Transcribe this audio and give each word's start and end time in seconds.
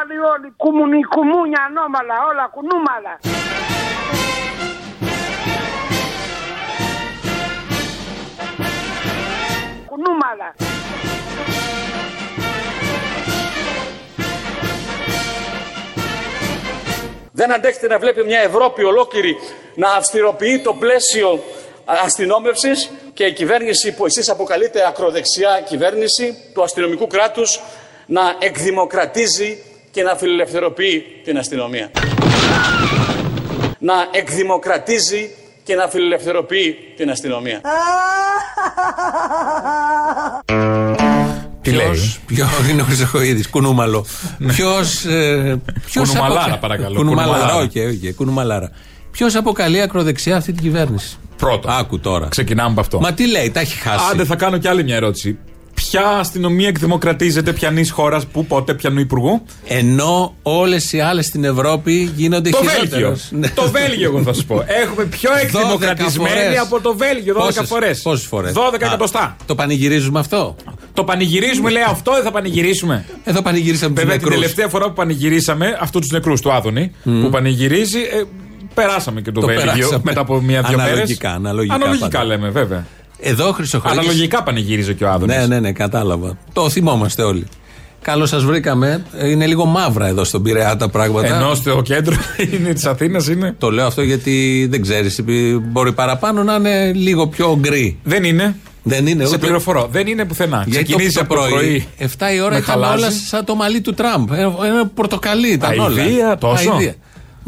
Ανώμαλοι 0.00 0.18
όλοι. 0.32 0.52
Κουμουνι, 0.56 1.02
κουμούνια 1.02 1.62
ανώμαλα. 1.68 2.14
Όλα 2.30 2.46
κουνούμαλα. 2.54 3.14
Κουνούμαλα. 9.86 10.54
Δεν 17.32 17.52
αντέχετε 17.52 17.86
να 17.86 17.98
βλέπει 17.98 18.24
μια 18.24 18.40
Ευρώπη 18.40 18.84
ολόκληρη 18.84 19.36
να 19.74 19.92
αυστηροποιεί 19.92 20.60
το 20.60 20.74
πλαίσιο 20.74 21.42
αστυνόμευσης 21.84 22.90
και 23.14 23.24
η 23.24 23.32
κυβέρνηση 23.32 23.94
που 23.94 24.06
εσείς 24.06 24.28
αποκαλείτε 24.28 24.86
ακροδεξιά 24.86 25.60
κυβέρνηση 25.60 26.50
του 26.54 26.62
αστυνομικού 26.62 27.06
κράτους 27.06 27.60
να 28.06 28.36
εκδημοκρατίζει 28.38 29.64
και 29.90 30.02
να 30.02 30.14
φιλελευθερωποιεί 30.16 31.04
την 31.24 31.38
αστυνομία. 31.38 31.90
Να 33.78 33.94
εκδημοκρατίζει 34.10 35.30
και 35.62 35.74
να 35.74 35.88
φιλελευθερωποιεί 35.88 36.76
την 36.96 37.10
αστυνομία. 37.10 37.60
Τι 41.62 41.70
λέει. 41.70 41.86
Ποιος 42.26 42.48
είναι 42.70 42.82
ο 42.82 42.84
Χρυσοχοίδης, 42.84 43.48
κουνούμαλο. 43.48 44.06
Ποιος. 44.46 45.06
Κουνουμαλάρα, 45.94 46.58
παρακαλώ. 46.58 46.94
Κουνουμαλάρα, 46.96 47.38
Κουνουμαλάρα. 47.38 47.54
οκ, 47.54 48.06
οκ, 48.08 48.14
κουνουμαλάρα. 48.16 48.70
Ποιος 49.10 49.34
αποκαλεί 49.34 49.80
ακροδεξιά 49.80 50.36
αυτή 50.36 50.52
την 50.52 50.62
κυβέρνηση; 50.62 51.16
Πρώτος. 51.36 51.74
Άκου 51.78 51.98
τώρα. 52.00 52.26
Ξεκινάμε 52.28 52.70
από 52.70 52.80
αυτό. 52.80 53.00
Μα 53.00 53.12
τι 53.12 53.26
λέει, 53.26 53.50
τα 53.50 53.60
έχει 53.60 53.78
χάσει. 53.78 54.04
Άντε, 54.12 54.24
θα 54.24 54.36
κάνω 54.36 54.58
κι 54.58 54.68
άλλη 54.68 54.84
μια 54.84 54.96
ερώτηση. 54.96 55.38
Ποια 55.88 56.06
αστυνομία 56.08 56.68
εκδημοκρατίζεται 56.68 57.52
πιανής 57.52 57.90
χώρας, 57.90 58.26
πού, 58.26 58.46
πότε, 58.46 58.74
πιανού 58.74 59.00
υπουργού; 59.00 59.42
Ενώ 59.66 60.34
όλες 60.42 60.92
οι 60.92 61.00
άλλες 61.00 61.26
στην 61.26 61.44
Ευρώπη 61.44 62.12
γίνονται 62.16 62.50
Το 62.50 62.56
χειρότερες. 62.56 62.88
Βέλγιο. 62.90 63.16
Ναι. 63.30 63.48
Το 63.48 63.70
Βέλγιο, 63.70 64.08
εγώ 64.08 64.22
θα 64.22 64.32
σου 64.32 64.44
πω. 64.46 64.64
Έχουμε 64.82 65.04
πιο 65.04 65.30
εκδημοκρατισμένη 65.42 66.28
φορές. 66.40 66.58
από 66.58 66.80
το 66.80 66.96
Βέλγιο 66.96 67.34
12 67.34 67.44
Πόσες- 67.44 67.68
φορές. 67.68 68.02
πόσες 68.02 68.26
φορές; 68.26 68.52
12 68.52 68.84
Α, 68.84 68.86
εκατοστά. 68.86 69.36
Το 69.46 69.54
πανηγυρίζουμε 69.54 70.18
αυτό; 70.18 70.56
Το 70.94 71.04
πανηγυρίζουμε, 71.04 71.70
λέει 71.70 71.82
αυτό, 71.88 72.12
δεν 72.12 72.22
θα 72.22 72.30
πανηγυρίσουμε. 72.30 73.04
Εδώ 73.24 73.42
πανηγυρίσαμε 73.42 73.94
τους 73.94 74.02
Βέβαια, 74.02 74.18
την 74.18 74.26
νεκρούς. 74.28 74.40
τελευταία 74.42 74.68
φορά 74.68 74.86
που 74.86 74.92
πανηγυρίσαμε 74.92 75.76
αυτού 75.80 75.98
τους 75.98 76.10
νεκρούς 76.10 76.40
του 76.40 76.52
Άδωνη, 76.52 76.92
που 77.04 77.28
πανηγυρίζει, 77.30 77.98
ε, 77.98 78.22
περάσαμε 78.74 79.20
και 79.20 79.32
το, 79.32 79.40
Το 79.40 79.46
Βέλγιο 79.46 79.64
περάσαμε. 79.72 80.00
μετά 80.04 80.20
από 80.20 80.40
μία-δύο 80.40 80.76
μέρες. 80.76 80.92
Αναλογικά, 80.92 81.30
αναλογικά 81.30 81.74
Αναλογικά 81.74 82.08
πάντα. 82.08 82.24
λέμε, 82.24 82.48
βέβαια. 82.48 82.86
Εδώ 83.20 83.48
ο 83.48 83.52
Χρυσοχοίδης- 83.52 83.98
Αναλογικά 83.98 84.42
πανηγύριζε 84.42 84.92
και 84.94 85.04
ο 85.04 85.10
Άδωνης. 85.10 85.36
Ναι, 85.36 85.46
ναι, 85.46 85.60
ναι, 85.60 85.72
κατάλαβα. 85.72 86.38
Το 86.52 86.70
θυμόμαστε 86.70 87.22
όλοι. 87.22 87.46
Καλώς 88.02 88.28
σας 88.28 88.44
βρήκαμε. 88.44 89.04
Είναι 89.24 89.46
λίγο 89.46 89.64
μαύρα 89.64 90.06
εδώ 90.06 90.24
στον 90.24 90.42
Πειραιά 90.42 90.76
τα 90.76 90.88
πράγματα. 90.88 91.36
Ενώ 91.36 91.54
στο 91.54 91.82
κέντρο 91.82 92.16
είναι 92.52 92.72
της 92.72 92.84
Αθήνας 92.86 93.28
είναι. 93.28 93.54
Το 93.58 93.70
λέω 93.70 93.86
αυτό 93.86 94.02
γιατί 94.02 94.66
δεν 94.70 94.82
ξέρεις. 94.82 95.20
Μπορεί 95.62 95.92
παραπάνω 95.92 96.42
να 96.42 96.54
είναι 96.54 96.92
λίγο 96.92 97.26
πιο 97.28 97.56
γκρι. 97.60 97.98
Δεν 98.02 98.24
είναι. 98.24 98.56
Δεν 98.82 99.06
είναι 99.06 99.24
Σε 99.24 99.28
ούτε- 99.28 99.38
πληροφορώ. 99.40 99.88
Δεν 99.92 100.06
είναι 100.06 100.24
πουθενά. 100.24 100.64
Γιατί 100.66 100.84
Ξεκινήσει 100.84 101.14
το, 101.14 101.20
από 101.20 101.34
το 101.34 101.40
πρωί. 101.40 101.86
7 101.98 102.04
η 102.34 102.40
ώρα 102.40 102.50
με 102.50 102.58
ήταν 102.58 102.62
χαλάζει. 102.62 103.02
όλα 103.02 103.10
σαν 103.10 103.44
το 103.44 103.54
μαλλί 103.54 103.80
του 103.80 103.94
Τραμπ. 103.94 104.30
Ένα, 104.32 104.52
ένα 104.64 104.86
πορτοκαλί 104.94 105.48
ήταν 105.48 105.78
όλα. 105.78 106.02
Αηδία, 106.02 106.36
τόσο; 106.38 106.70
Αηδία. 106.72 106.94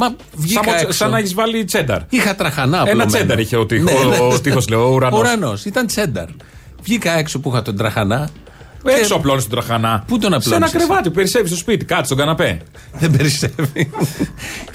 Μα 0.02 0.14
βγήκα 0.34 0.62
Σαν, 0.64 0.74
έξω. 0.74 0.92
σαν 0.92 1.10
να 1.10 1.18
έχεις 1.18 1.34
βάλει 1.34 1.64
τσένταρ. 1.64 1.98
Είχα 2.08 2.34
τραχανά 2.34 2.76
Ένα 2.76 2.80
απλωμένο. 2.82 3.10
τσένταρ 3.10 3.38
είχε 3.38 3.56
ο 3.56 3.66
τείχος, 3.66 3.92
Ναι, 3.92 3.98
ναι. 4.08 4.16
ο 4.34 4.40
τείχος, 4.40 4.68
λέω, 4.68 4.88
ο 4.88 4.94
ουρανός. 4.94 5.20
ουρανός. 5.20 5.64
Ήταν 5.64 5.86
τσένταρ. 5.86 6.26
Βγήκα 6.82 7.18
έξω 7.18 7.40
που 7.40 7.50
είχα 7.50 7.62
τον 7.62 7.76
τραχανά. 7.76 8.28
Έξω 8.84 9.06
και 9.08 9.14
απλώνεις 9.14 9.42
τον 9.48 9.52
τραχανά. 9.52 10.04
Πού 10.06 10.18
τον 10.18 10.30
Σε 10.30 10.36
ένα 10.36 10.56
απλώνεις; 10.56 10.74
εσύ; 10.74 10.76
κρεβάτι 10.86 11.08
που 11.08 11.14
περισσεύεις 11.14 11.48
στο 11.50 11.58
σπίτι, 11.58 11.84
κάτσε 11.84 12.04
στον 12.04 12.16
καναπέ. 12.16 12.60
Δεν 12.98 13.10
περισσεύει. 13.16 13.90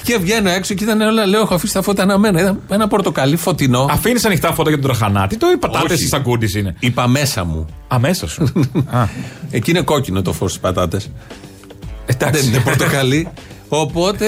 και 0.03 0.17
βγαίνω 0.17 0.49
έξω 0.49 0.73
και 0.73 0.83
ήταν 0.83 1.01
όλα, 1.01 1.25
λέω, 1.25 1.41
έχω 1.41 1.53
αφήσει 1.53 1.73
τα 1.73 1.81
φώτα 1.81 2.03
αναμένα. 2.03 2.39
Ήταν 2.39 2.61
ένα 2.71 2.87
πορτοκαλί 2.87 3.35
φωτεινό. 3.35 3.87
Αφήνεις 3.89 4.25
ανοιχτά 4.25 4.53
φώτα 4.53 4.69
για 4.69 4.79
τον 4.81 4.89
τραχανά; 4.89 5.27
Τι 5.27 5.37
το 5.37 5.47
οι 5.53 5.57
πατάτε 5.57 5.93
Όχι. 5.93 6.03
ή 6.03 6.07
σαγκούντι 6.07 6.59
είναι. 6.59 6.75
Είπα 6.79 7.07
μέσα 7.07 7.43
μου. 7.43 7.65
Αμέσως 7.87 8.31
σου. 8.31 8.51
Α, 8.97 9.05
Εκεί 9.51 9.69
είναι 9.71 9.81
κόκκινο 9.81 10.21
το 10.21 10.33
φως 10.33 10.51
στι 10.51 10.59
πατάτες. 10.59 11.09
Εντάξει. 12.05 12.41
Δεν 12.41 12.49
είναι 12.53 12.59
πορτοκαλί. 12.61 13.27
Οπότε 13.69 14.27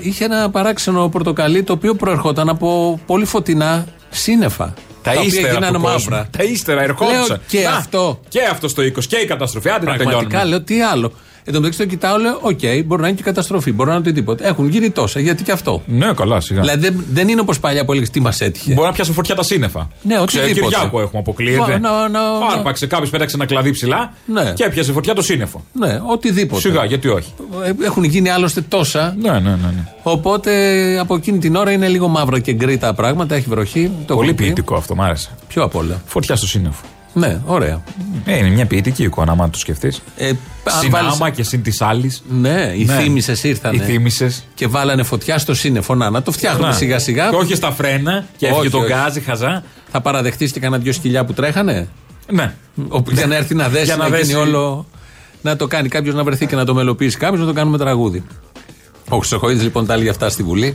είχε 0.00 0.24
ένα 0.24 0.50
παράξενο 0.50 1.08
πορτοκαλί 1.08 1.62
το 1.62 1.72
οποίο 1.72 1.94
προερχόταν 1.94 2.48
από 2.48 3.00
πολύ 3.06 3.24
φωτεινά 3.24 3.86
σύννεφα. 4.10 4.74
Τα 5.02 5.10
οποία 5.10 5.22
ύστερα 5.24 5.52
γίνανε 5.52 5.76
του 5.76 5.82
κόσμου. 5.82 6.10
μαύρα. 6.10 6.28
Τα 6.38 6.44
ύστερα 6.44 6.82
ερχόντουσαν. 6.82 7.26
Λέω 7.28 7.38
και 7.48 7.66
Α, 7.66 7.76
αυτό. 7.76 8.20
Και 8.28 8.40
αυτό 8.50 8.68
στο 8.68 8.82
20 8.82 9.04
και 9.08 9.16
η 9.16 9.26
καταστροφή. 9.26 9.68
Άντε 9.70 9.86
να 9.86 9.94
Πραγματικά 9.94 10.18
τελειώνουμε. 10.28 10.50
λέω 10.50 10.62
τι 10.62 10.82
άλλο. 10.82 11.12
Εν 11.48 11.52
τω 11.54 11.60
μεταξύ 11.60 11.78
το 11.78 11.86
κοιτάω, 11.86 12.16
λέω: 12.18 12.38
Οκ, 12.40 12.58
μπορεί 12.86 13.02
να 13.02 13.08
είναι 13.08 13.16
και 13.16 13.22
καταστροφή, 13.22 13.72
μπορεί 13.72 13.88
να 13.88 13.94
είναι 13.94 14.04
οτιδήποτε. 14.08 14.46
Έχουν 14.48 14.68
γίνει 14.68 14.90
τόσα, 14.90 15.20
γιατί 15.20 15.42
και 15.42 15.52
αυτό. 15.52 15.82
Ναι, 15.86 16.12
καλά, 16.12 16.40
σιγά. 16.40 16.60
Δηλαδή 16.60 16.80
δεν, 16.80 17.04
δεν 17.12 17.28
είναι 17.28 17.40
όπως 17.40 17.60
παλιά 17.60 17.84
που 17.84 17.90
έλεγες 17.92 18.10
τι 18.10 18.20
μας 18.20 18.40
έτυχε. 18.40 18.72
Μπορεί 18.74 18.86
να 18.86 18.92
πιάσει 18.92 19.12
φωτιά 19.12 19.34
τα 19.34 19.42
σύννεφα. 19.42 19.88
Ναι, 20.02 20.14
Ξέρε, 20.26 20.44
οτιδήποτε. 20.44 20.74
Κυριάκο 20.74 21.00
έχουμε 21.00 21.18
αποκλείεται. 21.18 21.60
Βα- 21.72 21.78
να- 21.78 22.08
να- 22.08 22.20
Άρπαξε 22.56 22.86
κάποιος, 22.86 23.10
πέταξε 23.10 23.36
ένα 23.36 23.46
κλαδί 23.46 23.70
ψηλά 23.70 24.12
Ναι. 24.26 24.52
και 24.54 24.64
έπιασε 24.64 24.92
φωτιά 24.92 25.14
το 25.14 25.22
σύννεφο. 25.22 25.64
Ναι, 25.72 26.00
οτιδήποτε. 26.06 26.60
Σιγά, 26.60 26.84
γιατί 26.84 27.08
όχι. 27.08 27.32
Ε, 27.64 27.84
Έχουν 27.84 28.04
γίνει 28.04 28.28
άλλωστε 28.30 28.60
τόσα. 28.60 29.16
Ναι, 29.20 29.30
ναι, 29.30 29.38
ναι. 29.38 29.50
ναι. 29.50 29.88
Οπότε 30.02 30.52
από 31.00 31.14
εκείνη 31.14 31.38
την 31.38 31.56
ώρα 31.56 31.70
είναι 31.70 31.88
λίγο 31.88 32.08
μαύρα 32.08 32.38
και 32.38 32.52
γκρι 32.52 32.78
τα 32.78 32.94
πράγματα, 32.94 33.34
έχει 33.34 33.48
βροχή. 33.48 33.90
Το 34.06 34.14
Πολύ 34.14 34.28
έχω 34.28 34.36
πει. 34.36 34.42
ποιητικό 34.44 34.74
αυτό, 34.74 34.94
μ' 34.94 35.02
άρεσε. 35.02 35.30
Πιο 35.48 35.62
απ' 35.62 35.74
όλα. 35.76 36.02
Φωτιά 36.06 36.36
στο 36.36 36.46
σύννεφο. 36.46 36.82
Ναι, 37.18 37.40
ωραία. 37.44 37.82
Ε, 38.24 38.36
είναι 38.36 38.48
μια 38.48 38.66
ποιητική 38.66 39.02
εικόνα, 39.02 39.32
άμα 39.32 39.50
το 39.50 39.58
σκεφτείς. 39.58 40.02
Ε, 40.16 40.28
αν 40.28 40.36
Συνάμα 40.80 41.14
βάλεις- 41.16 41.36
και 41.36 41.42
συν 41.42 41.62
της 41.62 41.80
άλλης. 41.80 42.22
Ναι, 42.28 42.72
οι 42.76 42.84
Ναι. 42.84 42.96
θύμησες 42.96 43.44
ήρθανε. 43.44 43.76
Οι 43.76 43.80
θύμησες. 43.86 44.44
Και 44.54 44.66
βάλανε 44.66 45.02
φωτιά 45.02 45.38
στο 45.38 45.54
σύννεφο. 45.54 45.94
Να, 45.94 46.10
να 46.10 46.22
το 46.22 46.32
φτιάχνουμε 46.32 46.72
σιγά 46.72 46.98
σιγά. 46.98 47.28
Και 47.28 47.36
όχι 47.36 47.54
στα 47.54 47.70
φρένα 47.72 48.24
και 48.36 48.46
έφυγε 48.46 48.60
Όχι, 48.60 48.70
τον 48.70 48.80
όχι. 48.82 48.92
γκάζι, 48.92 49.20
χαζά. 49.20 49.62
Θα 49.90 50.00
παραδεχτείς 50.00 50.52
και 50.52 50.60
κανένα 50.60 50.82
δυο 50.82 50.92
σκυλιά 50.92 51.24
που 51.24 51.32
τρέχανε; 51.32 51.88
Ναι. 52.32 52.54
Όπου, 52.88 53.10
για 53.10 53.26
να 53.26 53.34
έρθει 53.36 53.54
να 53.54 53.68
δέσει, 53.68 53.84
Για 53.84 53.96
να 53.96 54.08
να, 54.08 54.16
γίνει 54.16 54.32
δέσει. 54.32 54.34
όλο. 54.48 54.86
Να 55.42 55.56
το 55.56 55.66
κάνει 55.66 55.88
κάποιος 55.88 56.14
να 56.14 56.24
βρεθεί 56.24 56.46
και 56.46 56.56
να 56.56 56.64
το 56.64 56.74
μελοποιήσει 56.74 57.16
κάποιος, 57.16 57.40
να 57.40 57.46
το 57.46 57.52
κάνουμε 57.52 57.78
τραγούδι. 57.78 58.24
Ο 59.08 59.16
Χρυσοχοίδη 59.18 59.62
λοιπόν 59.62 59.86
τα 59.86 59.94
έλεγε 59.94 60.10
αυτά 60.10 60.28
στη 60.28 60.42
Βουλή. 60.42 60.74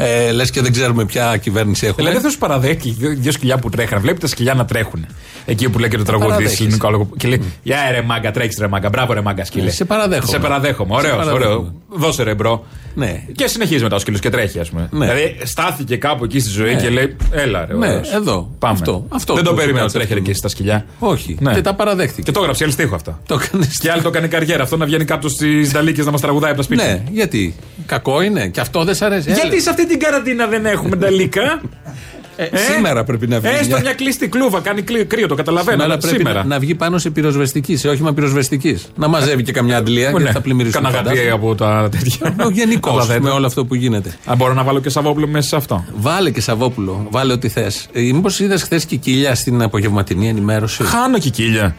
Ε, 0.00 0.32
Λες 0.32 0.50
και 0.50 0.60
δεν 0.62 0.72
ξέρουμε 0.72 1.04
ποια 1.04 1.36
κυβέρνηση 1.36 1.86
έχουμε. 1.86 2.02
Δηλαδή 2.02 2.22
δεν 2.22 2.30
σου 2.30 2.38
παραδέχει 2.38 2.90
δύο, 2.90 3.14
δύο 3.18 3.32
σκυλιά 3.32 3.58
που 3.58 3.68
τρέχαν. 3.68 4.00
Βλέπεις 4.00 4.20
τα 4.20 4.26
σκυλιά 4.26 4.54
να 4.54 4.64
τρέχουν. 4.64 5.06
Εκεί 5.50 5.68
που 5.70 5.78
λέει 5.78 5.88
και 5.88 5.96
το 5.96 6.04
τραγούδι 6.04 6.28
παραδέχεσαι. 6.28 6.62
ελληνικό 6.62 6.90
λόγο. 6.90 7.08
Και 7.16 7.28
λέει 7.28 7.42
Για 7.62 7.76
ρε 7.90 8.02
μάγκα, 8.02 8.30
τρέχεις 8.30 8.58
ρε 8.60 8.68
μάγκα. 8.68 8.88
Μπράβο 8.88 9.12
ρε 9.12 9.20
μάγκα 9.20 9.44
σκύλε. 9.44 9.68
Ε, 9.68 9.70
σε 9.70 9.84
παραδέχομαι. 9.84 10.30
Σε 10.32 10.38
παραδέχομαι. 10.38 10.94
Ωραίο, 10.94 11.10
Σε 11.10 11.16
παραδέχομαι. 11.16 11.44
ωραίο. 11.44 11.72
Δώσε 11.88 12.22
ρε 12.22 12.34
μπρο. 12.34 12.64
Ναι. 12.94 13.22
Και 13.34 13.46
συνεχίζει 13.46 13.82
μετά 13.82 13.96
ο 13.96 13.98
σκύλο 13.98 14.18
και 14.18 14.30
τρέχει, 14.30 14.58
ας 14.60 14.68
πούμε. 14.70 14.88
Ναι. 14.90 15.06
Δηλαδή 15.06 15.36
στάθηκε 15.44 15.96
κάπου 15.96 16.24
εκεί 16.24 16.40
στη 16.40 16.50
ζωή 16.50 16.76
και 16.76 16.88
λέει 16.90 17.16
Έλα 17.30 17.66
ρε. 17.66 17.74
Ναι, 17.76 17.86
ωραίος. 17.86 18.12
εδώ. 18.12 18.50
Πάμε. 18.58 18.72
Αυτό, 18.74 19.06
αυτό 19.08 19.34
δεν 19.34 19.44
το 19.44 19.50
που 19.50 19.56
περίμενα 19.56 19.88
σου 19.88 19.92
να 19.92 19.92
τρέχει 19.92 20.08
πέρασε. 20.08 20.28
εκεί 20.30 20.38
στα 20.38 20.48
σκυλιά. 20.48 20.84
Όχι. 20.98 21.36
Ναι. 21.40 21.54
Και 21.54 21.60
τα 21.60 21.74
παραδέχτηκε. 21.74 22.22
Και 22.22 22.32
το 22.32 22.40
έγραψε, 22.40 22.64
άλλη 22.64 22.72
στίχο 22.72 22.94
αυτά. 22.94 23.20
Το 23.26 23.40
έκανε. 23.42 23.68
Και 23.78 23.90
άλλοι 23.90 24.02
το 24.02 24.08
έκανε 24.08 24.26
καριέρα. 24.26 24.62
Αυτό 24.62 24.76
να 24.76 24.84
βγαίνει 24.84 25.04
κάτω 25.04 25.28
στις 25.28 25.70
Νταλίκες 25.72 26.04
να 26.04 26.10
μας 26.10 26.20
τραγουδάει 26.20 26.48
από 26.50 26.58
τα 26.58 26.64
σπίτια. 26.64 26.84
Ναι, 26.86 27.02
γιατί; 27.10 27.54
Κακό 27.86 28.20
είναι. 28.20 28.48
Και 28.48 28.60
αυτό 28.60 28.84
δεν 28.84 28.94
σ' 28.94 29.02
αρέσει. 29.02 29.32
Γιατί 29.32 29.60
σε 29.62 29.70
αυτή 29.70 29.86
την 29.86 29.98
καραντίνα 29.98 30.46
δεν 30.46 30.66
έχουμε 30.66 30.96
Νταλίκα; 30.96 31.60
Ε, 32.40 32.56
σήμερα 32.56 33.04
πρέπει 33.04 33.26
να 33.26 33.40
βγει. 33.40 33.48
Έστω 33.52 33.66
μια- 33.68 33.80
μια 33.80 33.92
κλειστή 33.92 34.28
κλούβα, 34.28 34.60
κάνει 34.60 34.82
κλει- 34.82 35.06
κρύο, 35.06 35.26
το 35.28 35.34
καταλαβαίνω. 35.34 35.70
Σήμερα 35.70 35.92
αλλά 35.92 36.00
πρέπει 36.02 36.16
σήμερα. 36.16 36.38
να, 36.42 36.44
να 36.48 36.58
βγει 36.58 36.74
πάνω 36.74 36.98
σε 36.98 37.10
πυροσβεστικής, 37.10 37.80
σε 37.80 37.88
όχημα 37.88 38.12
πυροσβεστικής. 38.12 38.88
Να 38.96 39.08
μαζεύει 39.08 39.42
και 39.42 39.52
καμιά 39.52 39.76
αντλία 39.76 40.10
Ναι. 40.10 40.16
γιατί 40.18 40.32
θα 40.32 40.40
πλημμυρίσουν. 40.40 40.82
Κάνα 40.82 40.94
φαντάζομαι. 40.94 41.14
γατρία 41.20 41.34
από 41.34 41.54
τα 41.54 41.88
τέτοια. 41.90 42.34
Γενικώ 42.52 42.90
Από 42.90 42.98
τα 42.98 43.04
δέντρα. 43.04 43.22
με 43.22 43.30
όλο 43.30 43.46
αυτό 43.46 43.64
που 43.64 43.74
γίνεται. 43.74 44.16
Αν 44.24 44.36
μπορώ 44.36 44.54
να 44.54 44.62
βάλω 44.62 44.80
και 44.80 44.88
Σαββόπουλο 44.88 45.26
μέσα 45.26 45.48
σε 45.48 45.56
αυτό. 45.56 45.84
Βάλε 45.96 46.30
και 46.30 46.40
Σαββόπουλο, 46.40 47.06
βάλε 47.10 47.32
ό,τι 47.32 47.48
θες. 47.48 47.88
Ε, 47.92 48.00
Μήπως 48.00 48.40
είδες 48.40 48.62
χθες 48.62 48.84
Κικίλια 48.84 49.34
στην 49.34 49.62
απογευματινή 49.62 50.28
ενημέρωση; 50.28 50.82
Χάνω 50.84 51.18
κικίλια. 51.18 51.76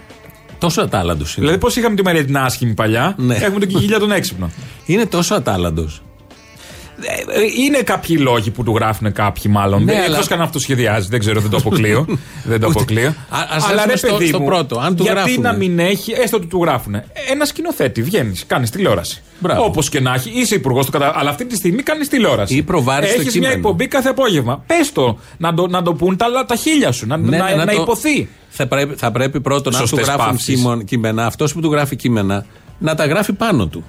Τόσο 0.58 0.82
ατάλλαντο 0.82 1.20
είναι. 1.24 1.34
Δηλαδή, 1.36 1.58
πώς 1.58 1.76
είχαμε 1.76 1.96
τη 1.96 2.04
Μαρία 2.04 2.26
την 2.26 2.38
άσχημη 2.38 2.74
παλιά, 2.74 3.14
Ναι. 3.18 3.36
έχουμε 3.36 3.60
τον 3.60 3.68
κικίλια 3.68 4.00
τον 4.00 4.12
έξυπνο. 4.12 4.52
Είναι 4.86 5.06
τόσο 5.06 5.34
ατάλλαντο. 5.36 5.90
Ε, 7.02 7.40
ε, 7.40 7.44
Είναι 7.66 7.78
κάποιοι 7.82 8.18
λόγοι 8.20 8.50
που 8.52 8.64
του 8.64 8.76
γράφουν 8.76 9.12
κάποιοι, 9.12 9.44
μάλλον. 9.56 9.84
Ναι, 9.84 9.92
Ναι, 9.94 9.98
αλλά- 10.00 10.06
Εκτός 10.08 10.28
και 10.28 10.34
αν 10.34 10.42
αυτοσχεδιάζει, 10.42 11.08
δεν 11.10 11.20
ξέρω, 11.20 11.40
δεν 11.42 11.50
το 11.50 11.58
αποκλείω. 11.66 12.06
δεν 12.44 12.60
το 12.60 12.68
Ούτε- 12.68 12.78
αποκλείω. 12.80 13.08
Α- 13.08 13.14
ας 13.50 13.70
έρθουμε 13.72 13.96
στο- 13.96 14.28
στο 14.28 14.40
πρώτο, 14.42 14.80
αν 14.80 14.96
του 14.96 15.04
γιατί 15.04 15.20
γράφουνε. 15.20 15.50
να 15.50 15.56
μην 15.58 15.80
έχει, 15.80 16.12
έστω 16.12 16.38
ότι 16.38 16.46
του 16.48 16.62
γράφουν. 16.64 16.96
Ένα 17.32 17.46
σκηνοθέτη, 17.46 18.02
βγαίνεις, 18.04 18.44
κάνεις 18.48 18.70
τηλεόραση. 18.70 19.22
Μπράβο. 19.40 19.64
Όπως 19.66 19.90
και 19.90 20.00
να 20.00 20.14
έχει, 20.14 20.30
είσαι 20.34 20.56
υπουργός 20.56 20.86
του 20.86 20.92
κατά. 20.92 21.12
Αλλά 21.16 21.30
αυτή 21.30 21.46
τη 21.46 21.56
στιγμή 21.56 21.84
κάνεις 21.84 22.08
τηλεόραση. 22.08 22.56
Ή 22.56 22.62
προβάρεις 22.64 23.08
το 23.08 23.14
Έχεις 23.14 23.24
μια 23.26 23.32
κείμενο. 23.34 23.54
εκπομπή 23.54 23.88
κάθε 23.88 24.10
απόγευμα. 24.10 24.64
Πες 24.68 24.92
το, 24.92 25.18
να 25.38 25.54
το, 25.54 25.68
να 25.68 25.82
το 25.82 25.94
πούν 25.94 26.18
τα, 26.18 26.26
τα 26.48 26.56
χίλια 26.56 26.92
σου, 26.92 27.08
να, 27.08 27.18
Ναι, 27.18 27.38
να, 27.38 27.50
ναι, 27.50 27.56
να, 27.56 27.66
να 27.66 27.74
το- 27.74 27.82
υποθεί. 27.82 28.30
Θα 28.50 28.68
πρέπει, 28.68 28.96
θα 28.96 29.12
πρέπει 29.12 29.42
πρώτον, 29.42 29.76
αν 29.76 29.82
του 29.82 29.88
Σωστές 29.88 30.08
γράφουν 30.08 30.26
παύσεις. 30.32 30.56
κείμεν- 30.56 30.84
κείμενα, 30.84 31.26
αυτός 31.26 31.54
που 31.54 31.60
του 31.62 31.72
γράφει 31.72 31.96
κείμενα, 31.96 32.46
να 32.80 32.96
τα 32.96 33.06
γράφει 33.06 33.34
πάνω 33.34 33.68
του. 33.68 33.84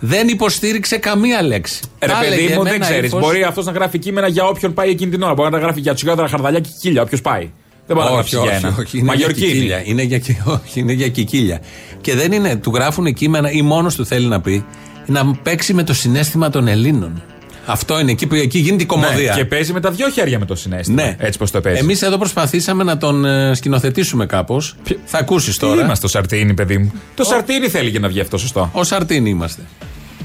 Δεν 0.00 0.28
υποστήριξε 0.28 0.96
καμία 0.96 1.42
λέξη. 1.42 1.80
Ρε 2.00 2.12
Τα 2.12 2.18
παιδί 2.18 2.32
έλεγε 2.34 2.54
μου, 2.54 2.62
με 2.62 2.70
δεν 2.70 2.74
ένα 2.74 2.84
ξέρεις. 2.90 3.08
ύφος. 3.08 3.20
Μπορεί 3.20 3.42
αυτός 3.42 3.64
να 3.66 3.72
γράφει 3.72 3.98
κείμενα 3.98 4.28
για 4.28 4.44
όποιον 4.44 4.74
πάει 4.74 4.90
εκείνη 4.90 5.10
την 5.10 5.22
ώρα. 5.22 5.34
Μπορεί 5.34 5.50
να 5.50 5.58
τα 5.58 5.64
γράφει 5.64 5.80
για 5.80 5.94
τσιγάδρα, 5.94 6.28
χαρδαλιά 6.28 6.60
και 6.60 6.68
κίλια, 6.80 7.02
όποιος 7.02 7.20
πάει. 7.20 7.50
Δεν 7.86 7.96
μπορεί 7.96 8.12
να 8.12 8.18
όχι, 8.18 8.34
γράψει 8.36 8.36
για 8.36 8.56
όχι, 8.56 8.66
ένα. 8.66 8.76
όχι, 8.78 8.98
είναι 8.98 9.04
για 9.04 9.04
Μαγιορκίνη. 9.04 9.46
κικίλια. 9.52 9.82
Είναι 9.84 10.02
για, 10.02 10.18
κι- 10.18 10.36
όχι, 10.64 10.80
είναι 10.80 10.92
για 10.92 11.08
κικίλια. 11.08 11.60
Και 12.00 12.14
δεν 12.14 12.32
είναι, 12.32 12.56
του 12.56 12.72
γράφουν 12.74 13.14
κείμενα 13.14 13.50
ή 13.50 13.62
μόνος 13.62 13.94
του 13.94 14.06
θέλει 14.06 14.26
να 14.26 14.40
πει. 14.40 14.64
να 15.06 15.34
παίξει 15.34 15.74
με 15.74 15.82
το 15.82 15.94
συνέστημα 15.94 16.50
των 16.50 16.68
Ελλήνων. 16.68 17.22
Αυτό 17.66 18.00
είναι 18.00 18.10
εκεί 18.10 18.26
που 18.26 18.34
εκεί 18.34 18.58
γίνεται 18.58 18.82
η 18.82 18.86
κομμωδία. 18.86 19.30
Ναι, 19.34 19.36
και 19.40 19.44
παίζει 19.44 19.72
με 19.72 19.80
τα 19.80 19.90
δυο 19.90 20.08
χέρια 20.10 20.38
με 20.38 20.44
το 20.44 20.54
συνέστημα. 20.54 21.02
Ναι. 21.02 21.16
Έτσι 21.18 21.38
πώ 21.38 21.50
το 21.50 21.60
παίζει. 21.60 21.78
Εμείς 21.80 22.02
εδώ 22.02 22.18
προσπαθήσαμε 22.18 22.84
να 22.84 22.96
τον 22.96 23.24
ε, 23.24 23.54
σκηνοθετήσουμε 23.54 24.26
κάπως. 24.26 24.76
Θα 25.04 25.18
ακούσεις 25.18 25.54
Τι 25.58 25.66
τώρα. 25.66 25.82
είμαστε 25.82 26.06
το 26.06 26.12
Σαρτίνι, 26.12 26.54
παιδί 26.54 26.78
μου. 26.78 26.92
Το 27.14 27.24
Σαρτίνι 27.24 27.68
θέλει 27.68 27.88
για 27.90 28.00
να 28.00 28.08
βγει 28.08 28.20
αυτό 28.20 28.38
σωστό. 28.38 28.70
Ο 28.72 28.84
Σαρτίνι 28.84 29.30
είμαστε. 29.30 29.62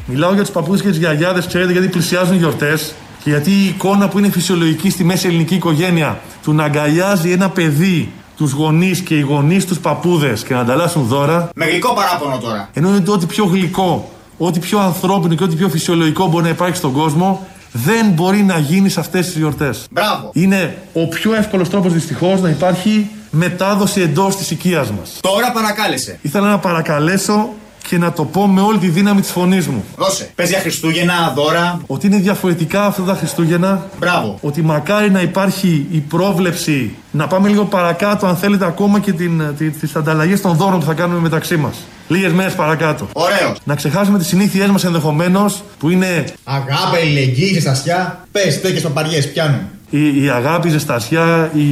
Μιλάω 0.08 0.34
για 0.34 0.42
τους 0.42 0.52
παππούδε 0.52 0.82
και 0.82 0.90
τις 0.90 0.98
γιαγιάδες, 0.98 1.48
ξέρετε, 1.48 1.72
γιατί 1.72 1.88
πλησιάζουν 1.88 2.38
γιορτές 2.38 2.94
και 3.24 3.30
γιατί 3.30 3.52
η 3.52 3.66
εικόνα 3.66 4.08
που 4.08 4.20
είναι 4.20 4.30
φυσιολογική 4.30 4.90
στη 4.90 5.04
μέση 5.04 5.28
ελληνική 5.28 5.56
οικογένεια 5.56 6.20
του 6.44 6.54
να 6.54 6.64
αγκαλιάζει 6.64 7.32
ένα 7.32 7.50
παιδί, 7.50 8.12
τους 8.38 8.52
γονείς 8.52 9.00
και 9.00 9.16
οι 9.18 9.22
γονείς 9.22 9.66
τους 9.66 9.80
παππούδες 9.80 10.44
και 10.44 10.54
να 10.54 10.60
ανταλλάσσουν 10.60 11.04
δώρα, 11.04 11.50
Με 11.56 11.66
γλυκό 11.66 11.94
παράπονο 11.94 12.38
τώρα. 12.38 12.70
ενώ 12.74 12.90
είναι 12.90 13.00
το 13.00 13.12
ό,τι 13.12 13.26
πιο 13.26 13.46
γλυκό, 13.46 14.12
ό,τι 14.38 14.60
πιο 14.60 14.80
ανθρώπινο 14.80 15.36
και 15.36 15.44
ό,τι 15.44 15.56
πιο 15.56 15.70
φυσιολογικό 15.70 16.28
μπορεί 16.28 16.44
να 16.44 16.50
υπάρχει 16.50 16.76
στον 16.76 16.92
κόσμο, 16.92 17.48
δεν 17.72 18.06
μπορεί 18.10 18.44
να 18.44 18.58
γίνει 18.58 18.90
σε 18.90 19.00
αυτές 19.00 19.26
τις 19.26 19.38
γιορτές. 19.38 19.86
Μπράβο. 19.92 20.30
Είναι 20.34 20.78
ο 20.94 21.08
πιο 21.08 21.34
εύκολος 21.36 21.70
τρόπος 21.70 21.94
δυστυχώς 21.94 22.42
να 22.42 22.50
υπάρχει 22.50 23.10
μετάδοση 23.30 24.02
εντός 24.02 24.36
της 24.36 24.52
οικίας 24.52 24.92
μας. 24.92 25.18
Τώρα 25.22 25.52
παρακάλεσε. 25.52 26.20
Ήθελα 26.22 26.50
να 26.50 26.58
παρακαλέσω 26.60 27.50
και 27.88 27.98
να 27.98 28.12
το 28.12 28.26
πω 28.26 28.48
με 28.48 28.62
όλη 28.62 28.78
τη 28.78 28.88
δύναμη 28.88 29.22
της 29.22 29.32
φωνής 29.32 29.68
μου. 29.68 29.84
Δώσε. 29.98 30.30
Πες 30.36 30.50
για 30.50 30.60
Χριστούγεννα, 30.60 31.34
δώρα. 31.36 31.82
Ότι 31.88 32.08
είναι 32.08 32.18
διαφορετικά 32.18 32.86
αυτά 32.86 33.02
τα 33.04 33.14
Χριστούγεννα. 33.14 33.86
Μπράβο. 34.00 34.38
Ότι 34.42 34.62
μακάρι 34.62 35.12
να 35.12 35.22
υπάρχει 35.22 35.88
η 35.92 35.98
πρόβλεψη 35.98 36.96
να 37.12 37.28
πάμε 37.28 37.50
λίγο 37.50 37.66
παρακάτω, 37.66 38.26
αν 38.28 38.36
θέλετε, 38.36 38.66
ακόμα 38.66 39.00
και 39.00 39.14
την, 39.14 39.56
τη, 39.58 39.70
τις 39.70 39.96
ανταλλαγές 39.96 40.42
των 40.42 40.56
δώρων 40.56 40.80
που 40.80 40.86
θα 40.86 40.94
κάνουμε 40.94 41.20
μεταξύ 41.20 41.58
μας. 41.58 41.78
Λίγες 42.08 42.32
μέρες 42.32 42.54
παρακάτω. 42.54 43.08
Ωραίος. 43.14 43.60
Να 43.64 43.76
ξεχάσουμε 43.76 44.18
τις 44.18 44.28
συνήθειές 44.28 44.68
μας 44.68 44.84
ενδεχομένως, 44.84 45.64
που 45.80 45.90
είναι 45.90 46.24
Αγάπη, 46.44 46.98
αλληλεγγύη, 47.02 47.54
ζεστασιά. 47.54 48.28
Πες, 48.32 48.62
τέτοιες 48.62 48.82
παπαριές 48.82 49.32
πιάνουν. 49.32 49.60
Η, 49.98 50.24
η 50.24 50.30
αγάπη, 50.30 50.68
η 50.68 50.72
ζεστασιά, 50.72 51.52
η, 51.54 51.64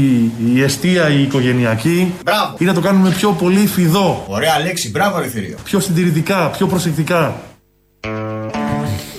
η 0.56 0.64
αιστεία, 0.64 1.10
η 1.10 1.22
οικογενειακή. 1.22 2.14
Μπράβο. 2.24 2.56
Ή 2.58 2.66
να 2.66 2.74
το 2.74 2.81
κάνουμε 2.81 3.10
πιο 3.10 3.31
πολύ 3.31 3.68
φιδό, 3.68 4.25
Ωραία 4.28 4.60
λέξη. 4.60 4.90
Μπράβο, 4.90 5.20
ρε 5.20 5.28
θηρίο. 5.28 5.58
πιο 5.64 5.80
συντηρητικά, 5.80 6.48
πιο 6.50 6.68
προσεκτικά. 6.68 7.36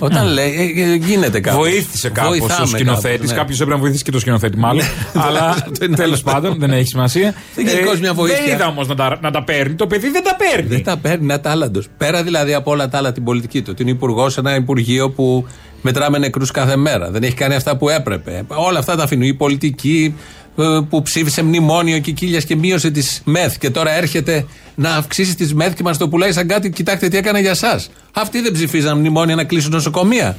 Όταν 0.04 0.26
λέει, 0.32 0.74
ε, 0.76 0.82
ε, 0.92 0.94
γίνεται 0.94 1.40
κάπως. 1.40 1.58
Βοήθησε 1.60 2.08
κάπως 2.10 2.38
Βοηθάμε 2.38 2.62
ο 2.62 2.66
σκηνοθέτης. 2.66 3.10
κάπως, 3.18 3.30
ναι. 3.30 3.36
Κάποιος 3.36 3.56
έπρεπε 3.60 3.76
να 3.76 3.82
βοηθήσει 3.82 4.02
και 4.04 4.10
το 4.10 4.18
σκηνοθέτη, 4.18 4.58
μάλλον. 4.58 4.84
Αλλά 5.14 5.48
αυτό 5.68 5.84
είναι 5.84 5.96
τέλος 5.96 6.22
άλλο. 6.26 6.34
πάντων 6.40 6.58
δεν 6.58 6.70
έχει 6.70 6.86
σημασία. 6.86 7.28
Ε, 7.28 7.60
Είναι 7.60 7.70
γενικώς 7.70 8.00
μια 8.00 8.14
βοήθεια. 8.14 8.38
Δεν 8.44 8.54
είδα 8.54 8.66
όμως 8.66 8.88
να, 8.88 8.94
τα- 8.94 9.18
να 9.22 9.30
τα 9.30 9.44
παίρνει. 9.44 9.74
Το 9.74 9.86
παιδί 9.86 10.10
δεν 10.10 10.22
τα 10.24 10.36
παίρνει. 10.36 10.68
Δεν 10.68 10.84
τα 10.84 10.96
παίρνει, 10.96 11.24
είναι 11.24 11.32
ατάλλαντος. 11.34 11.88
Πέρα 11.96 12.22
δηλαδή 12.22 12.54
από 12.54 12.70
όλα 12.70 12.88
τα 12.88 12.98
άλλα 12.98 13.12
την 13.12 13.24
πολιτική 13.24 13.62
του. 13.62 13.74
Την 13.74 13.88
υπουργό 13.88 14.28
σε 14.28 14.40
ένα 14.40 14.54
υπουργείο 14.54 15.10
που 15.10 15.46
μετράμε 15.82 16.18
νεκρούς 16.18 16.50
κάθε 16.50 16.76
μέρα. 16.76 17.10
Δεν 17.10 17.22
έχει 17.22 17.34
κάνει 17.34 17.54
αυτά 17.54 17.76
που 17.76 17.88
έπρεπε. 17.88 18.42
Όλα 18.48 18.78
αυτά 18.78 18.96
τα 18.96 19.02
αφήνει. 19.02 19.26
Η 19.26 19.34
πολιτική 19.34 20.14
ε, 20.16 20.43
που 20.88 21.02
ψήφισε 21.02 21.42
μνημόνιο 21.42 21.98
και 21.98 22.10
κύλιας 22.12 22.44
και 22.44 22.56
μείωσε 22.56 22.90
τις 22.90 23.22
ΜΕΘ 23.24 23.58
και 23.58 23.70
τώρα 23.70 23.90
έρχεται 23.96 24.46
να 24.74 24.90
αυξήσει 24.94 25.34
τις 25.34 25.54
ΜΕΘ 25.54 25.74
και 25.74 25.82
μας 25.82 25.98
το 25.98 26.08
πουλάει 26.08 26.32
σαν 26.32 26.46
κάτι. 26.48 26.70
Κοιτάξτε 26.70 27.08
τι 27.08 27.16
έκανα 27.16 27.38
για 27.40 27.50
εσά. 27.50 27.80
Αυτοί 28.12 28.40
δεν 28.40 28.52
ψηφίζαν 28.52 28.98
μνημόνια 28.98 29.34
να 29.34 29.44
κλείσουν 29.44 29.70
νοσοκομεία. 29.72 30.36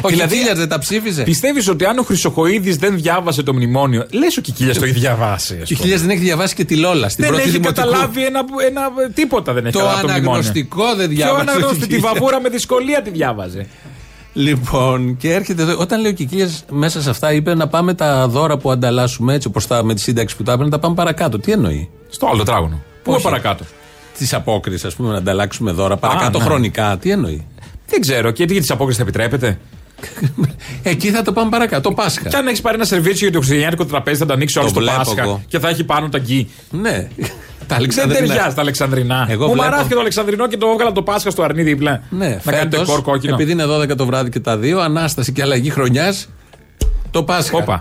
Ο 0.00 0.08
Δηλαδή, 0.08 0.32
Κικίλιας 0.34 0.58
δεν 0.58 0.68
τα 0.68 0.78
ψήφιζε. 0.78 1.22
Πιστεύεις 1.22 1.68
ότι 1.68 1.84
αν 1.84 1.98
ο 1.98 2.02
Χρυσοκοίδη 2.02 2.72
δεν 2.76 2.94
διάβασε 2.96 3.42
το 3.42 3.54
μνημόνιο, 3.54 4.06
λες 4.10 4.36
ο 4.36 4.40
Κικίλιας 4.40 4.78
το 4.78 4.84
έχει 4.84 4.98
διαβάσει. 4.98 5.52
ας 5.52 5.52
Ο 5.52 5.54
πούμε. 5.54 5.64
Κικίλιας 5.64 6.00
δεν 6.00 6.10
έχει 6.10 6.20
διαβάσει 6.20 6.54
και 6.54 6.64
τη 6.64 6.76
Λόλα 6.76 7.08
στην 7.08 7.24
Δεν 7.24 7.32
πρώτη 7.32 7.48
έχει 7.48 7.58
δημοτικού. 7.58 7.86
καταλάβει 7.88 8.24
ένα, 8.24 8.40
ένα, 8.68 8.80
τίποτα 9.14 9.52
δεν 9.52 9.64
έχει 9.66 9.72
Το 9.72 9.78
καταλάβει 9.78 10.06
το 10.06 10.12
μνημόνιο. 10.12 10.30
αναγνωστικό 10.32 10.84
δεν 10.96 11.06
Και 11.08 11.12
ο 11.12 11.16
διάβασε. 11.16 11.36
ο 11.38 11.40
αναγνώστη 11.40 11.74
τη 11.78 11.80
Κικίλιας. 11.86 12.12
βαβούρα 12.12 12.40
με 12.40 12.48
δυσκολία 12.48 13.02
τη 13.02 13.10
διάβαζε. 13.10 13.66
Λοιπόν, 14.36 15.16
και 15.16 15.32
έρχεται 15.32 15.62
εδώ. 15.62 15.76
Όταν 15.78 16.00
λέει 16.00 16.10
ο 16.10 16.14
Κικίλιας 16.14 16.64
μέσα 16.70 17.02
σε 17.02 17.10
αυτά, 17.10 17.32
είπε 17.32 17.54
να 17.54 17.68
πάμε 17.68 17.94
τα 17.94 18.28
δώρα 18.28 18.56
που 18.58 18.70
ανταλλάσσουμε 18.70 19.34
έτσι 19.34 19.48
όπως 19.48 19.66
τα 19.66 19.84
με 19.84 19.94
τη 19.94 20.00
σύνταξη 20.00 20.36
που 20.36 20.42
τα 20.42 20.52
έπαιρνε, 20.52 20.70
να 20.70 20.76
τα 20.76 20.82
πάμε 20.82 20.94
παρακάτω. 20.94 21.38
Τι 21.38 21.52
εννοεί; 21.52 21.88
Στο 22.08 22.26
άλλο 22.26 22.38
τετράγωνο. 22.38 22.82
Πού 23.02 23.12
Όχι. 23.12 23.22
παρακάτω; 23.22 23.64
Της 24.18 24.34
απόκρισης, 24.34 24.84
ας 24.84 24.94
πούμε, 24.94 25.10
να 25.10 25.16
ανταλλάξουμε 25.16 25.70
δώρα 25.72 25.96
παρακάτω 25.96 26.38
ναι. 26.38 26.44
χρονικά. 26.44 26.96
Τι 27.00 27.10
εννοεί; 27.10 27.46
Δεν 27.86 28.00
ξέρω. 28.00 28.30
Και 28.30 28.44
τι 28.44 28.58
της 28.60 28.70
απόκρισης 28.70 29.02
θα 29.02 29.08
επιτρέπεται. 29.08 29.58
Εκεί 30.82 31.10
θα 31.10 31.22
το 31.22 31.32
πάμε 31.32 31.50
παρακάτω. 31.50 31.88
Το 31.88 31.94
Πάσχα. 31.94 32.28
Και 32.28 32.36
αν 32.36 32.46
έχεις 32.46 32.60
πάρει 32.60 32.76
ένα 32.76 32.84
σερβίτσιο 32.84 33.28
για 33.28 33.40
το 33.40 33.46
χριστιανικό 33.46 33.84
τραπέζι, 33.84 34.18
θα 34.18 34.26
το 34.26 34.32
ανοίξει 34.32 34.58
όλο 34.58 34.66
Το 34.66 34.72
στο 34.72 34.80
βλέπω 34.82 34.96
Πάσχα 34.96 35.22
εγώ. 35.22 35.42
και 35.48 35.58
θα 35.58 35.68
έχει 35.68 35.84
πάνω 35.84 36.08
τα 36.08 36.18
γκί. 36.18 36.50
Ναι. 36.70 37.08
Τα 37.66 37.74
Δεν 37.74 37.76
Αλεξανδρινά. 37.76 38.26
ταιριάζει 38.26 38.54
τα 38.54 38.60
Αλεξανδρινά. 38.60 39.26
Εγώ 39.30 39.46
Μου 39.46 39.52
βλέπω- 39.52 39.68
μαράθηκε 39.70 39.94
το 39.94 40.00
Αλεξανδρινό 40.00 40.48
και 40.48 40.56
το 40.56 40.66
έβγαλα 40.66 40.92
το 40.92 41.02
Πάσχα 41.02 41.30
στο 41.30 41.42
αρνί 41.42 41.62
δίπλα. 41.62 42.02
Ναι, 42.10 42.28
να 42.44 42.52
κάνετε 42.52 42.76
φέτος, 42.76 42.88
κορ 42.94 43.02
κόκκινο. 43.02 43.34
επειδή 43.34 43.52
είναι 43.52 43.64
12 43.66 43.94
το 43.96 44.06
βράδυ 44.06 44.30
και 44.30 44.40
τα 44.40 44.56
δύο, 44.56 44.80
ανάσταση 44.80 45.32
και 45.32 45.42
αλλαγή 45.42 45.70
χρονιάς. 45.70 46.28
Το 47.10 47.22
Πάσχα. 47.22 47.64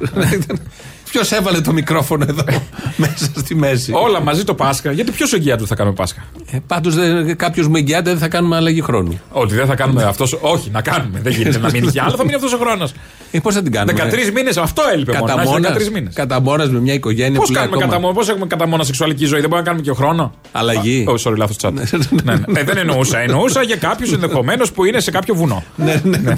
Όπα. 1.05 1.11
Ποιος 1.11 1.31
έβαλε 1.31 1.61
το 1.61 1.71
μικρόφωνο 1.73 2.25
εδώ 2.29 2.43
μέσα 2.97 3.29
στη 3.35 3.55
μέση; 3.55 3.91
Όλα 3.95 4.21
μαζί 4.21 4.43
το 4.43 4.53
Πάσχα. 4.53 4.91
Γιατί 4.91 5.11
ποιος 5.11 5.33
εγγυάται 5.33 5.65
θα 5.65 5.75
κάνουμε 5.75 5.95
Πάσχα; 5.95 6.25
Ε, 6.51 6.57
Πάντως 6.67 6.95
κάποιος 7.35 7.67
με 7.67 7.79
εγγυάται 7.79 8.09
δεν 8.09 8.19
θα 8.19 8.27
κάνουμε 8.27 8.55
αλλαγή 8.55 8.81
χρόνου. 8.81 9.19
Ότι 9.31 9.53
δεν 9.55 9.65
θα 9.65 9.75
κάνουμε 9.75 10.03
αυτός. 10.03 10.37
Όχι, 10.41 10.69
να 10.69 10.81
κάνουμε. 10.81 11.19
Δεν 11.23 11.33
γίνεται 11.33 11.57
να 11.59 11.69
μείνει 11.71 11.87
κι 11.87 11.99
άλλο, 11.99 12.15
θα 12.15 12.23
μείνει 12.23 12.35
αυτός 12.35 12.53
ο 12.53 12.57
χρόνος. 12.57 12.91
Ε, 13.31 13.39
Πώς 13.39 13.53
θα 13.53 13.61
την 13.63 13.71
κάνουμε. 13.71 14.09
13 14.27 14.31
μήνες, 14.33 14.57
αυτό 14.57 14.81
έλειπε 14.93 15.11
μόνο. 15.11 15.23
Κατά 15.25 15.35
να 15.35 15.41
έχει 15.41 15.51
μόνας, 15.51 15.71
13 15.87 15.89
μήνες. 15.91 16.13
κατά 16.13 16.41
μόνας 16.41 16.69
με 16.69 16.79
μια 16.79 16.93
οικογένεια 16.93 17.39
Πώς 17.39 17.47
που 17.47 17.53
λέει 17.53 17.61
κάνουμε 17.61 17.77
ακόμα. 17.77 17.91
κατά 17.91 18.01
μόνο, 18.07 18.13
πώς 18.19 18.29
έχουμε 18.29 18.47
κατά 18.47 18.67
μόνο 18.67 18.83
σεξουαλική 18.83 19.25
ζωή, 19.25 19.39
δεν 19.39 19.49
μπορούμε 19.49 19.69
να 19.69 19.75
κάνουμε 19.75 19.91
και 19.95 20.03
χρόνο; 20.03 20.33
Αλλαγή. 20.51 21.05
Α, 21.09 21.13
Oh, 21.13 21.29
sorry, 21.29 21.37
λάθος 21.37 21.57
τσάτ. 21.57 21.73
ναι, 21.73 22.33
ναι. 22.47 22.59
Ε, 22.59 22.63
δεν 22.63 22.77
εννοούσα. 22.77 23.19
Εννοούσα 23.19 23.61
για 23.63 23.75
κάποιους 23.75 24.11
ενδεχομένως 24.13 24.71
που 24.71 24.85
είναι 24.85 24.99
σε 24.99 25.11
κάποιο 25.11 25.35
βουνό. 25.35 25.63
ναι, 25.75 26.01
ναι. 26.03 26.33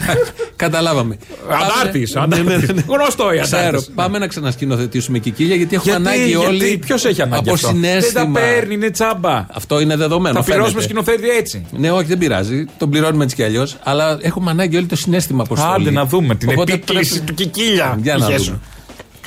Καταλάβαμε. 0.56 1.18
Αντάρτης. 1.50 2.12
Πάμε- 2.12 2.36
Ναι, 2.36 2.42
ναι, 2.44 2.56
ναι. 2.56 2.84
Γνωστό 2.88 3.34
η 3.34 3.40
Ξέρω. 3.40 3.60
αντάρτης. 3.62 3.92
Πάμε 3.96 4.18
να 4.18 4.28
ξανασκηνοθετήσουμε 4.57 5.19
κικίλια 5.19 5.56
γιατί 5.56 5.75
έχουμε 5.75 5.94
ανάγκη 5.95 6.36
όλοι. 6.36 6.77
Ποιος 6.77 7.06
έχει 7.06 7.21
ανάγκη 7.21 7.39
από 7.50 7.54
αυτό; 7.54 7.68
συνέστημα. 7.68 8.24
Δεν 8.24 8.33
τα 8.33 8.39
παίρνει, 8.39 8.74
είναι 8.74 8.89
τσάμπα. 8.89 9.45
Αυτό 9.54 9.80
είναι 9.80 9.95
δεδομένο. 9.95 10.36
Θα 10.36 10.44
πληρώσουμε 10.44 10.81
φαίνεται. 10.81 11.01
σκηνοθέτη 11.04 11.38
έτσι. 11.38 11.65
Ναι, 11.71 11.92
όχι, 11.92 12.06
δεν 12.06 12.18
πειράζει. 12.18 12.65
Τον 12.77 12.89
πληρώνουμε 12.89 13.24
έτσι 13.24 13.36
κι 13.36 13.44
αλλιώς. 13.44 13.77
Αλλά 13.83 14.18
έχουμε 14.21 14.51
ανάγκη 14.51 14.77
όλοι 14.77 14.86
το 14.86 14.95
συνέστημα 14.95 15.44
αποστολή. 15.44 15.74
Άντε 15.74 15.92
να 15.92 16.06
δούμε 16.06 16.36
την 16.36 16.50
Οπότε 16.50 16.74
επίκληση 16.74 17.12
πρέπει- 17.13 17.27
του 17.27 17.33
Κικίλια. 17.33 17.98
Για 18.01 18.18
να 18.18 18.25
Είχε 18.25 18.36
δούμε. 18.36 18.45
σου. 18.45 18.62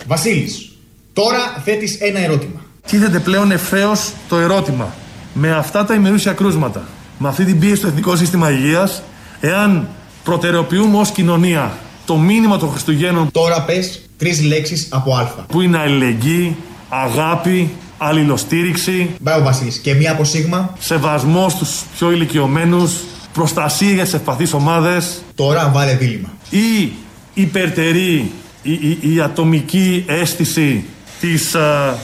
Βασίλης, 0.06 0.70
τώρα 1.12 1.62
θέτεις 1.64 2.00
ένα 2.00 2.18
ερώτημα. 2.20 2.60
Τίθεται 2.86 3.18
πλέον 3.18 3.50
ευθέω 3.50 3.92
το 4.28 4.36
ερώτημα. 4.36 4.94
Με 5.34 5.52
αυτά 5.52 5.84
τα 5.84 5.94
ημερούσια 5.94 6.32
κρούσματα, 6.32 6.88
με 7.18 7.28
αυτή 7.28 7.44
την 7.44 7.58
πίεση 7.58 7.76
στο 7.76 7.86
εθνικό 7.86 8.16
σύστημα 8.16 8.50
υγείας, 8.50 9.02
εάν 9.40 9.88
προτεραιοποιούμε 10.24 10.98
ως 10.98 11.10
κοινωνία 11.10 11.78
το 12.06 12.16
μήνυμα 12.16 12.58
των 12.58 12.70
Χριστουγέννων 12.70 13.30
Τώρα 13.30 13.62
πες 13.62 14.00
τρεις 14.20 14.42
λέξεις 14.42 14.86
από 14.90 15.14
α. 15.14 15.24
που 15.48 15.60
είναι 15.60 15.78
αλληλεγγύη, 15.78 16.56
αγάπη, 16.88 17.70
αλληλοστήριξη, 17.98 19.10
Μπράβο 19.20 19.44
Βασίλης. 19.44 19.76
Και 19.78 19.94
μία 19.94 20.10
από 20.12 20.24
σίγμα. 20.24 20.74
σεβασμό 20.78 21.48
στους 21.48 21.82
πιο 21.96 22.10
ηλικιωμένους, 22.12 22.92
προστασία 23.32 23.90
για 23.90 24.04
τις 24.04 24.14
ευπαθείς 24.14 24.52
ομάδες 24.52 25.22
Τώρα 25.34 25.70
βάλε 25.74 25.92
δίλημα. 25.94 26.28
ή 26.50 26.92
υπερτερεί 27.34 28.30
η, 28.62 28.72
η- 28.72 28.98
η 29.14 29.20
ατομική 29.20 30.04
αίσθηση 30.06 30.84
της, 31.20 31.54
α, 31.54 31.88
α, 31.88 31.94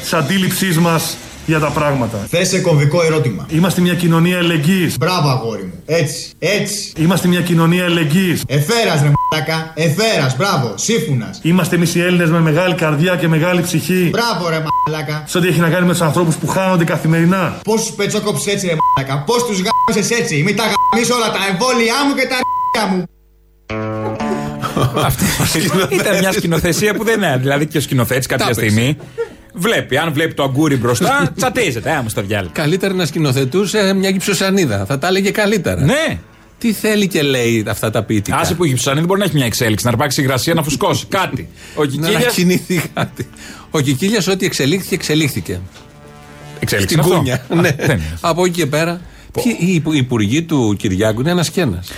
της 0.00 0.12
αντίληψής 0.12 0.78
μας 0.78 1.16
για 1.46 1.58
τα 1.58 1.70
πράγματα. 1.70 2.26
Θέσε 2.30 2.58
κομβικό 2.60 3.02
ερώτημα. 3.02 3.46
Είμαστε 3.50 3.80
μια 3.80 3.94
κοινωνία 3.94 4.36
ελεγγύης. 4.38 4.96
Μπράβο 4.98 5.28
αγόρι 5.28 5.62
μου. 5.62 5.82
Έτσι. 5.86 6.30
Έτσι. 6.38 6.92
Είμαστε 6.98 7.28
μια 7.28 7.40
κοινωνία 7.40 7.84
ελεγγύης. 7.84 8.42
Εφέρας 8.46 9.02
ρε 9.02 9.10
μαλάκα. 9.32 9.72
Εφέρας. 9.74 10.36
Μπράβο. 10.36 10.74
Σύμφωνας. 10.76 11.38
Είμαστε 11.42 11.74
εμείς 11.76 11.94
οι 11.94 12.00
Έλληνες 12.00 12.30
με 12.30 12.40
μεγάλη 12.40 12.74
καρδιά 12.74 13.16
και 13.16 13.28
μεγάλη 13.28 13.62
ψυχή. 13.62 14.08
Μπράβο 14.12 14.48
ρε 14.48 14.62
μαλάκα. 14.88 15.24
Σε 15.26 15.38
ό,τι 15.38 15.48
έχει 15.48 15.60
να 15.60 15.68
κάνει 15.68 15.86
με 15.86 15.92
τους 15.92 16.00
ανθρώπους 16.00 16.34
που 16.36 16.46
χάνονται 16.46 16.84
καθημερινά. 16.84 17.60
Πώς 17.64 17.80
τους 17.86 17.94
πετσόκοψες 17.94 18.52
έτσι 18.52 18.66
ρε 18.66 18.74
μαλάκα. 18.96 19.22
Πώς 19.26 19.46
τους 19.46 19.60
γάμισες 19.66 20.18
έτσι. 20.18 20.42
Μην 20.42 20.56
τα 20.56 20.62
γαμίσεις 20.62 21.14
όλα 21.14 21.30
τα 21.30 21.38
εμβόλια 21.50 21.94
μου 22.08 22.14
και 22.14 22.26
τα 22.28 22.34
р***ια 22.36 22.86
μου. 22.86 23.04
Ήταν 26.00 26.18
μια 26.18 26.32
σκηνοθεσία 26.32 26.94
που 26.94 27.04
δεν 27.04 27.16
είναι. 27.16 27.36
Δηλαδή 27.40 27.66
και 27.66 27.78
ο 27.78 27.80
σκηνοθέτης 27.80 28.26
κάποια 28.26 28.44
Τα 28.46 28.50
έπαιξε. 28.52 28.70
στιγμή 28.70 28.96
βλέπει. 29.56 29.96
Αν 29.96 30.12
βλέπει 30.12 30.34
το 30.34 30.42
αγκούρι 30.42 30.76
μπροστά, 30.76 31.30
τσατίζεται. 31.36 31.90
Άμα 31.90 32.08
στο 32.08 32.22
διάλειμμα. 32.22 32.52
Καλύτερα 32.52 32.94
να 32.94 33.06
σκηνοθετούσε 33.06 33.92
μια 33.94 34.08
γυψοσανίδα. 34.10 34.84
Θα 34.86 34.98
τα 34.98 35.06
έλεγε 35.06 35.30
καλύτερα. 35.30 35.84
Ναι. 35.84 36.18
Τι 36.58 36.72
θέλει 36.72 37.08
και 37.08 37.22
λέει 37.22 37.64
αυτά 37.68 37.90
τα 37.90 38.02
ποιητικά; 38.02 38.36
Άσε 38.36 38.54
που 38.54 38.64
η 38.64 38.68
Γυψανή 38.68 38.96
δεν 38.98 39.06
μπορεί 39.06 39.18
να 39.20 39.24
έχει 39.26 39.34
μια 39.36 39.46
εξέλιξη, 39.46 39.84
να 39.84 39.90
αρπάξει 39.90 40.20
υγρασία, 40.20 40.54
να 40.54 40.62
φουσκώσει. 40.62 41.06
Κάτι. 41.20 41.48
Ο 41.74 41.80
να 41.82 41.86
Κικίλια. 41.86 42.16
ανακοινηθεί 42.18 42.82
κάτι. 42.94 43.28
Ο 43.70 43.80
Κικίλιας 43.80 44.26
ό,τι 44.26 44.46
εξελίχθηκε, 44.46 44.94
εξελίχθηκε. 44.94 45.60
Εξέλιξη 46.60 46.88
Στην 46.94 47.00
αυτό. 47.00 47.16
κούνια. 47.16 47.34
Α, 47.34 47.54
ναι. 47.54 47.70
δεν 47.78 47.90
είναι. 47.96 48.18
Από 48.20 48.44
εκεί 48.44 48.54
και 48.54 48.66
πέρα. 48.66 49.00
ποιοι- 49.32 49.56
Οι 49.58 49.74
υπου- 49.74 49.94
οι 49.94 49.98
υπουργοί 49.98 50.42
του 50.42 50.76
Κυριάκου 50.78 51.20
είναι 51.20 51.30
ένας 51.30 51.50
και 51.50 51.60
ένας. 51.60 51.88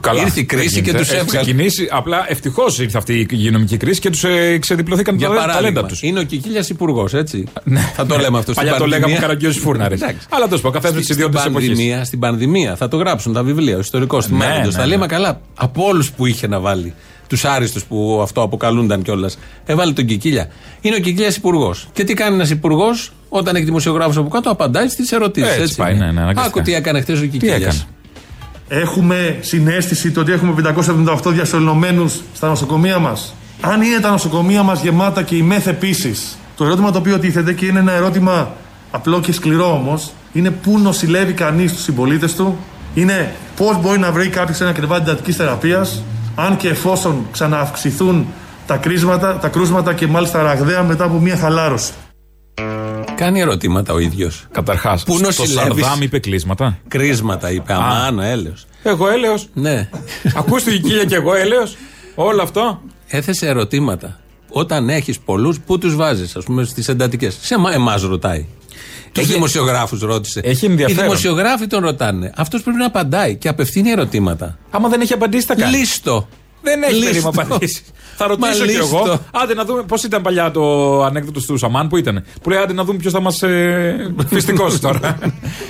Καλά, 0.00 0.20
Ήρθε 0.20 0.40
η 0.40 0.46
δεν 0.48 0.58
κρίση 0.58 0.74
και 0.74 0.80
γίνεται. 0.80 0.98
τους 0.98 1.08
Έχει 1.08 1.18
έβγαλε. 1.20 1.38
ξεκινήσει. 1.44 1.88
Απλά 1.90 2.24
ευτυχώς 2.28 2.78
ήρθε 2.78 2.98
αυτή 2.98 3.14
η 3.18 3.26
υγειονομική 3.30 3.76
κρίση 3.76 4.00
και 4.00 4.10
τους 4.10 4.24
ε, 4.24 4.58
ξεδιπλωθήκαν 4.58 5.16
Για 5.16 5.28
τα 5.28 5.34
ταλέντα 5.34 5.52
παράδειγμα, 5.56 5.88
τους. 5.88 6.02
είναι 6.02 6.20
ο 6.20 6.22
Κικίλιας 6.22 6.68
υπουργός, 6.68 7.14
έτσι. 7.14 7.44
Θα 7.94 8.06
το 8.06 8.16
λέμε 8.18 8.38
αυτό 8.38 8.52
στην 8.52 8.54
Παλιά 8.54 8.72
το 8.78 8.84
λέγαμε 8.86 9.00
πανδημία. 9.00 9.20
Καραγκιόζη 9.20 9.58
Φούρναρης. 9.58 10.00
Εντάξει. 10.02 10.26
Αλλά 10.30 10.44
τέλος 10.44 10.60
πάντων, 10.60 10.72
καθένας 10.80 10.94
με 10.94 11.00
τι 11.00 11.04
Στην 11.12 11.16
ιδιότητε 11.24 11.48
εποχής. 11.48 11.68
πανδημία, 11.68 12.04
στην 12.04 12.18
πανδημία 12.18 12.76
θα 12.76 12.88
το 12.88 12.96
γράψουν 12.96 13.32
τα 13.32 13.42
βιβλία, 13.42 13.76
ο 13.76 13.80
ιστορικός 13.80 14.26
του 14.26 14.36
Ναι, 14.36 14.46
μέλλοντο. 14.46 14.66
ναι, 14.66 14.72
θα 14.72 14.80
ναι. 14.80 14.86
λέμε 14.86 15.06
καλά. 15.06 15.40
Από 15.54 15.84
όλους 15.86 16.10
που 16.10 16.26
είχε 16.26 16.46
να 16.46 16.60
βάλει, 16.60 16.94
τους 17.26 17.44
άριστους 17.44 17.84
που 17.84 18.20
αυτό 18.22 18.42
αποκαλούνταν 18.42 19.02
κιόλας, 19.02 19.38
έβαλε 19.66 19.92
τον 19.92 20.04
Κικίλια. 20.04 20.48
Είναι 20.80 20.94
ο 20.96 20.98
Κικίλιας 20.98 21.36
υπουργός. 21.36 21.88
Και 21.92 22.04
τι 22.04 22.14
κάνει 22.14 22.34
ένας 22.34 22.50
υπουργός 22.50 23.12
όταν 23.28 23.56
έχει 23.56 23.64
δημοσιογράφους 23.64 24.16
από 24.16 24.28
κάτω, 24.28 24.50
απαντάει 24.50 24.88
στις 24.88 25.12
ερωτήσεις. 25.12 25.56
Έτσι 25.58 25.76
πάει, 25.76 25.94
ναι, 25.94 25.98
ναι, 25.98 26.20
αναγκαστικά. 26.20 26.42
Άκου 26.46 26.60
τι 26.60 26.74
έκανε 26.74 27.00
χθες 27.00 27.20
ο 27.20 27.24
Κικίλιας. 27.26 27.86
Έκανε; 28.68 28.82
Έχουμε 28.82 29.38
συνέστηση 29.40 30.10
το 30.10 30.20
ότι 30.20 30.32
έχουμε 30.32 30.54
578 31.24 31.30
διασωληνωμένους 31.32 32.20
στα 32.34 32.48
νοσοκομεία 32.48 32.98
μας. 32.98 33.34
Αν 33.60 33.82
είναι 33.82 33.98
τα 34.00 34.10
νοσοκομεία 34.10 34.62
μας 34.62 34.82
γεμάτα 34.82 35.22
και 35.22 35.36
η 35.36 35.42
ΜΕΘ 35.42 35.66
επίσης. 35.66 36.38
Το 36.56 36.64
ερώτημα 36.64 36.90
το 36.90 36.98
οποίο 36.98 37.18
τίθεται 37.18 37.52
και 37.52 37.66
είναι 37.66 37.78
ένα 37.78 37.92
ερώτημα 37.92 38.52
απλό 38.90 39.20
και 39.20 39.32
σκληρό 39.32 39.72
όμως, 39.72 40.12
είναι 40.32 40.50
πού 40.50 40.78
νοσηλεύει 40.78 41.32
κανείς 41.32 41.72
τους 41.72 41.82
συμπολίτες 41.82 42.34
του, 42.34 42.58
είναι 42.94 43.32
πώς 43.56 43.80
μπορεί 43.80 43.98
να 43.98 44.12
βρει 44.12 44.28
κάποιος 44.28 44.60
ένα 44.60 44.72
κρεβάτι 44.72 45.10
εντατικής 45.10 45.36
θεραπείας, 45.36 46.02
αν 46.34 46.56
και 46.56 46.68
εφόσον 46.68 47.26
ξανααυξηθούν 47.32 48.26
τα, 48.66 48.76
κρίσματα, 48.76 49.38
τα 49.38 49.48
κρούσματα 49.48 49.94
και 49.94 50.06
μάλιστα 50.06 50.42
ραγδαία 50.42 50.82
μετά 50.82 51.04
από 51.04 51.18
μια 51.18 51.36
χαλάρωση. 51.36 51.92
Κάνει 53.18 53.40
ερωτήματα 53.40 53.92
ο 53.92 53.98
ίδιος. 53.98 54.46
Καταρχάς, 54.52 55.02
Πού 55.04 55.14
στο 55.16 55.24
νοσηλεύεις; 55.24 55.82
Σαρδάμ 55.84 56.02
είπε 56.02 56.18
κλείσματα. 56.18 56.78
Κρίσματα 56.88 57.50
είπε. 57.50 57.72
Αμάν, 57.72 58.18
ο 58.18 58.22
έλεος. 58.22 58.66
Εγώ 58.82 59.08
έλεος. 59.08 59.48
Ναι. 59.54 59.88
Ακούστε 60.34 60.74
η 60.74 60.78
κύρια 60.80 61.04
και 61.04 61.14
εγώ 61.14 61.34
έλεος. 61.34 61.76
Όλο 62.14 62.42
αυτό. 62.42 62.80
Έθεσε 63.06 63.46
ερωτήματα. 63.46 64.20
Όταν 64.48 64.88
έχεις 64.88 65.18
πολλούς, 65.18 65.60
πού 65.60 65.78
τους 65.78 65.96
βάζεις, 65.96 66.36
ας 66.36 66.44
πούμε, 66.44 66.64
στις 66.64 66.88
εντατικές; 66.88 67.36
Σε 67.40 67.54
εμά 67.54 67.96
ρωτάει. 67.96 68.46
Τους 69.12 69.22
Έχει- 69.22 69.32
δημοσιογράφους 69.32 70.00
ρώτησε. 70.00 70.40
Έχει 70.44 70.64
ενδιαφέρον. 70.64 71.00
Οι 71.04 71.06
δημοσιογράφοι 71.06 71.66
τον 71.66 71.80
ρωτάνε. 71.82 72.32
Αυτός 72.36 72.62
πρέπει 72.62 72.78
να 72.78 72.86
απαντάει 72.86 73.36
και 73.36 73.48
απευθύνει 73.48 73.90
ερωτήματα. 73.90 74.58
Άμα 74.70 74.88
δεν 74.88 75.00
έχει 75.00 75.12
απαντήσει, 75.12 75.46
τα 75.46 75.54
κάνει. 75.54 75.76
Λίστο. 75.76 76.28
Δεν 76.70 76.82
έχει 76.82 76.92
Λίστο. 76.94 77.06
περίπου 77.10 77.28
απαντήσεις. 77.42 77.82
Θα 78.16 78.26
ρωτήσω 78.26 78.48
Μα 78.48 78.54
κι 78.54 78.62
λίστο. 78.72 78.84
εγώ. 78.96 79.20
Άντε 79.30 79.54
να 79.54 79.64
δούμε 79.64 79.82
πώς 79.82 80.02
ήταν 80.04 80.22
παλιά 80.22 80.50
το 80.50 80.62
ανέκδοτο 81.02 81.40
του 81.40 81.56
Σαμάν 81.56 81.88
που 81.88 81.96
ήταν. 81.96 82.24
Που 82.42 82.50
λέει 82.50 82.58
άντε 82.58 82.72
να 82.72 82.84
δούμε 82.84 82.98
ποιος 82.98 83.12
θα 83.12 83.20
μας 83.20 83.42
ε, 83.42 84.14
φυστικώσει 84.28 84.80
τώρα. 84.80 84.98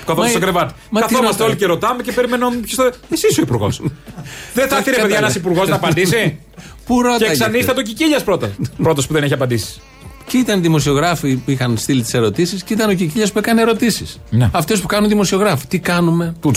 Καθόμαστε 0.07 0.14
Μα- 0.23 0.28
στο 0.28 0.38
κρεβάτι. 0.38 0.75
μα 0.90 1.00
τι 1.00 1.07
Καθόμαστε 1.07 1.31
ρωτάει; 1.33 1.49
όλοι 1.49 1.57
και 1.57 1.67
ρωτάμε 1.67 2.02
και 2.02 2.12
περιμένουμε 2.12 2.57
ποιος 2.57 2.75
θα. 2.75 2.93
Εσύ 3.11 3.26
είσαι 3.31 3.40
ο 3.40 3.43
υπουργός. 3.43 3.81
δεν 4.55 4.69
θα 4.69 4.76
έρθει 4.76 4.90
ρε 4.90 4.97
παιδιά 4.97 4.97
κατάλαβα. 4.97 5.17
ένας 5.19 5.35
υπουργός 5.35 5.69
να 5.69 5.75
απαντήσει; 5.75 6.38
Πού 6.87 7.02
ρώταγε. 7.02 7.25
και 7.25 7.31
εξανίστα 7.31 7.75
το 7.75 7.83
Κικίλιας 7.83 8.23
πρώτα. 8.25 8.50
Πρώτος 8.83 9.07
που 9.07 9.12
δεν 9.12 9.23
έχει 9.23 9.33
απαντήσει. 9.33 9.81
Και 10.29 10.39
ήταν 10.39 10.59
οι 10.59 10.61
δημοσιογράφοι 10.63 11.37
που 11.37 11.51
είχαν 11.51 11.77
στείλει 11.77 12.03
τις 12.03 12.15
ερωτήσεις 12.15 12.63
και 12.63 12.73
ήταν 12.75 12.91
ο 12.91 12.93
Κικίλιας 12.93 13.33
που 13.33 13.39
έκανε 13.39 13.61
ερωτήσεις. 13.61 14.21
Ναι. 14.31 14.51
Αυτές 14.53 14.81
που 14.81 14.87
κάνουν 14.87 15.05
οι 15.05 15.09
δημοσιογράφοι. 15.09 15.67
Τι 15.67 15.79
κάνουμε; 15.79 16.35
Του 16.41 16.51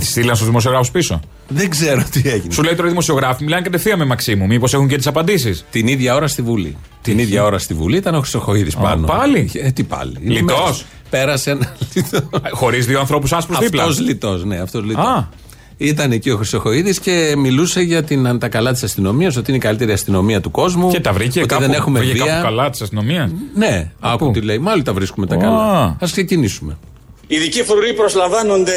στείλαν 0.00 0.34
στους 0.34 0.46
δημοσιογράφους 0.46 0.90
πίσω. 0.90 1.20
Δεν 1.48 1.70
ξέρω 1.70 2.04
τι 2.10 2.22
έγινε. 2.24 2.52
Σου 2.52 2.62
λέει 2.62 2.74
τώρα 2.74 2.86
οι 2.86 2.90
δημοσιογράφοι 2.90 3.44
μιλάνε 3.44 3.62
κατευθείαν 3.62 3.98
με 3.98 4.04
Μαξίμου. 4.04 4.46
Μήπως 4.46 4.74
έχουν 4.74 4.88
και 4.88 4.96
τις 4.96 5.06
απαντήσεις. 5.06 5.64
Την 5.70 5.86
ίδια 5.86 6.14
ώρα 6.14 6.26
στη 6.26 6.42
Βουλή. 6.42 6.76
Την 7.02 7.18
ίδια 7.18 7.44
ώρα 7.44 7.58
στη 7.58 7.74
Βουλή 7.74 7.96
ήταν 7.96 8.14
ο 8.14 8.20
Χρυσοχοίδης 8.20 8.74
πάνω. 8.76 9.06
πάλι; 9.06 9.50
Ε, 9.54 9.70
τι 9.70 9.82
πάλι. 9.82 10.12
Είναι 10.20 10.34
Λιτός; 10.34 10.58
μέρος. 10.58 10.84
Πέρασε 11.10 11.50
ένα 11.50 11.76
λιτό. 11.94 12.28
Χωρίς 12.50 12.86
δύο 12.86 13.00
ανθρώπους 13.00 13.32
άσπρους 13.32 13.58
δίπλα. 13.58 13.84
Αυτό 13.84 14.02
λιτός, 14.02 14.44
ναι, 14.44 14.58
αυτός 14.58 14.84
λιτός. 14.84 15.28
Α. 15.72 15.74
Ήταν 15.76 16.12
εκεί 16.12 16.30
ο 16.30 16.36
Χρυσοχοίδης 16.36 17.00
και 17.00 17.34
μιλούσε 17.36 17.80
για 17.80 18.02
την, 18.02 18.38
τα 18.38 18.48
καλά 18.48 18.72
της 18.72 18.82
αστυνομίας, 18.82 19.36
ότι 19.36 19.50
είναι 19.50 19.56
η 19.58 19.60
καλύτερη 19.60 19.92
αστυνομία 19.92 20.40
του 20.40 20.50
κόσμου. 20.50 20.90
Και 20.90 21.00
τα 21.00 21.12
βρήκε 21.12 21.38
ότι 21.38 21.48
κάπου, 21.48 21.62
δεν 21.62 21.72
έχουμε 21.72 21.98
βρήκε 21.98 22.12
βία. 22.12 22.24
κάπου 22.26 22.42
καλά 22.42 22.70
της 22.70 22.80
αστυνομίας; 22.82 23.30
Ναι, 23.54 23.90
άκου 24.00 24.30
τι 24.30 24.40
λέει. 24.40 24.58
Μάλλον 24.58 24.84
τα 24.84 24.92
βρίσκουμε 24.92 25.26
τα 25.26 25.34
Α. 25.34 25.38
καλά. 25.38 25.82
Α 25.84 25.96
ξεκινήσουμε. 26.00 26.78
Οι 27.26 27.34
ειδικοί 27.36 27.62
φρουροί 27.62 27.94
προσλαμβάνονται 27.94 28.72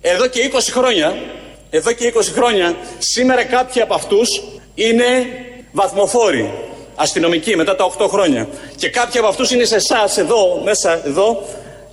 εδώ 0.00 0.26
και 0.26 0.50
20 0.52 0.58
χρόνια. 0.72 1.14
Εδώ 1.70 1.92
και 1.92 2.12
20 2.16 2.20
χρόνια. 2.34 2.76
Σήμερα 2.98 3.44
κάποιοι 3.44 3.82
από 3.82 3.94
αυτούς 3.94 4.28
είναι 4.74 5.04
βαθμοφόροι. 5.72 6.50
Αστυνομικοί 6.94 7.56
μετά 7.56 7.76
τα 7.76 7.84
8 7.98 8.06
χρόνια. 8.08 8.48
Και 8.76 8.88
κάποιοι 8.88 9.18
από 9.18 9.28
αυτούς 9.28 9.50
είναι 9.50 9.64
σε 9.64 9.74
εσάς 9.74 10.16
εδώ, 10.18 10.62
μέσα 10.64 11.06
εδώ, 11.06 11.42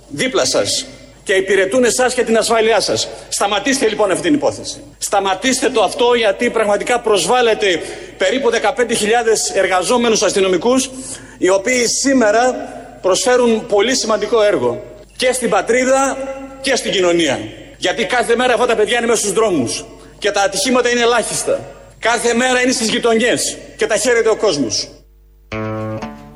δίπλα 0.08 0.44
σας. 0.44 0.86
Και 1.24 1.32
υπηρετούν 1.32 1.84
εσάς 1.84 2.14
και 2.14 2.24
την 2.24 2.36
ασφάλειά 2.38 2.80
σας. 2.80 3.08
Σταματήστε 3.28 3.88
λοιπόν 3.88 4.10
αυτή 4.10 4.22
την 4.22 4.34
υπόθεση. 4.34 4.82
Σταματήστε 4.98 5.68
το 5.70 5.82
αυτό 5.82 6.14
γιατί 6.14 6.50
πραγματικά 6.50 7.00
προσβάλλετε 7.00 7.82
περίπου 8.18 8.50
15.000 8.52 8.56
εργαζόμενους 9.54 10.22
αστυνομικούς 10.22 10.90
οι 11.38 11.48
οποίοι 11.48 11.86
σήμερα 11.86 12.54
προσφέρουν 13.02 13.66
πολύ 13.66 13.96
σημαντικό 13.96 14.42
έργο 14.42 14.82
και 15.16 15.32
στην 15.32 15.50
πατρίδα 15.50 16.16
και 16.60 16.76
στην 16.76 16.92
κοινωνία. 16.92 17.38
Γιατί 17.78 18.04
κάθε 18.04 18.36
μέρα 18.36 18.52
αυτά 18.54 18.66
τα 18.66 18.74
παιδιά 18.74 18.96
είναι 18.98 19.06
μέσα 19.06 19.20
στους 19.20 19.32
δρόμους 19.32 19.84
και 20.18 20.30
τα 20.30 20.42
ατυχήματα 20.42 20.90
είναι 20.90 21.00
ελάχιστα. 21.00 21.60
Κάθε 21.98 22.34
μέρα 22.34 22.62
είναι 22.62 22.72
στις 22.72 22.88
γειτονιές 22.88 23.56
και 23.76 23.86
τα 23.86 23.96
χαίρεται 23.96 24.28
ο 24.28 24.36
κόσμος. 24.36 24.88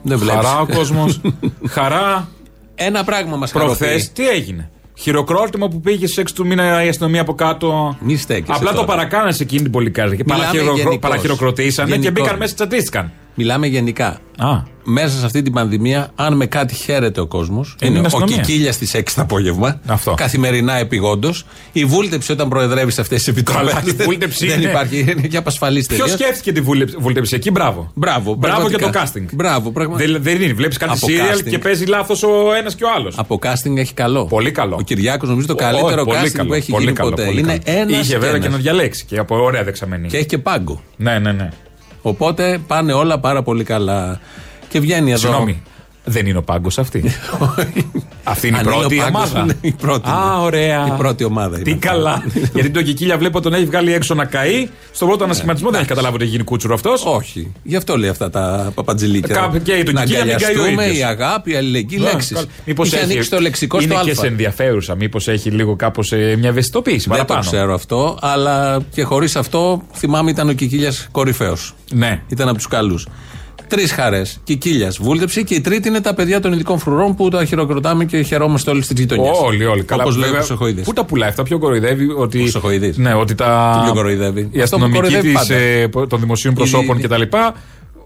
Δεν 0.02 0.18
βλέπεις. 0.18 0.44
Χαρά 0.44 0.60
ο 0.60 0.66
κόσμος. 0.66 1.20
Χαρά. 1.76 2.28
Ένα 2.74 3.04
πράγμα 3.04 3.36
μας 3.36 3.50
Προχθές 3.52 3.78
χαροποιεί. 3.88 4.10
τι 4.14 4.28
έγινε; 4.28 4.70
Χειροκρότημα 5.00 5.68
που 5.68 5.80
πήγε 5.80 6.06
στι 6.06 6.22
6 6.26 6.30
του 6.34 6.46
μήνα 6.46 6.84
η 6.84 6.88
αστυνομία 6.88 7.20
από 7.20 7.34
κάτω. 7.34 7.96
Μη 8.00 8.16
στέκεσαι 8.16 8.52
Απλά 8.52 8.70
τώρα. 8.70 8.80
το 8.80 8.92
παρακάνανε 8.92 9.32
σε 9.32 9.42
εκείνη 9.42 9.62
την 9.62 9.70
πολυκάρδια. 9.70 10.16
Και 10.16 10.22
Μιλάμε 10.26 10.44
παραχειρο... 10.44 10.74
γενικώς. 10.74 10.98
παραχειροκροτήσανε 10.98 11.90
και 11.90 11.94
Γενικώς. 11.96 12.22
μπήκαν 12.22 12.38
μέσα 12.38 12.54
τσατίστηκαν. 12.54 13.12
Μιλάμε 13.40 13.66
γενικά. 13.66 14.20
Α. 14.38 14.76
Μέσα 14.90 15.18
σε 15.18 15.24
αυτή 15.26 15.42
την 15.42 15.52
πανδημία, 15.52 16.10
αν 16.14 16.36
με 16.36 16.46
κάτι 16.46 16.74
χαίρεται 16.74 17.20
ο 17.20 17.26
κόσμος, 17.26 17.76
Είναι 17.80 17.90
είναι 17.90 17.98
η 17.98 18.02
ο 18.02 18.06
αστυνομία. 18.06 18.36
Κικίλιας 18.36 18.74
στι 18.74 18.88
6 18.98 19.02
το 19.14 19.22
απόγευμα. 19.22 19.80
Αυτό. 19.86 20.14
Καθημερινά 20.16 20.76
επιγόντως. 20.78 21.44
Η 21.72 21.84
βούλτεψη 21.84 22.32
όταν 22.32 22.48
προεδρεύεις 22.48 22.94
σε 22.94 23.00
αυτές 23.00 23.18
τις 23.18 23.28
επιτροπές. 23.28 23.72
Καλά, 23.72 23.82
η 23.86 24.02
βούλτεψη 24.04 24.46
Δεν 24.46 24.60
είναι- 24.60 24.68
υπάρχει. 24.70 24.98
Είναι 25.00 25.26
και 25.26 25.36
απασφαλή 25.36 25.84
Ποιος 25.88 25.98
τελείως. 25.98 26.10
σκέφτηκε 26.10 26.52
τη 26.52 26.60
βούλε- 26.60 26.90
βούλτεψη 26.98 27.34
εκεί, 27.34 27.50
μπράβο. 27.50 27.90
Μπράβο, 27.94 28.34
Μπράβο 28.34 28.68
για 28.68 28.78
το 28.78 28.88
πραγματικά. 28.88 29.20
casting. 29.20 29.34
Μπράβο, 29.36 29.70
πραγματικά. 29.70 30.12
Δεν, 30.12 30.22
δεν 30.22 30.42
είναι. 30.42 30.52
Βλέπεις 30.52 30.76
κάτι 30.76 30.92
Από 30.92 31.06
σύριαλ 31.06 31.38
casting. 31.38 31.48
και 31.48 31.58
παίζει 31.58 31.84
λάθος 31.84 32.22
ο 32.22 32.28
ένας 32.58 32.74
και 32.74 32.84
ο 32.84 32.88
άλλος. 32.96 33.14
Από 33.18 33.38
casting 33.42 33.76
έχει 33.76 33.94
καλό. 33.94 34.24
Πολύ 34.26 34.50
καλό. 34.50 34.76
Ο 34.78 34.82
Κυριάκος 34.82 35.28
νομίζω 35.28 35.46
το 35.46 35.52
Ω, 35.52 35.56
καλύτερο 35.56 36.04
πολύ 36.04 36.18
casting 36.24 36.30
καλό, 36.32 36.48
που 36.48 36.54
έχει 36.54 36.70
πολύ 36.70 36.84
γίνει 36.84 36.96
καλό, 36.96 37.10
ποτέ. 37.10 37.24
πολύ 37.24 37.40
Είναι 37.40 37.58
καλό. 37.64 37.78
ένας 37.80 38.00
Είχε 38.06 38.18
βέβαια 38.18 38.38
και 38.38 38.48
να 38.48 38.56
διαλέξει 38.56 39.04
και 39.04 39.18
από 39.18 39.42
ωραία 39.42 39.64
δεξαμενή. 39.64 40.08
Και 40.08 40.16
έχει 40.16 40.26
και 40.26 40.38
πάγκο. 40.38 40.82
Ναι, 40.96 41.18
ναι, 41.18 41.32
ναι. 41.32 41.48
Οπότε 42.02 42.60
πάνε 42.66 42.92
όλα 42.92 43.18
πάρα 43.18 43.42
πολύ 43.42 43.64
καλά. 43.64 44.20
Και 44.68 44.80
βγαίνει 44.80 45.10
εδώ. 45.10 45.18
Συγγνώμη. 45.20 45.62
Δεν 46.08 46.26
είναι 46.26 46.38
ο 46.38 46.42
πάγκος 46.42 46.78
αυτή. 46.78 47.02
Αυτή 48.24 48.46
είναι 48.48 48.56
η 48.56 48.60
Αν 48.60 48.66
είναι 48.66 48.74
πρώτη 48.76 48.98
ο 48.98 49.02
πάγκος, 49.02 49.30
ομάδα. 49.30 49.40
είναι 49.42 49.56
η 49.60 49.72
πρώτη, 49.72 50.08
Α, 50.08 50.12
ναι. 50.36 50.42
ωραία. 50.42 50.86
Η 50.86 50.90
πρώτη 50.98 51.24
ομάδα 51.24 51.58
Τι 51.58 51.70
είναι. 51.70 51.78
καλά. 51.78 52.22
Γιατί 52.54 52.70
τον 52.70 52.84
Κικίλια 52.84 53.18
βλέπω 53.18 53.40
τον 53.40 53.54
έχει 53.54 53.64
βγάλει 53.64 53.92
έξω 53.92 54.14
να 54.14 54.24
καεί. 54.24 54.68
Στον 54.92 55.08
πρώτο 55.08 55.24
ανασχηματισμό 55.24 55.70
δεν 55.70 55.78
έχει 55.80 55.88
καταλάβει 55.88 56.14
ότι 56.14 56.22
έχει 56.22 56.32
γίνει 56.32 56.44
κούτσουρο 56.44 56.74
αυτός. 56.74 57.04
Όχι. 57.06 57.52
Γι' 57.62 57.76
αυτό 57.76 57.96
λέει 57.98 58.08
αυτά 58.10 58.30
τα 58.30 58.72
παπατζηλίκια. 58.74 59.34
Κάπου 59.34 59.58
και 59.62 59.82
τον 59.84 59.94
να 59.94 60.00
Κικίλια 60.04 60.24
μην 60.24 60.36
καεί 60.38 60.44
ο 60.44 60.50
αγκαλιαστούμε, 60.52 60.84
ίδιος. 60.84 60.98
η 60.98 61.02
αγάπη, 61.04 61.50
η 61.52 61.56
αλληλεγγύη, 61.56 61.98
λέξεις. 62.02 62.46
Μήπως 62.64 62.86
Είχε 62.92 63.00
ανοίξει 63.02 63.30
το 63.30 63.40
λεξικό 63.40 63.80
είναι 63.80 63.94
στο 63.94 64.04
και 64.04 64.10
Α. 64.10 64.14
σε 64.14 64.26
ενδιαφέρουσα. 64.26 64.94
Μήπως 64.94 65.28
έχει 65.28 65.50
λίγο 65.50 65.76
κάπως 65.76 66.10
μια 66.38 66.48
ευαισθητοποίηση 66.48 67.08
Δεν 67.08 67.18
το 67.18 67.24
παραπάνω. 67.24 67.50
ξέρω 67.50 67.74
αυτό, 67.74 68.18
αλλά 68.20 68.80
και 68.90 69.02
χωρίς 69.02 69.36
αυτό 69.36 69.82
θυμάμαι 69.94 70.30
ήταν 70.30 70.48
ο 70.48 70.52
Κικίλιας 70.52 71.08
κορυφαίος. 71.10 71.74
Ναι. 71.92 72.20
Ήταν 72.28 72.48
από 72.48 72.56
τους 72.56 72.66
καλούς. 72.68 73.06
Τρεις 73.68 73.92
χαρές. 73.92 74.40
Κικίλια, 74.44 74.92
βούλτεψη 75.00 75.44
και 75.44 75.54
η 75.54 75.60
τρίτη 75.60 75.88
είναι 75.88 76.00
τα 76.00 76.14
παιδιά 76.14 76.40
των 76.40 76.52
ειδικών 76.52 76.78
φρουρών 76.78 77.14
που 77.14 77.28
τα 77.28 77.44
χειροκροτάμε 77.44 78.04
και 78.04 78.22
χαιρόμαστε 78.22 78.70
όλοι 78.70 78.82
στι 78.82 78.94
γειτονιές. 78.96 79.38
Όλοι, 79.42 79.64
όλοι. 79.64 79.82
Καλά, 79.82 80.02
Όπως 80.02 80.16
λέει 80.16 80.28
ο 80.28 80.32
βέβαια, 80.32 80.46
Χρυσοχοίδης. 80.46 80.84
Πού 80.84 80.92
τα 80.92 81.04
πουλάει 81.04 81.28
αυτά, 81.28 81.42
πιο 81.42 81.58
κοροϊδεύει 81.58 82.08
ότι. 82.16 82.38
Χρυσοχοίδης. 82.38 82.96
Ναι, 82.96 83.14
ότι 83.14 83.34
τα. 83.34 83.74
Τι 83.78 83.84
πιο 83.84 83.92
κοροϊδεύει. 83.94 84.48
Οι 84.52 84.60
Αυτό 84.60 84.76
που 84.78 84.84
αστυνομικοί 84.84 84.94
κοροϊδεύει 84.96 85.28
της, 85.28 85.38
πάντα. 85.38 85.54
ε, 85.54 85.88
των 86.08 86.20
δημοσίων 86.20 86.54
προσώπων 86.54 86.98
Η- 86.98 87.02
κτλ. 87.02 87.22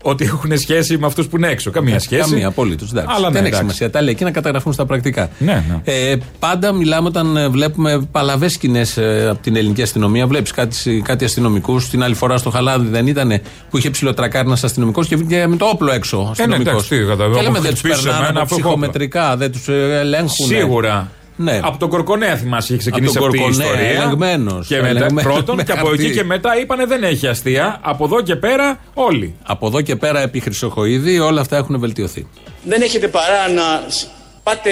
Ότι 0.02 0.24
έχουν 0.24 0.58
σχέση 0.58 0.98
με 0.98 1.06
αυτούς 1.06 1.26
που 1.26 1.36
είναι 1.36 1.48
έξω. 1.48 1.70
Καμία 1.70 2.00
σχέση. 2.00 2.30
Καμία, 2.30 2.46
απολύτως. 2.46 2.90
Αλλά 2.94 3.04
ναι, 3.04 3.20
δεν 3.20 3.28
έχει 3.28 3.38
εντάξει. 3.38 3.58
σημασία. 3.58 3.90
Τα 3.90 4.00
λέει 4.02 4.12
εκεί 4.12 4.24
να 4.24 4.30
καταγραφούν 4.30 4.72
στα 4.72 4.86
πρακτικά. 4.86 5.28
Ναι, 5.38 5.64
ναι. 5.68 5.80
Ε, 5.84 6.16
πάντα 6.38 6.72
μιλάμε 6.72 7.08
όταν 7.08 7.36
ε, 7.36 7.48
βλέπουμε 7.48 8.08
παλαβές 8.12 8.52
σκηνές 8.52 8.96
ε, 8.96 9.26
από 9.30 9.42
την 9.42 9.56
ελληνική 9.56 9.82
αστυνομία. 9.82 10.26
Βλέπεις 10.26 10.50
κάτι, 10.50 11.02
κάτι 11.04 11.24
αστυνομικούς. 11.24 11.88
Την 11.88 12.02
άλλη 12.02 12.14
φορά 12.14 12.36
στο 12.38 12.50
Χαλάδι 12.50 12.88
δεν 12.88 13.06
ήταν 13.06 13.40
που 13.70 13.78
είχε 13.78 13.90
ψηλοτρακάρει 13.90 14.46
ένας 14.46 14.64
αστυνομικός 14.64 15.06
και 15.06 15.16
βγήκε 15.16 15.46
με 15.46 15.56
το 15.56 15.64
όπλο 15.64 15.92
έξω. 15.92 16.28
Αστυνομικός. 16.30 16.66
Ε, 16.66 16.70
εντάξει, 16.70 16.88
τι, 16.88 16.96
κατά- 16.96 17.24
και 17.24 17.30
άμα 17.30 17.42
λέμε 17.42 17.60
δεν 17.60 17.70
τους 17.70 17.78
χτυπήσεις 17.78 18.02
περνάνε 18.02 18.24
εμένα, 18.24 18.40
από 18.40 18.54
αυτό 18.54 18.54
έχω 18.54 18.64
ψυχομετρικά, 18.68 19.36
δεν 19.36 19.52
τους 19.52 19.68
ελέγχουν. 19.68 20.46
Σίγουρα. 20.46 21.10
Ναι. 21.42 21.60
Από 21.62 21.78
τον 21.78 21.88
Κορκονέα 21.88 22.36
θυμάσαι, 22.36 22.74
είχε 22.74 22.88
Από 22.88 22.98
ξεκινήσει 22.98 23.14
τον 23.18 23.26
αυτή 23.26 23.38
η 23.38 23.40
Κορκονέα, 23.40 23.66
ιστορία. 23.66 24.02
ελεγμένος. 24.02 24.66
Και 24.66 24.74
μετά, 24.76 24.88
Ελεγμένος, 24.88 25.22
πρώτον, 25.32 25.56
με 25.56 25.62
και 25.66 25.72
από 25.72 25.86
χαρτί. 25.86 26.04
εκεί 26.04 26.12
και 26.14 26.24
μετά 26.24 26.58
είπανε 26.60 26.86
δεν 26.86 27.02
έχει 27.04 27.26
αστεία. 27.26 27.78
Από 27.82 28.04
εδώ 28.04 28.22
και 28.22 28.36
πέρα 28.36 28.78
όλοι. 28.94 29.34
Από 29.42 29.66
εδώ 29.66 29.80
και 29.80 29.96
πέρα 29.96 30.20
επί 30.20 30.40
Χρυσοχοίδη 30.40 31.18
όλα 31.18 31.40
αυτά 31.40 31.56
έχουν 31.56 31.78
βελτιωθεί. 31.78 32.26
Δεν 32.64 32.82
έχετε 32.82 33.08
παρά 33.08 33.48
να 33.48 33.84
σ- 33.88 34.06
πάτε 34.42 34.70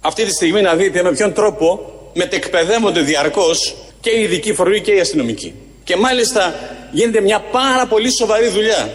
αυτή 0.00 0.24
τη 0.24 0.30
στιγμή 0.30 0.60
να 0.60 0.74
δείτε 0.74 1.02
με 1.02 1.10
ποιον 1.12 1.32
τρόπο 1.32 1.80
μετεκπαιδεύονται 2.14 3.00
διαρκώς 3.00 3.74
και 4.00 4.10
οι 4.10 4.22
ειδικοί 4.22 4.54
φορεί 4.54 4.80
και 4.80 4.92
οι 4.92 5.00
αστυνομικοί. 5.00 5.54
Και 5.84 5.96
μάλιστα 5.96 6.54
γίνεται 6.90 7.20
μια 7.20 7.40
πάρα 7.52 7.86
πολύ 7.86 8.12
σοβαρή 8.12 8.48
δουλειά 8.48 8.90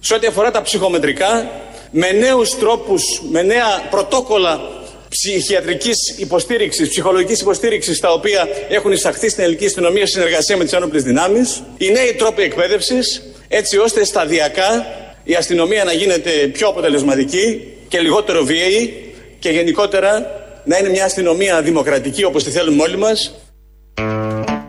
σε 0.00 0.14
ό,τι 0.14 0.26
αφορά 0.26 0.50
τα 0.50 0.62
ψυχομετρικά 0.62 1.50
με 1.90 2.10
νέους 2.10 2.58
τρόπους, 2.58 3.02
με 3.30 3.42
νέα 3.42 3.66
πρωτόκολλα 3.90 4.60
ψυχιατρικής 5.14 5.96
υποστήριξης, 6.16 6.88
ψυχολογικής 6.88 7.40
υποστήριξης 7.40 8.00
τα 8.00 8.12
οποία 8.12 8.48
έχουν 8.68 8.92
εισαχθεί 8.92 9.28
στην 9.28 9.42
ελληνική 9.42 9.66
αστυνομία 9.66 10.06
σε 10.06 10.12
συνεργασία 10.12 10.56
με 10.56 10.64
τις 10.64 10.72
ένοπλες 10.72 11.02
δυνάμεις, 11.02 11.62
οι 11.76 11.90
νέοι 11.90 12.14
τρόποι 12.18 12.42
εκπαίδευσης 12.42 13.22
έτσι 13.48 13.76
ώστε 13.78 14.04
σταδιακά 14.04 14.86
η 15.24 15.34
αστυνομία 15.34 15.84
να 15.84 15.92
γίνεται 15.92 16.30
πιο 16.30 16.68
αποτελεσματική 16.68 17.62
και 17.88 18.00
λιγότερο 18.00 18.44
βίαιη 18.44 19.12
και 19.38 19.50
γενικότερα 19.50 20.26
να 20.64 20.78
είναι 20.78 20.88
μια 20.88 21.04
αστυνομία 21.04 21.62
δημοκρατική 21.62 22.24
όπως 22.24 22.44
τη 22.44 22.50
θέλουμε 22.50 22.82
όλοι 22.82 22.96
μας. 22.96 23.34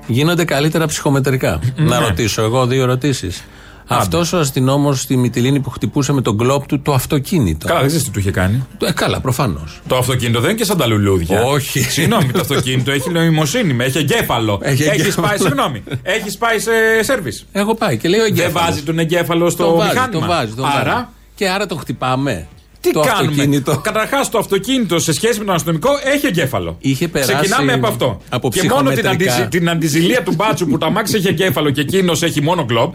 Γίνονται 0.08 0.46
καλύτερα 0.46 0.86
ψυχομετρικά. 0.88 1.60
Να 1.76 2.00
ρωτήσω 2.00 2.42
εγώ 2.42 2.66
δύο 2.66 2.84
ερωτήσεις. 2.84 3.44
Αυτός 3.88 4.34
ο 4.34 4.38
αστυνόμος 4.40 5.00
στη 5.02 5.18
Μυτιλίνη 5.18 5.60
που 5.60 5.70
χτυπούσε 5.70 6.14
με 6.14 6.22
τον 6.22 6.38
κλόπ 6.38 6.66
του 6.68 6.82
το 6.82 6.94
αυτοκίνητο. 6.94 7.68
Καλά, 7.68 7.80
δεν 7.80 7.88
ξέρεις 7.88 8.06
τι 8.06 8.12
του 8.12 8.20
είχε 8.20 8.32
κάνει; 8.32 8.66
Ε, 8.84 8.92
καλά, 8.92 9.22
προφανώς. 9.22 9.82
Το 9.88 9.98
αυτοκίνητο 9.98 10.40
δεν 10.40 10.50
είναι 10.50 10.60
και 10.60 10.66
σαν 10.66 10.78
τα 10.78 10.86
λουλούδια. 10.88 11.42
Όχι. 11.44 11.80
Συγγνώμη, 11.84 12.32
το 12.32 12.40
αυτοκίνητο 12.40 12.92
έχει 12.92 13.10
νοημοσύνη, 13.10 13.74
με, 13.74 13.84
έχει 13.84 13.98
εγκέφαλο. 13.98 14.60
Έχει 14.62 14.84
Έχει 14.84 15.02
εγκέφαλο. 15.02 15.28
πάει, 15.28 15.38
συγγνώμη, 15.38 15.84
έχει 16.04 16.38
πάει 16.38 16.60
σε 16.60 16.72
σερβις. 17.02 17.46
Έχω 17.52 17.76
πάει 17.76 17.98
και 17.98 18.08
λέει 18.08 18.20
ο 18.20 18.24
Δεν 18.24 18.32
εγκέφαλος. 18.32 18.62
βάζει 18.70 18.82
τον 18.82 19.00
εγκέφαλο 19.00 19.50
στο 19.50 19.64
το 19.66 19.76
βάζει, 19.76 19.90
μηχάνημα. 19.94 20.20
το 20.22 20.28
βάζει, 20.34 20.54
το 20.54 20.64
Άρα, 20.66 20.92
βάζει. 20.94 21.06
Και 21.36 21.50
άρα 21.50 21.66
το 21.66 21.76
χτυπάμε. 21.76 22.48
τι 22.82 22.92
το 22.92 23.00
κάνουμε; 23.00 23.30
αυτοκίνητο. 23.32 23.78
Καταρχάς, 23.84 24.30
το 24.30 24.38
αυτοκίνητο 24.38 25.00
σε 25.00 25.14
σχέση 25.14 25.40
με 25.40 25.46
τον 25.46 25.56
αστυνομικό 25.56 25.90
έχει 26.14 26.26
εγκέφαλο. 26.26 26.76
Είχε 26.80 27.08
περάσει 27.08 27.34
Ξεκινάμε 27.34 27.74
από 27.74 27.88
αυτό. 27.88 28.22
από 28.30 28.50
και 28.50 28.64
μόνο 28.64 28.90
την, 28.90 28.92
ψυχομετρικά. 29.00 29.10
αντιζη- 29.34 29.50
την 29.50 29.70
αντιζηλία 29.70 30.24
του 30.24 30.34
μπάτσου 30.36 30.68
που 30.68 30.78
το 30.78 30.86
αμάξι 30.86 31.16
έχει 31.16 31.28
εγκέφαλο 31.28 31.70
και 31.70 31.82
εκείνος 31.82 32.22
έχει 32.24 32.42
μόνο 32.42 32.66
κλοπ. 32.66 32.94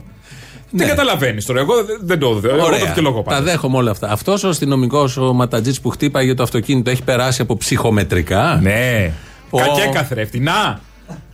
Ναι. 0.71 0.79
Δεν 0.79 0.89
καταλαβαίνεις 0.89 1.45
τώρα. 1.47 1.61
Εγώ 1.61 1.75
δεν- 1.85 1.99
δεν 2.03 2.19
το 2.19 2.33
δω. 2.35 2.49
Εγώ 2.49 2.65
Ωραία. 2.65 2.79
το 2.79 2.87
δικαιολογώ 2.87 3.17
Τα 3.19 3.23
πάντα. 3.23 3.43
δέχομαι 3.43 3.77
όλα 3.77 3.91
αυτά. 3.91 4.11
Αυτός 4.11 4.45
ο 4.45 4.49
αστυνομικός, 4.49 5.17
ο 5.17 5.33
Ματατζής 5.33 5.81
που 5.81 5.91
χτύπαγε 5.91 6.35
το 6.35 6.43
αυτοκίνητο, 6.43 6.91
έχει 6.91 7.03
περάσει 7.03 7.43
από 7.43 7.57
ψυχομετρικά; 7.57 8.59
Ναι. 8.63 9.13
Ο- 9.51 9.59
Κακέ 9.59 9.91
καθρέφτη. 9.93 10.39
Να! 10.39 10.81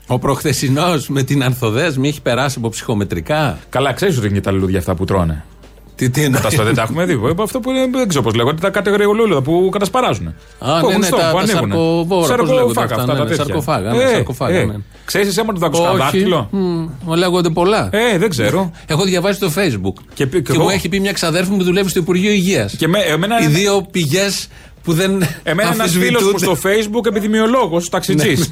Ο 0.06 0.18
προχθεσινός 0.18 1.08
με 1.08 1.22
την 1.22 1.44
Ανθοδέσμη 1.44 2.08
έχει 2.08 2.22
περάσει 2.22 2.54
από 2.58 2.68
ψυχομετρικά; 2.68 3.58
Καλά, 3.68 3.92
ξέρεις 3.92 4.16
ότι 4.16 4.26
είναι 4.26 4.34
και 4.34 4.40
τα 4.40 4.50
λουλούδια 4.50 4.78
αυτά 4.78 4.94
που 4.94 5.04
τρώνε. 5.04 5.44
Τι, 5.96 6.10
τι 6.10 6.22
εννοείς; 6.22 6.42
Τα 6.42 6.50
στο 6.50 6.64
δεν 6.64 6.74
τα 6.74 6.82
έχουμε 6.82 7.04
δει. 7.04 7.12
Ε, 7.12 7.42
Αυτό 7.42 7.60
που 7.60 7.70
είναι, 7.70 7.86
δεν 7.92 8.08
ξέρω 8.08 8.24
πώς 8.24 8.34
λέγονται, 8.34 8.60
τα 8.60 8.70
κατηγοριολούλουδα 8.70 9.42
που 9.42 9.68
κατασπαράζουν. 9.72 10.26
Α, 10.26 10.32
Που 10.58 10.66
ναι, 10.68 10.76
έχουν 10.88 11.00
ναι, 11.00 11.06
στόχο, 11.06 11.22
τα- 11.22 11.30
που 11.30 11.36
τα 11.36 11.42
ανοίγουν. 11.42 11.60
σαρκοβόρα, 11.70 12.36
πώς 12.36 12.50
λέγονται 12.50 12.80
αυτά, 12.80 12.94
αυτά 12.94 13.06
ναι, 13.12 13.18
τα 13.18 13.22
ναι, 13.24 13.28
τέτοια. 13.28 13.44
σαρκοφάγα, 13.44 13.92
ναι, 13.92 14.06
σαρκοφάγα, 14.08 14.64
ναι. 14.64 14.74
Ξέρεις 15.04 15.28
εσύ 15.28 15.40
άμα 15.40 15.52
του 15.52 15.58
δακουσκά 15.58 15.88
Όχι. 15.88 15.98
δάκτυλο. 15.98 16.48
Μμ, 16.50 16.86
Μου 17.04 17.14
λέγονται 17.14 17.48
πολλά. 17.48 17.88
Ε, 17.92 18.18
δεν 18.18 18.30
ξέρω. 18.30 18.70
Έχω 18.86 19.04
διαβάσει 19.04 19.40
το 19.40 19.52
Facebook. 19.56 20.02
Και 20.14 20.26
πει- 20.26 20.42
και 20.42 20.52
μου 20.52 20.60
εγώ. 20.60 20.70
έχει 20.70 20.88
πει 20.88 21.00
μια 21.00 21.12
ξαδέρφη 21.12 21.50
μου 21.50 21.56
που 21.56 21.64
δουλεύει 21.64 21.88
στο 21.88 21.98
Υπουργείο 21.98 22.30
Υγείας. 22.30 22.76
Και 22.76 22.88
με, 22.88 22.98
εμένα, 22.98 23.40
Οι 23.40 23.46
δύο 23.46 23.86
πηγές 23.90 24.48
που 24.84 24.92
δεν. 24.92 25.10
εμένα 25.42 25.72
ένας 25.72 25.90
φίλος 25.90 26.22
μου 26.22 26.28
αμφισβητούνται. 26.28 26.58
στο 26.58 26.68
Facebook 26.68 27.06
επιδημιολόγος, 27.06 27.88
ταξιτζής. 27.88 28.50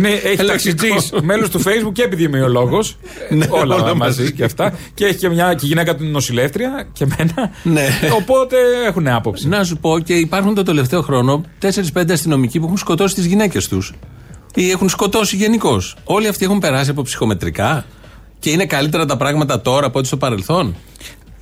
Ναι, 0.00 0.08
έχει 0.08 0.26
Ελεκτικός. 0.26 0.46
ταξιτζής, 0.46 1.10
μέλος 1.22 1.50
του 1.50 1.60
Facebook 1.62 1.92
και 1.92 2.02
επιδημιολόγος. 2.02 2.96
Ναι, 3.30 3.46
όλα, 3.50 3.74
όλα 3.74 3.94
μαζί 3.94 4.20
μαζί. 4.20 4.32
και 4.32 4.44
αυτά. 4.44 4.74
Και 4.94 5.04
έχει 5.04 5.18
και 5.18 5.28
μια 5.28 5.54
και 5.54 5.66
γυναίκα 5.66 5.96
του 5.96 6.04
νοσηλεύτρια 6.04 6.88
και 6.92 7.04
εμένα. 7.04 7.50
Ναι. 7.62 7.88
Οπότε 8.20 8.56
έχουν 8.86 9.08
άποψη. 9.08 9.48
Να 9.48 9.64
σου 9.64 9.76
πω 9.76 9.98
και 9.98 10.14
υπάρχουν 10.14 10.54
το 10.54 10.62
τελευταίο 10.62 11.02
χρόνο 11.02 11.44
4-5 11.94 12.10
αστυνομικοί 12.10 12.58
που 12.58 12.64
έχουν 12.64 12.76
σκοτώσει 12.78 13.14
τις 13.14 13.24
γυναίκες 13.26 13.68
τους. 13.68 13.92
Ή 14.54 14.70
έχουν 14.70 14.88
σκοτώσει 14.88 15.36
γενικώς. 15.36 15.96
Όλοι 16.04 16.28
αυτοί 16.28 16.44
έχουν 16.44 16.58
περάσει 16.58 16.90
από 16.90 17.02
ψυχομετρικά. 17.02 17.84
Και 18.38 18.50
είναι 18.50 18.66
καλύτερα 18.66 19.04
τα 19.04 19.16
πράγματα 19.16 19.60
τώρα 19.60 19.86
από 19.86 19.98
ό,τι 19.98 20.06
στο 20.06 20.16
παρελθόν. 20.16 20.76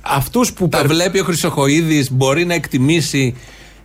Αυτούς 0.01 0.53
που 0.53 0.67
Τα 0.69 0.77
περ- 0.77 0.89
βλέπει 0.89 1.19
ο 1.19 1.23
Χρυσοχοίδης, 1.23 2.11
μπορεί 2.11 2.45
να 2.45 2.53
εκτιμήσει 2.53 3.35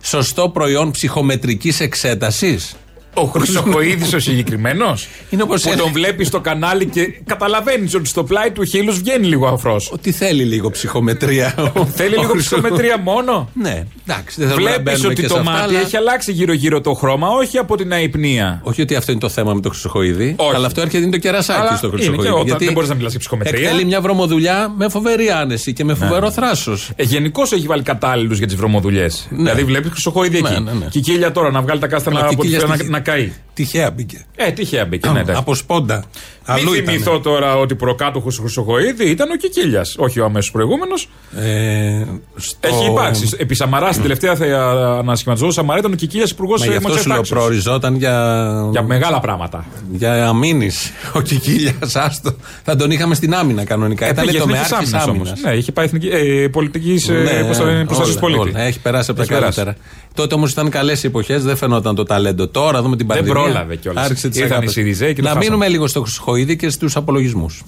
σωστό 0.05 0.49
προϊόν 0.49 0.91
ψυχομετρικής 0.91 1.79
εξέτασης. 1.79 2.75
Ο 3.13 3.23
Χρυσοκοίδης 3.25 4.13
ο 4.13 4.19
συγκεκριμένος; 4.19 5.07
Είναι 5.29 5.43
όπως 5.43 5.61
Που 5.61 5.69
ένα- 5.71 5.81
τον 5.81 5.91
βλέπεις 5.91 6.27
στο 6.27 6.39
κανάλι 6.41 6.85
και 6.85 7.01
καταλαβαίνεις 7.25 7.95
ότι 7.95 8.07
στο 8.07 8.23
πλάι 8.23 8.51
του 8.51 8.63
χείλου 8.63 8.93
βγαίνει 8.93 9.25
λίγο 9.27 9.47
αφρός. 9.47 9.89
Ότι 9.93 10.11
θέλει 10.11 10.43
λίγο 10.43 10.69
ψυχομετρία. 10.71 11.71
ο- 11.75 11.85
Θέλει 11.99 12.15
ο 12.15 12.19
λίγο 12.19 12.31
Χρυσο- 12.31 12.57
ψυχομετρία 12.57 12.97
μόνο; 12.97 13.49
Ναι, 13.53 13.83
εντάξει, 14.07 14.39
δεν 14.39 14.47
θέλουμε 14.49 14.69
να 14.69 14.75
Βλέπεις 14.75 14.83
μπαίνουμε 14.83 15.07
ότι 15.07 15.15
και 15.21 15.27
σε 15.27 15.33
το 15.33 15.39
αυτά, 15.39 15.51
μάτι 15.51 15.63
αλλά- 15.63 15.79
έχει 15.79 15.97
αλλάξει 15.97 16.31
γύρω-γύρω 16.31 16.81
το 16.81 16.93
χρώμα, 16.93 17.27
όχι 17.29 17.57
από 17.57 17.77
την 17.77 17.91
αϊπνία. 17.91 18.59
Όχι 18.63 18.81
ότι 18.81 18.95
αυτό 18.95 19.11
είναι 19.11 19.21
το 19.21 19.29
θέμα 19.29 19.53
με 19.53 19.61
το 19.61 19.69
Χρυσοχοίδη, 19.69 20.33
Όχι. 20.37 20.55
αλλά 20.55 20.65
αυτό 20.67 20.81
έρχεται 20.81 21.03
είναι 21.03 21.11
το 21.11 21.17
κερασάκι 21.17 21.59
Αλλά 21.59 21.75
στο 21.77 21.87
είναι 21.87 21.95
Χρυσοχοίδη. 21.95 22.23
και 22.27 22.33
όταν 22.33 22.57
δεν 22.57 22.73
μπορείς 22.73 22.89
να 22.89 22.95
μιλάς 22.95 23.11
για 23.11 23.19
ψυχομετρία. 23.19 23.59
Εκτελεί 23.69 23.85
μια 23.85 24.01
βρωμοδουλειά 24.01 24.73
με 24.77 24.89
φοβερή 24.89 25.29
άνεση 25.29 25.73
και 25.73 25.83
με 25.83 25.93
φοβερό 25.93 26.31
θράσος. 26.31 26.91
Ε, 26.95 27.03
Γενικώς 27.03 27.51
έχει 27.51 27.65
βάλει 27.67 27.81
κατάλληλους 27.83 28.37
για 28.37 28.47
τις 28.47 28.55
βρωμοδουλειές. 28.55 29.27
Δηλαδή 29.29 29.63
βλέπεις 29.63 29.91
Χρυσοκοίδη 29.91 30.37
εκεί. 30.37 30.51
Ναι, 30.51 30.59
ναι, 30.59 30.71
ναι. 30.71 30.85
Και 30.89 30.97
η 30.97 31.01
Κίλια 31.01 31.31
τώρα 31.31 31.51
να 31.51 31.61
βγάλει 31.61 31.79
τα 31.79 31.87
κάστανα 31.87 32.17
Αλλά 32.19 32.25
από 32.27 32.35
και 32.35 32.41
τη 32.49 32.57
Κίλια 32.57 32.75
να, 32.87 32.99
στη- 33.03 33.11
να 33.11 33.15
καεί. 33.15 33.33
Τυχαία 33.53 33.91
μπήκε. 33.91 34.25
Ε, 34.35 34.51
τυχαία 34.51 34.85
μπήκε. 34.85 35.09
Ναι, 35.09 35.19
εντάξει. 35.19 35.39
Από 35.41 35.55
σπόντα. 35.55 36.03
Αλλού 36.45 36.69
Μην 36.71 36.73
ήταν. 36.81 36.93
θυμηθώ 36.93 37.19
τώρα 37.19 37.55
ότι 37.57 37.75
προκάτοχος 37.75 38.35
του 38.35 38.41
Χρυσοκοίδη 38.41 39.09
ήταν 39.09 39.29
ο 39.31 39.35
Κικίλιας, 39.35 39.95
όχι 39.97 40.19
ο 40.19 40.25
αμέσως 40.25 40.51
προηγούμενος. 40.51 41.09
Ε, 41.37 42.03
στο- 42.35 42.67
Έχει 42.67 42.85
υπάρξει. 42.85 43.29
Επί 43.37 43.55
Σαμαράς, 43.55 43.89
στην 43.89 44.01
τελευταία 44.01 44.35
θε- 44.35 44.53
ανασχηματισμό 44.99 45.47
του 45.47 45.53
Σαμαρά 45.53 45.79
ήταν 45.79 45.91
ο 45.91 45.95
Κικίλιας 45.95 46.29
υπουργός 46.31 46.59
Μα 46.59 46.65
γι' 46.65 46.75
αυτό 46.75 46.97
σου 46.97 47.07
λέω 47.09 47.21
προοριζόταν 47.21 47.95
για. 47.95 48.67
Για 48.71 48.81
μεγάλα 48.83 49.19
πράγματα. 49.19 49.65
Για 49.91 50.27
αμήνης. 50.27 50.91
Ο 51.13 51.21
Κικίλιας, 51.21 51.95
άστο. 51.95 52.35
Θα 52.63 52.75
τον 52.75 52.91
είχαμε 52.91 53.15
στην 53.15 53.33
άμυνα 53.35 53.63
κανονικά. 53.63 54.09
Ήταν 54.09 54.25
Πήγε 54.25 54.37
το 54.37 54.43
εθνικής 54.49 54.69
μεάρχης 54.71 54.93
άμυνας 54.93 55.07
άμυνας. 55.07 55.27
όμως. 55.31 55.41
Ναι, 55.43 55.51
είχε 55.57 55.71
πάει 55.71 55.85
εθνική, 55.85 56.07
ε, 56.07 56.47
πολιτικής 56.47 57.09
ε, 57.09 57.43
πώς 57.47 57.57
το 57.57 57.65
λένε, 57.65 57.85
προστασία 57.85 58.19
πολίτης. 58.19 58.53
Έχει 58.55 58.79
περάσει 58.79 59.11
από 59.11 59.19
τα 59.19 59.25
Έχει 59.25 59.33
περάσει. 59.39 59.55
καλύτερα. 59.63 59.85
Τότε 60.13 60.35
όμως 60.35 60.51
ήταν 60.51 60.69
καλές 60.69 61.03
οι 61.03 61.07
εποχές, 61.07 61.43
δεν 61.43 61.55
φαινόταν 61.57 61.95
το 61.95 62.03
ταλέντο. 62.03 62.47
Τώρα 62.47 62.81
δούμε 62.81 62.95
την 62.95 63.07
Δεν 63.07 63.15
πανδημία. 63.17 63.41
Πρόλαβε 63.43 63.75
κιόλας. 63.75 64.05
Άρχισε 64.05 64.29
τις 64.29 64.37
Ήρθαν 64.37 64.51
οι 64.51 64.55
αγάπες. 64.55 64.73
Σιριζέοι 64.73 65.09
και 65.13 65.15
το 65.15 65.21
Να 65.21 65.27
χάσαμε. 65.27 65.45
μείνουμε 65.45 65.67
λίγο 65.67 65.87
στο 65.87 66.01
Χρυσοχοίδη 66.01 66.55
και 66.55 66.69
στους 66.69 66.95
απολογισμούς. 66.95 67.63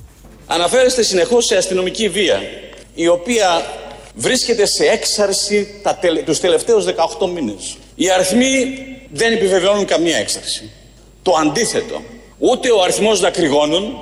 Αναφέρεστε 0.47 1.03
συνεχώς 1.03 1.45
σε 1.45 1.57
αστυνομική 1.57 2.09
βία, 2.09 2.41
η 2.93 3.07
οποία 3.07 3.65
βρίσκεται 4.15 4.65
σε 4.65 4.85
έξαρση 4.85 5.67
τα 5.83 5.95
τελε... 5.95 6.21
τους 6.21 6.39
τελευταίους 6.39 6.85
18 7.19 7.29
μήνες. 7.33 7.77
Οι 7.95 8.09
αριθμοί 8.11 8.77
δεν 9.11 9.33
επιβεβαιώνουν 9.33 9.85
καμία 9.85 10.17
έξαρση. 10.17 10.71
Το 11.21 11.31
αντίθετο. 11.41 12.01
Ούτε 12.37 12.71
ο 12.71 12.81
αριθμός 12.81 13.19
δακρυγόνων, 13.19 13.99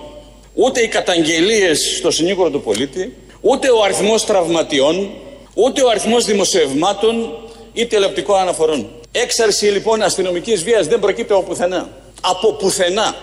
ούτε 0.53 0.81
οι 0.81 0.87
καταγγελίες 0.87 1.95
στο 1.97 2.11
συνήγορο 2.11 2.49
του 2.49 2.61
πολίτη, 2.61 3.13
ούτε 3.41 3.69
ο 3.69 3.83
αριθμός 3.83 4.25
τραυματιών, 4.25 5.09
ούτε 5.53 5.81
ο 5.83 5.89
αριθμός 5.89 6.25
δημοσιευμάτων 6.25 7.15
ή 7.73 7.85
τηλεοπτικών 7.85 8.39
αναφορών. 8.39 8.89
Έξαρση 9.15 9.65
λοιπόν 9.65 10.01
αστυνομικής 10.01 10.63
βίας 10.63 10.87
δεν 10.87 10.99
προκύπτει 10.99 11.33
από 11.33 11.43
πουθενά. 11.43 11.89
Από 12.21 12.53
πουθενά. 12.53 13.15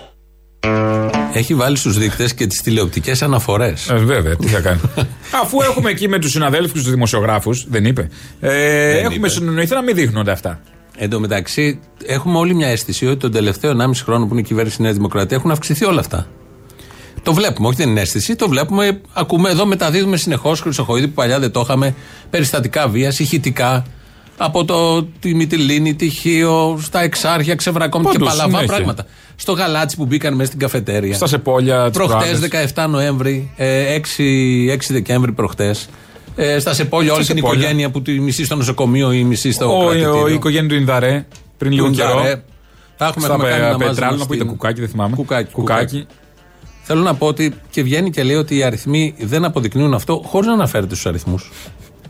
Έχει 1.32 1.54
βάλει 1.54 1.76
στους 1.76 1.98
δείκτες 1.98 2.34
και 2.34 2.46
τις 2.46 2.62
τηλεοπτικές 2.62 3.22
αναφορές. 3.22 3.88
Ε, 3.88 3.94
βέβαια, 3.94 4.36
τι 4.36 4.46
θα 4.46 4.60
κάνει. 4.60 4.80
Αφού 5.42 5.60
έχουμε 5.62 5.90
εκεί 5.90 6.08
με 6.08 6.18
τους 6.18 6.30
συναδέλφους 6.30 6.72
και 6.72 6.78
τους 6.78 6.90
δημοσιογράφους, 6.90 7.66
δεν 7.68 7.84
είπε. 7.84 8.08
Ε, 8.40 8.98
έχουμε 8.98 9.14
είπε. 9.14 9.28
συνεννοηθεί 9.28 9.74
να 9.74 9.82
μην 9.82 9.94
δείχνονται 9.94 10.30
αυτά. 10.30 10.60
Εν 10.96 11.10
τω 11.10 11.20
μεταξύ, 11.20 11.80
έχουμε 12.04 12.38
όλη 12.38 12.54
μια 12.54 12.68
αίσθηση 12.68 13.06
ότι 13.06 13.16
τον 13.16 13.32
τελευταίο 13.32 13.76
1,5 13.80 13.90
χρόνο 14.04 14.26
που 14.26 14.32
είναι 14.32 14.40
η 14.40 14.44
κυβέρνηση 14.44 14.82
Νέας 14.82 14.94
Δημοκρατίας 14.94 15.38
έχουν 15.40 15.50
αυξηθεί 15.50 15.84
όλα 15.84 16.00
αυτά. 16.00 16.26
Το 17.22 17.34
βλέπουμε, 17.34 17.68
όχι 17.68 17.76
δεν 17.76 17.88
είναι 17.88 18.00
αίσθηση, 18.00 18.36
το 18.36 18.48
βλέπουμε. 18.48 19.00
Ακούμε 19.12 19.50
εδώ, 19.50 19.66
μεταδίδουμε 19.66 20.16
συνεχώς 20.16 20.60
Χρυσοχοίδη 20.60 21.06
που 21.06 21.14
παλιά 21.14 21.38
δεν 21.38 21.50
το 21.50 21.60
είχαμε. 21.60 21.94
Περιστατικά 22.30 22.88
βίας, 22.88 23.18
ηχητικά. 23.18 23.84
Από 24.42 24.64
το, 24.64 25.02
τη 25.20 25.34
Μυτιλίνη, 25.34 25.94
τη 25.94 26.08
Χίο, 26.08 26.78
στα 26.82 27.00
Εξάρχεια, 27.02 27.54
ξεβρακόμουν 27.54 28.10
και 28.10 28.18
Παντού, 28.18 28.30
παλαβά 28.30 28.48
συνέχεια. 28.50 28.74
πράγματα. 28.74 29.06
Στο 29.36 29.52
γαλάτσι 29.52 29.96
που 29.96 30.06
μπήκαν 30.06 30.34
μέσα 30.34 30.46
στην 30.46 30.58
καφετέρια. 30.58 31.14
Στα 31.14 31.26
σεπόλια, 31.26 31.90
τις 31.90 31.98
Προχτές, 31.98 32.38
17 32.74 32.86
Νοέμβρη, 32.88 33.50
ε, 33.56 33.94
6, 33.94 34.70
6 34.70 34.92
Δεκέμβρη 34.92 35.32
προχτές. 35.32 35.88
Ε, 36.36 36.58
στα 36.58 36.74
Σεπόλια, 36.74 37.12
όλη 37.12 37.24
Στα 37.24 37.32
την 37.34 37.42
Σεπόλια. 37.42 37.62
οικογένεια 37.62 37.90
που 37.90 38.02
τη 38.02 38.20
μισή 38.20 38.44
στο 38.44 38.56
νοσοκομείο 38.56 39.12
ή 39.12 39.24
μισή 39.24 39.52
στο 39.52 39.76
Ο, 39.76 39.80
κρατητήριο. 39.80 40.22
ο, 40.22 40.28
η 40.28 40.32
οικογένεια 40.34 40.68
του 40.68 40.74
Ινδαρέ 40.74 41.26
πριν 41.58 41.72
λίγο 41.72 41.86
Του 41.86 41.92
καιρό. 41.92 42.14
Νταρέ. 42.14 42.42
Τα 42.96 43.06
έχουμε, 43.06 43.24
Στα 43.24 43.34
έχουμε 43.34 43.48
κάνει 43.48 43.60
πε- 43.60 43.70
να 43.70 43.76
μάζουμε 43.76 43.88
πετράλαινα 43.94 44.26
που 44.26 44.34
ήταν 44.34 44.46
στην- 44.46 44.58
κουκάκι, 44.58 44.80
δεν 44.80 44.88
θυμάμαι. 44.88 45.16
Κουκάκι, 45.16 45.52
κουκάκι. 45.52 46.06
Θέλω 46.82 47.02
να 47.02 47.14
πω 47.14 47.26
ότι 47.26 47.54
και 47.70 47.82
βγαίνει 47.82 48.10
και 48.10 48.22
λέει 48.22 48.36
ότι 48.36 48.56
οι 48.56 48.62
αριθμοί 48.62 49.14
δεν 49.18 49.44
αποδεικνύουν 49.44 49.94
αυτό 49.94 50.22
χωρίς 50.26 50.46
να 50.48 50.52
αναφέρεται 50.54 50.94
στους 50.94 51.06
αριθμούς. 51.06 51.50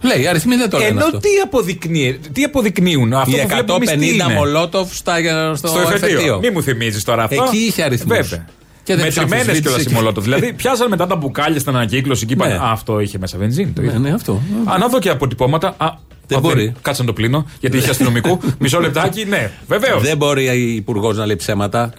Λέει, 0.03 0.23
οι 0.23 0.27
αριθμοί 0.27 0.57
δεν 0.57 0.71
το 0.71 0.79
λένε 0.79 0.91
Ενώ 0.91 1.05
αυτό. 1.05 1.19
τι, 1.19 1.29
αποδεικνύει, 1.45 2.19
τι 2.33 2.43
αποδεικνύουν, 2.45 3.13
αυτό 3.13 3.37
Οι 3.37 3.41
που 3.41 3.49
βλέπουμε 3.49 3.75
εμείς 3.93 4.09
τι 4.11 4.17
150 4.21 4.25
είναι; 4.25 4.35
μολότοφ 4.35 4.95
στα, 4.97 5.15
στο, 5.55 5.69
στο 5.69 5.81
εφετείο. 5.81 6.09
εφετείο. 6.09 6.39
Μη 6.39 6.51
μου 6.51 6.63
θυμίζεις 6.63 7.05
τώρα 7.05 7.23
αυτό. 7.23 7.45
Εκεί 7.47 7.57
είχε 7.57 7.83
αριθμούς. 7.83 8.17
Βέβαια. 8.17 8.47
Και 8.83 8.95
δεν 8.97 9.05
τους 9.07 9.15
Μετρημένες 9.15 9.47
αμφισβήτησε 9.47 9.61
κιόλας 9.69 9.83
οι 9.83 9.87
και- 9.89 9.95
μολότοφ. 9.95 10.25
δηλαδή, 10.25 10.53
πιάσαν 10.53 10.89
μετά 10.89 11.07
τα 11.07 11.17
μπουκάλια 11.17 11.61
στην 11.61 11.75
ανακύκλωση 11.75 12.27
και 12.27 12.33
είπαν 12.33 12.49
Ναι. 12.49 12.55
Α, 12.55 12.71
αυτό 12.71 13.01
είχε 13.01 13.19
μέσα 13.19 13.39
βενζίνη. 13.39 13.71
Το 13.71 13.81
Ναι, 13.81 13.87
είδα. 13.89 13.99
ναι, 13.99 14.13
αυτό. 14.13 14.43
Α, 14.65 14.79
να 14.79 14.89
δω 14.89 14.99
και 14.99 15.09
αποτυπώματα. 15.09 15.75
Α, 15.77 15.87
Δεν 16.27 16.39
α, 16.39 16.41
μπορεί. 16.41 16.73
Κάτσε 16.83 17.01
να 17.01 17.07
το 17.07 17.13
πλύνω, 17.13 17.47
γιατί 17.61 17.77
είχε 17.77 17.91
αστυνομικού. 17.91 18.41
Μισό 18.59 18.81
λεπτάκι, 18.81 19.25
ναι, 19.25 19.51
βεβαίως. 19.69 20.03
Δεν 20.03 20.17
μπορεί 20.17 20.45
η 20.45 20.75
υπουργός 20.75 21.17
να 21.17 21.27
λέει 21.27 21.37
ψέματα. 21.37 21.93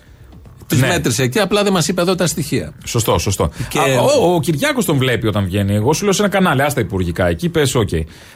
Τους 0.71 0.81
Ναι. 0.81 0.87
μέτρησε 0.87 1.23
εκεί, 1.23 1.39
απλά 1.39 1.63
δεν 1.63 1.73
μας 1.73 1.87
είπε 1.87 2.01
εδώ 2.01 2.15
τα 2.15 2.27
στοιχεία. 2.27 2.73
Σωστό, 2.85 3.17
σωστό. 3.17 3.49
Και- 3.69 3.79
Α, 3.79 3.83
ο 4.21 4.33
ο 4.33 4.39
Κυριάκος 4.39 4.85
τον 4.85 4.97
βλέπει 4.97 5.27
όταν 5.27 5.43
βγαίνει. 5.45 5.75
Εγώ 5.75 5.93
σου 5.93 6.03
λέω 6.03 6.13
σε 6.13 6.21
ένα 6.21 6.31
κανάλι, 6.31 6.61
άστα 6.61 6.79
υπουργικά, 6.81 7.27
εκεί 7.27 7.49
πες, 7.49 7.75
οκ. 7.75 7.89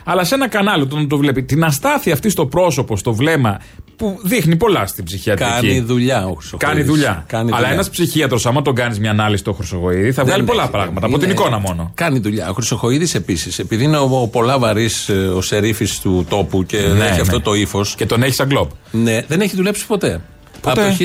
Αλλά 0.04 0.24
σε 0.24 0.36
ένα 0.36 0.48
κανάλι 0.48 0.82
όταν 0.84 1.08
το 1.08 1.17
βλέπει, 1.17 1.43
την 1.43 1.63
αστάθεια 1.63 2.13
αυτή 2.13 2.30
στο 2.30 2.45
πρόσωπο, 2.45 2.98
στο 2.98 3.13
βλέμμα, 3.13 3.60
που 3.95 4.19
δείχνει 4.24 4.56
πολλά 4.56 4.86
στην 4.86 5.04
ψυχιατρική. 5.04 5.52
Κάνει 5.52 5.80
δουλειά 5.80 6.26
ο 6.28 6.34
Χρυσοχοίδης. 6.34 6.67
Κάνει 6.74 6.82
δουλειά. 6.84 7.24
Κάνει 7.28 7.48
Αλλά 7.50 7.58
δουλειά. 7.58 7.74
ένας 7.74 7.89
ψυχίατρος, 7.89 8.45
άμα 8.45 8.62
τον 8.62 8.76
κάνεις 8.76 9.00
μια 9.00 9.10
ανάλυση 9.12 9.41
στο 9.41 9.54
Χρυσοχοίδη, 9.54 10.12
θα 10.12 10.24
βγάλει 10.24 10.38
Δεν 10.38 10.50
πολλά 10.50 10.62
έχει, 10.62 10.71
πράγματα. 10.71 11.00
δεν 11.00 11.10
Από 11.10 11.19
την 11.19 11.30
είναι- 11.30 11.39
εικόνα 11.39 11.60
μόνο. 11.60 11.91
Κάνει 11.93 12.19
δουλειά. 12.19 12.50
Ο 12.50 12.54
Χρυσοχοίδης 12.54 13.15
επίσης, 13.15 13.60
επειδή 13.60 13.84
είναι 13.84 13.98
ο, 13.98 14.10
ο 14.21 14.28
πολλά 14.28 14.60
βαρύς 14.60 15.10
ο 15.36 15.41
σερίφης 15.41 16.00
του 16.00 16.26
τόπου 16.30 16.65
και 16.65 16.78
Ναι, 16.78 16.84
έχει 17.06 17.15
ναι. 17.15 17.21
αυτό 17.21 17.41
το 17.41 17.54
ύφος. 17.54 17.95
Και 17.95 18.06
τον 18.06 18.24
έχει 18.24 18.34
σαν 18.34 18.48
γκλομπ. 18.48 18.70
Ναι, 18.91 19.21
δεν 19.28 19.41
έχει 19.41 19.56
δουλέψει 19.56 19.86
ποτέ. 19.86 20.21
Ποτέ. 20.62 20.88
Από 20.88 20.98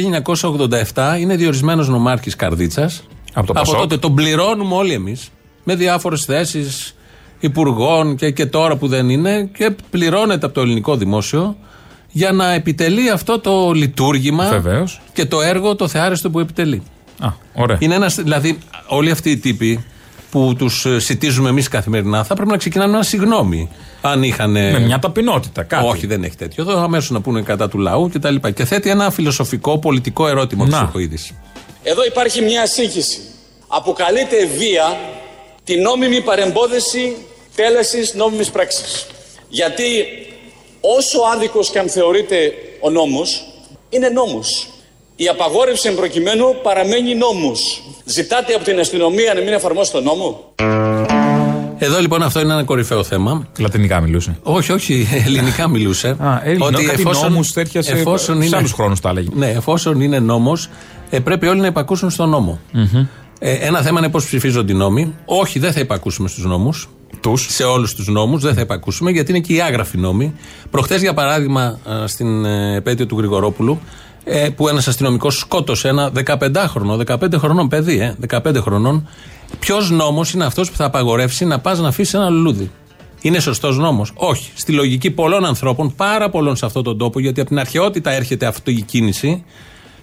το 0.48 0.58
1987 0.94 1.18
είναι 1.20 1.36
διορισμένος 1.36 1.88
νομάρχης 1.88 2.36
Καρδίτσας. 2.36 3.02
Από 3.32 3.46
το 3.46 3.52
Πασόκ. 3.52 3.76
τότε 3.80 3.96
τον 3.96 4.14
πληρώνουμε 4.14 4.74
όλοι 4.74 4.92
εμείς 4.92 5.28
με 5.64 5.74
διάφορες 5.74 6.24
θέσεις 6.24 6.94
υπουργών 7.40 8.16
και, 8.16 8.30
και 8.30 8.46
τώρα 8.46 8.76
που 8.76 8.88
δεν 8.88 9.08
είναι 9.08 9.50
και 9.56 9.70
πληρώνεται 9.90 10.46
από 10.46 10.54
το 10.54 10.60
ελληνικό 10.60 10.96
δημόσιο 10.96 11.56
για 12.08 12.32
να 12.32 12.52
επιτελεί 12.52 13.10
αυτό 13.10 13.38
το 13.38 13.72
λειτουργήμα 13.72 14.48
Βεβαίως. 14.48 15.00
και 15.12 15.26
το 15.26 15.40
έργο 15.40 15.76
το 15.76 15.88
θεάριστο 15.88 16.30
που 16.30 16.38
επιτελεί. 16.40 16.82
Α, 17.18 17.28
ωραία. 17.54 17.76
Είναι 17.80 17.94
ένας, 17.94 18.14
δηλαδή, 18.14 18.58
όλοι 18.86 19.10
αυτοί 19.10 19.30
οι 19.30 19.36
τύποι 19.36 19.84
που 20.30 20.54
τους 20.58 20.86
σητίζουμε 20.96 21.48
εμείς 21.48 21.68
καθημερινά 21.68 22.24
θα 22.24 22.34
πρέπει 22.34 22.50
να 22.50 22.56
ξεκινάνε 22.56 22.92
ένα 22.92 23.02
συγγνώμη. 23.02 23.70
Αν 24.00 24.22
είχαν. 24.22 24.50
Με 24.50 24.78
μια 24.78 24.98
ταπεινότητα, 24.98 25.62
κάτι. 25.62 25.86
Όχι, 25.86 26.06
δεν 26.06 26.24
έχει 26.24 26.36
τέτοιο. 26.36 26.62
Εδώ 26.62 26.82
αμέσως 26.82 27.10
να 27.10 27.20
πούνε 27.20 27.42
κατά 27.42 27.68
του 27.68 27.78
λαού 27.78 28.10
κτλ. 28.12 28.34
Και, 28.34 28.50
και 28.50 28.64
θέτει 28.64 28.90
ένα 28.90 29.10
φιλοσοφικό, 29.10 29.78
πολιτικό 29.78 30.28
ερώτημα 30.28 30.64
ο 30.64 30.66
Να. 30.66 30.76
Χρυσοχοίδης. 30.76 31.32
Εδώ 31.82 32.04
υπάρχει 32.04 32.42
μια 32.42 32.66
σύγχυση. 32.66 33.18
Αποκαλείται 33.68 34.46
βία 34.46 34.98
την 35.64 35.82
νόμιμη 35.82 36.20
παρεμπόδιση 36.20 37.16
τέλεσης 37.54 38.14
νόμιμης 38.14 38.50
πράξης. 38.50 39.06
Γιατί 39.48 39.84
όσο 40.80 41.18
άδικος 41.34 41.70
και 41.70 41.78
αν 41.78 41.88
θεωρείται 41.88 42.52
ο 42.80 42.90
νόμος, 42.90 43.44
είναι 43.88 44.08
νόμος. 44.08 44.68
Η 45.22 45.28
απαγόρευση 45.28 45.88
εν 45.88 45.94
προκειμένου 45.94 46.44
παραμένει 46.62 47.14
νόμος. 47.14 47.82
Ζητάτε 48.04 48.54
από 48.54 48.64
την 48.64 48.78
αστυνομία 48.78 49.34
να 49.34 49.40
μην 49.40 49.52
εφαρμόσει 49.52 49.92
τον 49.92 50.02
νόμο; 50.04 50.54
Εδώ 51.78 52.00
λοιπόν 52.00 52.22
αυτό 52.22 52.40
είναι 52.40 52.52
ένα 52.52 52.62
κορυφαίο 52.64 53.04
θέμα. 53.04 53.46
Λατινικά 53.58 54.00
μιλούσε. 54.00 54.38
Όχι, 54.42 54.72
όχι, 54.72 55.08
ελληνικά 55.26 55.68
μιλούσε. 55.68 56.08
Α, 56.08 56.40
Έλληνα, 56.44 56.82
κάτι 56.86 57.02
νόμους 57.22 57.52
τέτοιας 57.52 57.84
σε- 57.84 57.96
σε 58.46 58.56
άλλους 58.56 58.72
χρόνους 58.72 59.00
τα 59.00 59.08
έλεγε. 59.08 59.28
Ναι, 59.32 59.50
εφόσον 59.50 60.00
είναι 60.00 60.18
νόμος, 60.18 60.68
πρέπει 61.24 61.46
όλοι 61.46 61.60
να 61.60 61.66
υπακούσουν 61.66 62.10
στον 62.10 62.28
νόμο. 62.28 62.58
Ε, 63.38 63.52
ένα 63.52 63.80
θέμα 63.82 63.98
είναι 63.98 64.08
πώς 64.08 64.24
ψηφίζονται 64.24 64.72
οι 64.72 64.76
νόμοι. 64.76 65.14
Όχι, 65.24 65.58
δεν 65.58 65.72
θα 65.72 65.80
υπακούσουμε 65.80 66.28
στους 66.28 66.44
νόμους. 66.44 66.88
Τους. 67.20 67.46
Σε 67.50 67.64
όλους 67.64 67.94
τους 67.94 68.06
νόμους 68.08 68.42
δεν 68.42 68.54
θα 68.54 68.60
υπακούσουμε 68.60 69.10
γιατί 69.10 69.30
είναι 69.30 69.40
και 69.40 69.52
οι 69.54 69.60
άγραφοι 69.60 69.98
νόμοι. 69.98 70.34
Προχθές, 70.70 71.00
για 71.00 71.14
παράδειγμα, 71.14 71.78
ε, 72.02 72.06
στην 72.06 72.44
ε, 72.44 72.74
επέτειο 72.76 73.06
του 73.06 73.16
Γρηγορόπουλου, 73.18 73.80
ε, 74.24 74.48
που 74.48 74.68
ένας 74.68 74.88
αστυνομικός 74.88 75.38
σκότωσε 75.38 75.88
ένα 75.88 76.12
15χρονο, 76.14 76.96
15 77.06 77.38
χρονών 77.38 77.68
παιδί, 77.68 77.98
ε, 77.98 78.14
15 78.28 78.60
χρονών. 78.60 79.08
Ποιος 79.58 79.90
νόμος 79.90 80.32
είναι 80.32 80.44
αυτός 80.44 80.70
που 80.70 80.76
θα 80.76 80.84
απαγορεύσει 80.84 81.44
να 81.44 81.58
πας 81.58 81.78
να 81.78 81.88
αφήσεις 81.88 82.14
ένα 82.14 82.28
λουλούδι; 82.28 82.70
Είναι 83.20 83.40
σωστός 83.40 83.78
νόμος; 83.78 84.12
Όχι. 84.14 84.50
Στη 84.54 84.72
λογική 84.72 85.10
πολλών 85.10 85.44
ανθρώπων, 85.44 85.94
πάρα 85.94 86.30
πολλών 86.30 86.56
σε 86.56 86.66
αυτόν 86.66 86.82
τον 86.82 86.98
τόπο, 86.98 87.20
γιατί 87.20 87.40
από 87.40 87.48
την 87.48 87.58
αρχαιότητα 87.58 88.10
έρχεται 88.10 88.46
αυτή 88.46 88.72
η 88.72 88.82
κίνηση, 88.82 89.44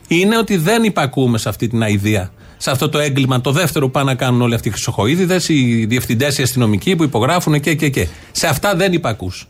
είναι 0.08 0.38
ότι 0.38 0.58
δεν 0.58 0.84
υπακούμε 0.84 1.38
σε 1.38 1.50
αυτή 1.50 1.68
την 1.68 1.84
αηδία. 1.84 2.32
Σε 2.58 2.72
αυτό 2.72 2.90
το 2.90 3.00
έγκλημα, 3.00 3.42
το 3.42 3.52
δεύτερο 3.52 3.86
που 3.86 3.92
πάνε 3.92 4.12
να 4.12 4.16
κάνουν 4.18 4.42
όλοι 4.42 4.54
αυτοί 4.54 4.68
οι 4.68 4.72
χρυσοχοίδηδες, 4.72 5.50
οι 5.50 5.86
διευθυντές, 5.86 6.38
οι 6.38 6.42
αστυνομικοί 6.42 6.96
που 6.96 7.04
υπογράφουν 7.04 7.60
και, 7.60 7.76
και, 7.76 7.90
και. 7.90 8.08
Σε 8.32 8.48
αυτά 8.48 8.76
δεν 8.76 8.94
υπακούς. 8.94 9.48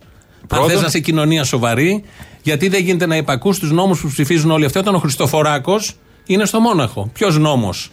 Αν 0.49 0.59
Πρώτον- 0.59 0.69
θε 0.75 0.81
να 0.81 0.87
είσαι 0.87 0.99
κοινωνία 0.99 1.43
σοβαρή, 1.43 2.03
γιατί 2.41 2.67
δεν 2.67 2.83
γίνεται 2.83 3.05
να 3.05 3.15
υπακούς 3.15 3.55
στους 3.55 3.71
νόμους 3.71 4.01
που 4.01 4.07
ψηφίζουν 4.07 4.51
όλοι 4.51 4.65
αυτοί 4.65 4.77
όταν 4.77 4.95
ο 4.95 4.99
Χριστοφοράκος 4.99 5.93
είναι 6.25 6.45
στο 6.45 6.59
Μόναχο. 6.59 7.09
Ποιος 7.13 7.37
νόμος 7.37 7.89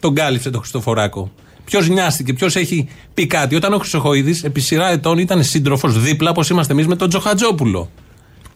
τον 0.00 0.14
κάλυψε 0.14 0.50
τον 0.50 0.60
Χριστοφοράκο; 0.60 1.30
Ποιος 1.64 1.88
νοιάστηκε, 1.88 2.32
ποιος 2.32 2.56
έχει 2.56 2.88
πει 3.14 3.26
κάτι; 3.26 3.54
Όταν 3.54 3.72
ο 3.72 3.78
Χρυσοχοίδης 3.78 4.44
επί 4.44 4.60
σειρά 4.60 4.90
ετών 4.90 5.18
ήταν 5.18 5.44
σύντροφος 5.44 6.00
δίπλα, 6.02 6.30
όπως 6.30 6.48
είμαστε 6.50 6.72
εμείς 6.72 6.86
με 6.86 6.96
τον 6.96 7.08
Τζοχατζόπουλο. 7.08 7.90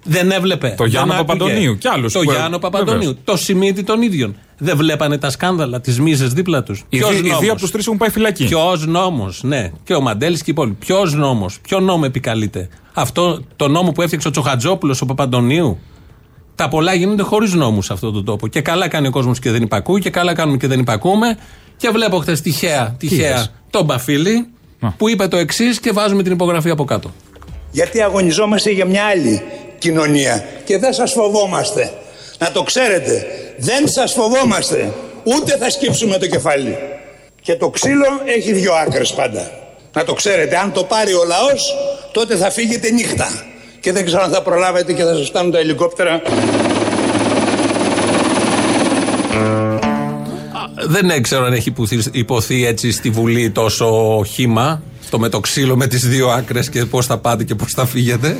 Δεν 0.05 0.31
έβλεπε. 0.31 0.75
Το 0.77 0.85
Γιάννο 0.85 1.13
δεν 1.13 1.21
άκουγε. 1.21 1.39
Παπαντονίου 1.39 1.79
κι 1.79 1.89
άλλους 1.89 2.13
Το 2.13 2.21
που- 2.21 2.31
Γιάννο 2.31 2.59
Παπαντονίου. 2.59 2.99
Βεβαίως. 2.99 3.17
Το 3.25 3.37
Σιμίτι 3.37 3.83
των 3.83 4.03
ίδιων. 4.03 4.37
Δεν 4.59 4.77
βλέπανε 4.77 5.19
τα 5.19 5.31
σκάνδαλα, 5.31 5.81
τις 5.81 6.01
μίζες 6.01 6.33
δίπλα 6.33 6.63
τους. 6.63 6.85
Οι, 6.89 6.99
δύο- 6.99 7.13
οι 7.13 7.21
δύο 7.41 7.53
από 7.53 7.61
τους 7.61 7.71
τρεις 7.71 7.87
έχουν 7.87 7.99
πάει 7.99 8.11
φυλακή. 8.11 8.45
Ποιος 8.45 8.87
νόμος, 8.87 9.43
ναι. 9.43 9.71
Και 9.85 9.95
ο 9.95 10.01
Μαντέλης 10.01 10.39
και 10.39 10.51
οι 10.51 10.53
υπόλοιποι. 10.53 10.77
Ποιος 10.85 11.15
νόμος, 11.15 11.59
ποιο 11.61 11.81
νόμο 11.81 12.03
επικαλείται; 12.07 12.69
Αυτό 12.93 13.43
το 13.57 13.69
νόμο 13.69 13.93
που 13.93 14.03
έφτιαξε 14.03 14.29
ο 14.29 14.31
Τσοχατζόπουλος, 14.31 15.01
ο 15.01 15.07
Παπαντονίου. 15.07 15.79
Τα 16.55 16.69
πολλά 16.69 16.95
γίνονται 16.95 17.23
χωρίς 17.23 17.53
νόμους 17.53 17.87
σε 17.87 17.93
αυτόν 17.93 18.13
τον 18.13 18.25
τόπο. 18.25 18.49
Και 18.49 18.61
καλά 18.61 18.89
κάνει 18.89 19.07
ο 19.07 19.11
κόσμος 19.11 19.39
και 19.39 19.51
δεν 19.51 19.63
υπακούει, 19.63 20.01
και 20.01 20.11
καλά 20.11 20.35
κάνουμε 20.35 20.57
και 20.57 20.67
δεν 20.67 20.79
υπακούμε. 20.81 21.39
Και 21.77 21.89
βλέπω 21.89 22.19
χθες 22.19 22.41
τυχαία, 22.41 22.95
τυχαία 22.99 23.31
είδες; 23.31 23.53
τον 23.71 23.85
Μπαφίλη 23.85 24.47
Α. 24.81 24.91
που 24.91 25.09
είπε 25.09 25.29
το 25.29 25.37
εξής 25.37 25.81
και 25.81 25.93
βάζουμε 25.93 26.23
την 26.23 26.33
υπογραφή 26.33 26.71
από 26.71 26.85
κάτω. 26.85 27.11
Γιατί 27.71 28.03
αγωνιζόμαστε 28.03 28.71
για 28.71 28.85
μια 28.85 29.05
άλλη 29.05 29.43
κοινωνία 29.79 30.45
και 30.65 30.79
δεν 30.79 30.93
σας 30.93 31.13
φοβόμαστε. 31.13 31.93
Να 32.39 32.51
το 32.51 32.63
ξέρετε, 32.63 33.27
δεν 33.59 33.89
σας 33.89 34.13
φοβόμαστε. 34.13 34.93
Ούτε 35.25 35.57
θα 35.57 35.71
σκύψουμε 35.71 36.19
το 36.19 36.27
κεφάλι. 36.27 36.77
Και 37.43 37.57
το 37.57 37.71
ξύλο 37.71 38.07
έχει 38.25 38.53
δύο 38.53 38.73
άκρες 38.73 39.13
πάντα. 39.13 39.51
Να 39.93 40.05
το 40.05 40.13
ξέρετε, 40.13 40.57
αν 40.57 40.73
το 40.73 40.85
πάρει 40.85 41.13
ο 41.13 41.25
λαός, 41.25 41.75
τότε 42.13 42.37
θα 42.37 42.51
φύγετε 42.51 42.91
νύχτα. 42.91 43.27
Και 43.81 43.93
δεν 43.93 44.05
ξέρω 44.05 44.23
αν 44.23 44.31
θα 44.31 44.43
προλάβετε 44.43 44.93
και 44.93 45.03
θα 45.03 45.15
σας 45.15 45.27
φτάνουν 45.29 45.51
τα 45.53 45.59
ελικόπτερα. 45.59 46.23
Δεν 50.87 51.23
ξέρω 51.23 51.45
αν 51.45 51.53
έχει 51.53 51.69
υποθεί, 51.69 51.99
υποθεί 52.13 52.67
έτσι 52.67 52.93
στη 52.93 53.11
Βουλή 53.11 53.51
τόσο 53.51 54.23
χήμα, 54.27 54.83
το 55.11 55.19
με 55.19 55.29
το 55.29 55.41
ξύλο 55.41 55.77
με 55.77 55.87
τις 55.87 56.09
δύο 56.09 56.29
άκρες 56.29 56.69
και 56.69 56.85
πώς 56.85 57.07
θα 57.07 57.19
πάτε 57.19 57.45
και 57.45 57.55
πώς 57.55 57.73
θα 57.73 57.87
φύγετε. 57.87 58.37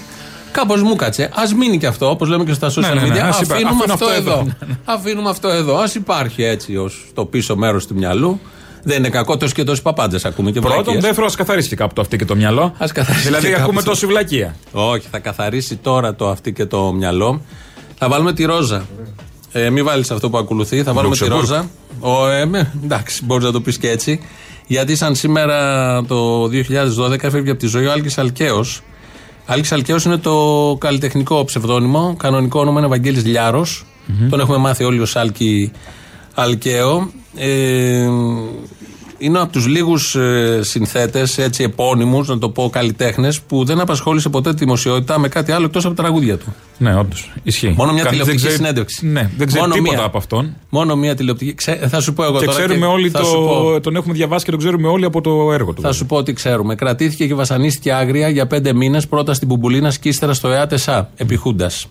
Κάπως 0.53 0.83
μου 0.83 0.97
κάτσε. 0.97 1.23
Α 1.23 1.43
μείνει 1.57 1.79
και 1.79 1.87
αυτό, 1.87 2.11
όπως 2.11 2.29
λέμε 2.29 2.45
και 2.45 2.53
στα 2.53 2.69
social 2.71 2.81
Ναι, 2.81 2.89
ναι, 2.89 3.01
ναι, 3.01 3.15
media. 3.15 3.19
ας 3.19 3.41
υπά- 3.41 3.53
αφήνουμε 3.57 3.77
αφήνω 3.79 3.93
αυτό, 3.93 4.05
αυτό 4.07 4.09
εδώ. 4.21 4.31
εδώ. 4.33 4.47
αφήνουμε 4.85 5.31
αυτό 5.31 5.49
εδώ. 5.49 5.77
Α 5.79 5.91
υπάρχει 5.95 6.43
έτσι 6.45 6.77
ως 6.77 7.05
το 7.15 7.25
πίσω 7.25 7.57
μέρος 7.57 7.87
του 7.87 7.95
μυαλού. 7.95 8.41
Δεν 8.83 8.99
είναι 8.99 9.09
κακό 9.09 9.37
τόσο 9.37 9.55
και 9.55 9.65
τόσοι 9.65 9.83
παπάντζες 9.83 10.25
ακούμε 10.25 10.51
και 10.51 10.61
Πρώτον, 10.61 10.83
βλακίες. 10.83 11.03
δεύτερον, 11.05 11.31
α 11.31 11.33
καθαρίσει 11.37 11.69
και 11.69 11.77
κάπου 11.77 11.95
το 11.95 12.01
αυτή 12.01 12.17
και 12.17 12.25
το 12.25 12.35
μυαλό. 12.37 12.75
Ας 12.79 12.93
καθαρίσει 12.93 13.25
δηλαδή, 13.27 13.47
και 13.47 13.51
κάπου 13.53 13.63
ακούμε 13.65 13.83
το- 13.83 13.91
τόση 13.91 14.07
βλακεία. 14.07 14.57
Όχι, 14.73 15.07
θα 15.11 15.19
καθαρίσει 15.19 15.77
τώρα 15.77 16.15
το 16.15 16.29
αυτή 16.29 16.53
και 16.53 16.65
το 16.67 16.93
μυαλό. 16.93 17.41
Θα 17.99 18.09
βάλουμε 18.09 18.33
τη 18.33 18.45
ρόζα. 18.45 18.87
Ε, 19.53 19.71
μην 19.71 19.85
βάλεις 19.85 20.11
αυτό 20.11 20.31
που 20.31 20.39
ακολουθεί. 20.39 20.83
Θα 20.83 20.93
βάλουμε 20.93 21.15
τη 21.17 21.21
Λουξεμβούργ. 21.25 21.51
ρόζα. 21.51 21.69
Ο, 22.01 22.29
ε, 22.29 22.45
με, 22.47 22.73
εντάξει, 22.85 23.25
μπορείς 23.25 23.45
να 23.45 23.53
το 23.53 23.61
πεις 23.61 23.79
και 23.79 23.91
έτσι. 23.91 24.21
Γιατί 24.67 24.97
σαν 24.97 25.15
σήμερα 25.15 26.03
το 26.05 26.49
2012 26.49 27.27
έφευγε 27.27 27.51
από 27.51 27.61
τη 27.61 27.67
ζωή 27.67 27.87
ο 27.87 27.93
Άλκης 27.93 28.19
Αλκαίος. 28.19 28.81
Άλκης 29.47 29.73
Αλκαίος 29.73 30.05
είναι 30.05 30.17
το 30.17 30.77
καλλιτεχνικό 30.81 31.45
ψευδόνυμο. 31.45 32.17
Κανονικό 32.19 32.61
όνομα 32.61 32.79
είναι 32.79 32.89
Βαγγέλης 32.89 33.25
Λιάρος. 33.25 33.85
Τον 34.31 34.41
έχουμε 34.41 34.57
μάθει 34.57 34.85
όλοι 34.85 35.01
ως 35.01 35.17
Άλκη 35.17 35.73
Αλκαίο. 36.35 37.11
Ε, 37.37 38.09
είναι 39.19 39.39
από 39.39 39.53
τους 39.53 39.67
λίγους 39.67 40.15
ε, 40.15 40.61
συνθέτες, 40.63 41.39
έτσι 41.39 41.63
επώνυμους, 41.63 42.29
να 42.29 42.39
το 42.39 42.49
πω 42.49 42.71
καλλιτέχνες, 42.73 43.41
που 43.41 43.65
δεν 43.65 43.81
απασχόλησε 43.81 44.29
ποτέ 44.29 44.51
τη 44.51 44.57
δημοσιότητα 44.57 45.19
με 45.19 45.29
κάτι 45.29 45.53
άλλο 45.53 45.65
εκτός 45.65 45.85
από 45.85 45.95
τα 45.95 46.03
τραγούδια 46.03 46.37
του. 46.37 46.55
Ναι, 46.79 46.97
όντως. 46.97 47.33
Ισχύει. 47.43 47.75
Μόνο 47.77 47.93
μια 47.93 48.03
Κανείς 48.03 48.03
δεν 48.03 48.11
τηλεοπτική 48.11 48.37
ξέρει- 48.37 48.55
συνέντευξη. 48.57 49.07
Ναι, 49.07 49.31
δεν 49.37 49.47
ξέρει 49.47 49.63
Μόνο 49.63 49.75
τίποτα 49.75 49.97
μία. 49.97 50.05
από 50.05 50.19
αυτόν. 50.19 50.57
Μόνο 50.69 50.97
μια 50.97 51.15
τηλεοπτική. 51.15 51.55
Ξέ- 51.55 51.89
θα 51.89 52.01
σου 52.01 52.13
πω 52.13 52.25
εγώ 52.25 52.39
Και 52.39 52.45
τώρα. 52.45 52.59
ξέρουμε 52.59 52.87
όλοι 52.87 53.11
θα 53.11 53.25
σου 53.25 53.33
πω- 53.47 53.73
το. 53.73 53.81
Τον 53.81 53.97
έχουμε 53.97 54.15
διαβάσει 54.15 54.45
και 54.45 54.51
τον 54.51 54.61
ξέρουμε 54.61 54.89
όλοι 54.89 55.05
από 55.05 55.21
το 55.21 55.53
έργο 55.53 55.73
του. 55.73 55.83
Θα 55.83 55.93
σου 55.93 56.07
πω 56.07 56.17
ότι 56.17 56.33
ξέρουμε. 56.33 56.75
Κρατήθηκε 56.75 57.27
και 57.27 57.35
βασανίστηκε 57.35 57.93
άγρια 57.93 58.29
για 58.29 58.47
πέντε 58.47 58.73
μήνες 58.73 59.07
πρώτα 59.07 59.35
στην 59.35 59.49
Μπουμπουλίνα 59.49 59.93
και 60.01 60.09
ύστερα 60.09 60.33
στο 60.35 60.49
ΕΑΤΕΣΑ 60.49 61.11
επί 61.17 61.37
Χούντας. 61.37 61.87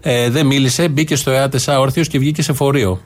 Ε, 0.00 0.30
δεν 0.30 0.46
μίλησε, 0.46 0.88
μπήκε 0.88 1.16
στο 1.16 1.30
ΕΑΤΕΣΑ 1.30 1.80
όρθιος 1.80 2.08
και 2.08 2.18
βγήκε 2.18 2.42
σε 2.42 2.52
φορείο. 2.52 3.00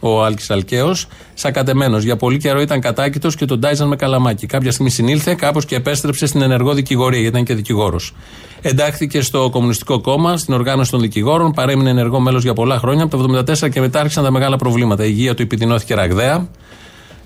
Ο 0.00 0.24
Άλκης 0.24 0.50
Αλκαίος, 0.50 1.06
σακατεμένος. 1.34 2.02
Για 2.02 2.16
πολύ 2.16 2.38
καιρό 2.38 2.60
ήταν 2.60 2.80
κατάκητος 2.80 3.36
και 3.36 3.44
τον 3.44 3.60
τάιζαν 3.60 3.88
με 3.88 3.96
καλαμάκι. 3.96 4.46
Κάποια 4.46 4.70
στιγμή 4.70 4.90
συνήλθε, 4.90 5.34
κάπως 5.34 5.64
και 5.64 5.74
επέστρεψε 5.74 6.26
στην 6.26 6.42
ενεργό 6.42 6.74
δικηγορία, 6.74 7.20
γιατί 7.20 7.34
ήταν 7.34 7.46
και 7.46 7.54
δικηγόρος. 7.54 8.14
Εντάχθηκε 8.60 9.20
στο 9.20 9.48
Κομμουνιστικό 9.52 10.00
Κόμμα, 10.00 10.36
στην 10.36 10.54
οργάνωση 10.54 10.90
των 10.90 11.00
δικηγόρων, 11.00 11.52
παρέμεινε 11.52 11.90
ενεργό 11.90 12.20
μέλος 12.20 12.42
για 12.42 12.52
πολλά 12.52 12.78
χρόνια. 12.78 13.04
Από 13.04 13.16
το 13.16 13.22
1974 13.22 13.68
και 13.70 13.80
μετά 13.80 14.00
άρχισαν 14.00 14.24
τα 14.24 14.30
μεγάλα 14.30 14.56
προβλήματα. 14.56 15.04
Η 15.04 15.08
υγεία 15.10 15.34
του 15.34 15.42
επιδεινώθηκε 15.42 15.94
ραγδαία. 15.94 16.48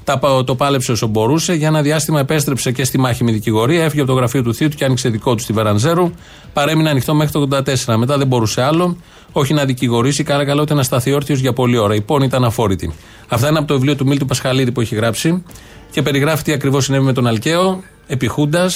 Τα, 0.04 0.18
πα- 0.18 0.44
το 0.44 0.54
πάλεψε 0.54 0.92
όσο 0.92 1.06
μπορούσε. 1.06 1.54
Για 1.54 1.68
ένα 1.68 1.82
διάστημα 1.82 2.20
επέστρεψε 2.20 2.72
και 2.72 2.84
στη 2.84 2.98
μάχη 2.98 3.24
με 3.24 3.32
δικηγορία. 3.32 3.84
Έφυγε 3.84 4.02
από 4.02 4.10
το 4.10 4.16
γραφείο 4.16 4.42
του 4.42 4.54
θείου 4.54 4.68
του 4.68 4.76
και 4.76 4.84
άνοιξε 4.84 5.08
δικό 5.08 5.34
του 5.34 5.42
στη 5.42 5.52
Βερανζέρου. 5.52 6.10
Παρέμεινε 6.52 6.90
ανοιχτό 6.90 7.14
μέχρι 7.14 7.32
το 7.32 7.48
84. 7.86 7.96
Μετά 7.96 8.18
δεν 8.18 8.26
μπορούσε 8.26 8.62
άλλο. 8.62 8.96
Όχι 9.32 9.54
να 9.54 9.64
δικηγορήσει, 9.64 10.22
καλά 10.22 10.44
καλά 10.44 10.62
ούτε 10.62 10.74
να 10.74 10.82
σταθεί 10.82 11.12
όρθιο 11.12 11.34
για 11.34 11.52
πολλή 11.52 11.76
ώρα. 11.76 11.94
Η 11.94 12.00
πόνη 12.00 12.24
ήταν 12.24 12.44
αφόρητη. 12.44 12.94
Αυτά 13.28 13.48
είναι 13.48 13.58
από 13.58 13.66
το 13.66 13.74
βιβλίο 13.74 13.96
του 13.96 14.06
Μίλτου 14.06 14.26
Πασχαλίδη 14.26 14.72
που 14.72 14.80
έχει 14.80 14.94
γράψει 14.94 15.42
και 15.90 16.02
περιγράφει 16.02 16.42
τι 16.42 16.52
ακριβώς 16.52 16.84
συνέβη 16.84 17.04
με 17.04 17.12
τον 17.12 17.26
Αλκαίο, 17.26 17.82
επιχούντα, 18.06 18.70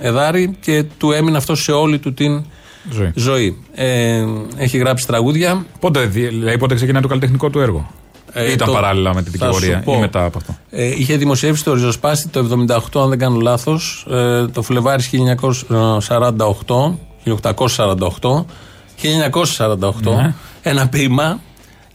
εδάρη 0.00 0.56
και 0.60 0.84
του 0.98 1.12
έμεινε 1.12 1.36
αυτό 1.36 1.54
σε 1.54 1.72
όλη 1.72 1.98
του 1.98 2.14
την 2.14 2.44
Ζωή. 2.90 3.12
ζωή. 3.14 3.56
Ε, 3.74 4.24
έχει 4.56 4.78
γράψει 4.78 5.06
τραγούδια. 5.06 5.66
Πότε, 5.80 6.00
δι- 6.04 6.28
δηλαδή, 6.28 6.58
πότε 6.58 6.74
ξεκινάει 6.74 7.02
το 7.02 7.08
καλλιτεχνικό 7.08 7.50
του 7.50 7.60
έργο; 7.60 7.90
Ε, 8.32 8.52
Ήταν 8.52 8.66
το- 8.66 8.72
παράλληλα 8.72 9.14
με 9.14 9.22
τη 9.22 9.30
θα 9.30 9.46
δικηγορία 9.46 9.76
σου 9.78 9.84
πω. 9.84 9.92
ή 9.96 9.98
μετά 10.00 10.24
από 10.24 10.38
αυτό; 10.38 10.56
Ε, 10.70 10.86
είχε 10.86 11.16
δημοσιεύσει 11.16 11.64
το 11.64 11.74
ριζοσπάστη 11.74 12.28
το 12.28 12.38
78, 12.38 13.00
αν 13.02 13.08
δεν 13.08 13.18
κάνω 13.18 13.40
λάθος, 13.40 14.06
ε, 14.10 14.46
το 14.46 14.62
Φλεβάρι 14.62 15.02
1948, 15.02 16.98
1848, 17.24 18.46
1948, 18.96 20.14
Ναι. 20.14 20.34
ένα 20.62 20.88
ποίημα 20.88 21.40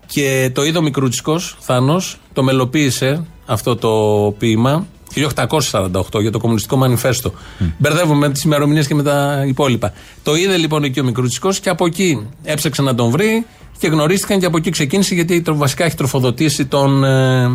και 0.05 0.51
το 0.53 0.63
είδε 0.65 0.77
ο 0.77 0.81
Μικρούτσικος, 0.81 1.57
Θάνος, 1.59 2.17
το 2.33 2.43
μελοποίησε 2.43 3.25
αυτό 3.45 3.75
το 3.75 3.89
ποίημα 4.37 4.85
1848 5.13 6.19
για 6.21 6.31
το 6.31 6.39
Κομμουνιστικό 6.39 6.75
Μανιφέστο. 6.77 7.33
Μπερδεύουμε 7.77 8.27
με 8.27 8.33
τις 8.33 8.43
ημερομηνίες 8.43 8.87
και 8.87 8.95
με 8.95 9.03
τα 9.03 9.43
υπόλοιπα. 9.47 9.93
Το 10.23 10.35
είδε 10.35 10.57
λοιπόν 10.57 10.83
εκεί 10.83 10.99
ο 10.99 11.03
Μικρούτσικος 11.03 11.59
και 11.59 11.69
από 11.69 11.85
εκεί 11.85 12.27
έψαξε 12.43 12.81
να 12.81 12.95
τον 12.95 13.09
βρει 13.09 13.45
και 13.77 13.88
γνωρίστηκαν 13.88 14.39
και 14.39 14.45
από 14.45 14.57
εκεί 14.57 14.69
ξεκίνησε 14.69 15.13
γιατί 15.15 15.41
τρο- 15.41 15.57
βασικά 15.57 15.85
έχει 15.85 15.95
τροφοδοτήσει 15.95 16.65
τον 16.65 17.03
ε, 17.03 17.49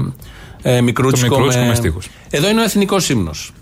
ε, 0.63 0.81
Μικρούτσικο. 0.81 1.29
Το 1.29 1.37
Μικρούτσικο 1.37 1.65
με 1.65 1.75
στίχους. 1.75 2.09
Εδώ 2.31 2.49
είναι 2.49 2.61
ο 2.61 2.65
εθνικός 2.65 3.09
ύμνος. 3.09 3.53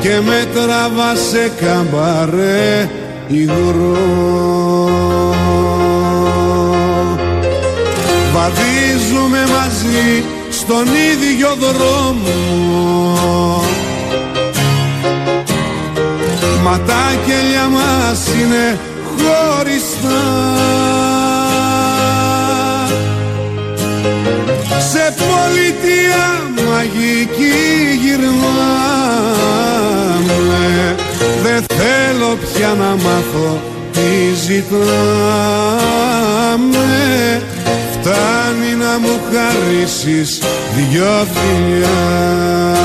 και 0.00 0.20
με 0.26 0.48
τραβά 0.54 1.14
σε 1.30 1.52
καμπαρέ 1.60 2.88
υγρό 3.26 3.96
Βαδίζουμε 8.32 9.38
μαζί 9.38 10.24
στον 10.50 10.86
ίδιο 11.12 11.56
δρόμο. 11.58 12.36
Μα 16.62 16.80
τα 16.86 17.12
κελιά 17.26 17.68
μας 17.68 18.26
είναι 18.40 18.78
χωριστά. 19.34 20.22
Σε 24.90 25.14
πολιτεία 25.18 26.24
μαγική 26.70 27.58
γυρνάμε. 28.02 28.34
Δεν 31.42 31.64
θέλω 31.76 32.30
πια 32.36 32.74
να 32.78 32.90
μάθω 32.94 33.60
τι 33.92 34.34
ζητάμε. 34.46 34.92
Φτάνει 37.92 38.74
να 38.74 38.98
μου 38.98 39.20
χαρίσεις 39.32 40.30
δυο 40.74 41.26
φιλιά 41.34 42.83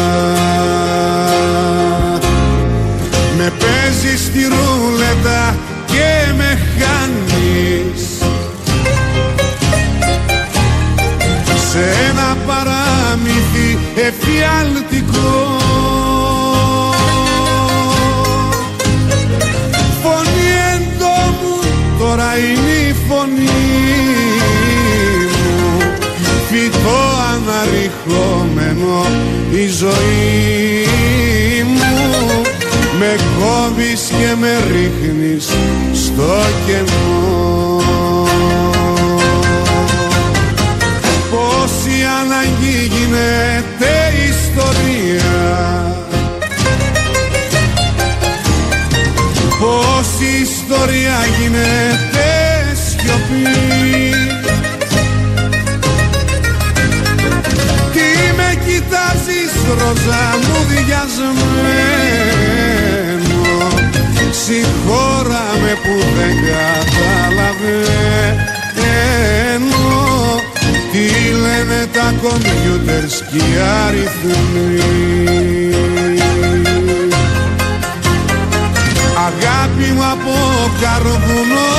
καρβουνό 81.04 81.72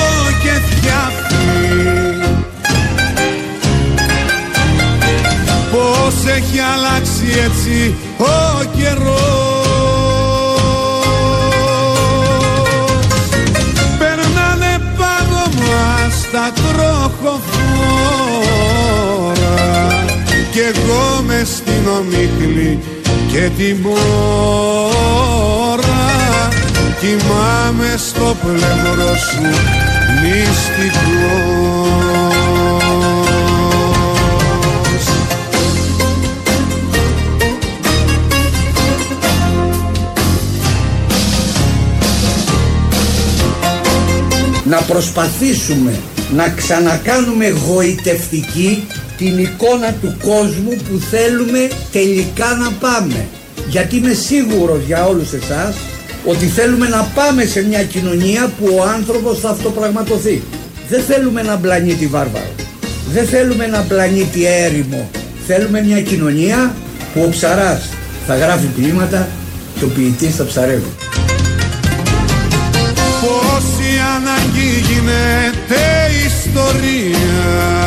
και 0.43 0.55
φτιάχνει. 0.69 1.69
Πώς 5.71 6.15
έχει 6.37 6.59
αλλάξει 6.75 7.27
έτσι 7.45 7.77
ο 8.19 8.23
καιρός. 8.77 9.71
Περνάνε 13.99 14.75
πάνω 14.99 15.43
μας 15.61 16.15
τα 16.33 16.47
τροχοφόρα. 16.55 17.51
Κι 20.53 20.59
εγώ 20.59 21.05
μες 21.27 21.49
στην 21.49 21.85
ομίχλη 21.99 22.71
και 23.33 23.51
την 23.57 23.77
μόρα 23.83 24.01
Κοιμάμαι 27.01 27.95
στο 27.97 28.37
πλευρό 28.43 29.17
σου 29.17 29.43
μυστικός 30.23 31.61
να 44.65 44.81
προσπαθήσουμε 44.81 46.01
να 46.35 46.49
ξανακάνουμε 46.49 47.49
γοητευτική 47.49 48.87
την 49.17 49.39
εικόνα 49.39 49.93
του 49.93 50.17
κόσμου 50.23 50.77
που 50.89 50.99
θέλουμε 51.11 51.69
τελικά 51.93 52.55
να 52.55 52.71
πάμε. 52.71 53.29
Γιατί 53.69 53.97
είμαι 53.97 54.13
σίγουρος 54.13 54.83
για 54.87 55.07
όλους 55.07 55.33
εσάς 55.33 55.75
ότι 56.25 56.47
θέλουμε 56.47 56.89
να 56.89 57.03
πάμε 57.15 57.45
σε 57.45 57.67
μια 57.67 57.83
κοινωνία 57.85 58.53
που 58.59 58.77
ο 58.79 58.83
άνθρωπος 58.83 59.41
θα 59.41 59.49
αυτοπραγματοθεί. 59.49 60.43
Δεν 60.89 61.03
θέλουμε 61.03 61.41
ένα 61.41 61.57
πλανήτη 61.57 62.07
βάρβαρο. 62.07 62.55
Δεν 63.13 63.27
θέλουμε 63.27 63.65
ένα 63.65 63.85
πλανήτη 63.89 64.47
έρημο. 64.47 65.11
Θέλουμε 65.47 65.83
μια 65.83 66.01
κοινωνία 66.03 66.75
που 67.15 67.23
ο 67.27 67.29
ψαράς 67.29 67.89
θα 68.27 68.37
γράφει 68.37 68.67
ποίηματα 68.67 69.29
και 69.79 69.85
ο 69.85 69.89
ποιητής 69.89 70.37
θα 70.37 70.45
ψαρεύει. 70.45 70.93
Πόση 73.21 73.91
ανάγκη 74.17 74.69
γίνεται 74.89 75.81
ιστορία 76.27 77.80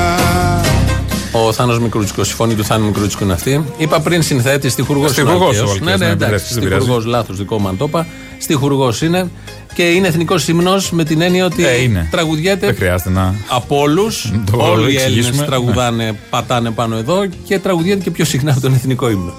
Ο 1.35 1.53
Θάνος 1.53 1.79
Μικρούτσικος, 1.79 2.31
η 2.31 2.33
φωνή 2.33 2.53
του 2.55 2.63
Θάνου 2.65 2.85
Μικρούτσικου 2.85 3.23
είναι 3.23 3.33
αυτή. 3.33 3.65
Είπα 3.77 3.99
πριν 3.99 4.21
συνθέτης, 4.23 4.71
στιχουργός 4.71 5.11
Στιχουργός 5.11 5.59
ο 5.59 5.63
Ναι, 5.63 5.67
Βαλκαίος, 5.67 5.79
ναι, 5.79 6.05
ναι, 6.05 6.11
εντάξει. 6.11 6.53
δεν 6.53 6.63
πειράζει. 6.63 6.81
Στιχουργός, 6.81 7.05
λάθος 7.05 7.37
δικό 7.37 7.59
μου 7.59 7.67
αν 7.67 7.77
το 7.77 7.85
είπα. 7.87 8.07
Στιχουργός 8.37 9.01
είναι 9.01 9.29
και 9.73 9.83
είναι 9.83 10.07
εθνικός 10.07 10.47
ύμνος 10.47 10.91
με 10.91 11.03
την 11.03 11.21
έννοια 11.21 11.45
ότι 11.45 11.65
Ε, 11.65 11.81
είναι. 11.81 12.07
τραγουδιέται 12.11 12.65
Δεν 12.65 12.75
χρειάζεται 12.75 13.09
να. 13.09 13.35
από 13.47 13.79
όλους. 13.79 14.31
Το 14.51 14.57
Όλοι 14.57 14.81
οι 14.81 14.83
Έλληνες 14.83 15.01
εξηγήσουμε. 15.03 15.37
Ναι. 15.41 15.45
τραγουδάνε, 15.45 16.15
πατάνε 16.29 16.71
πάνω 16.71 16.95
εδώ 16.95 17.25
και 17.47 17.59
τραγουδιέται 17.59 18.03
και 18.03 18.11
πιο 18.11 18.25
συχνά 18.25 18.51
από 18.51 18.61
τον 18.61 18.73
εθνικό 18.73 19.09
ύμνο. 19.09 19.33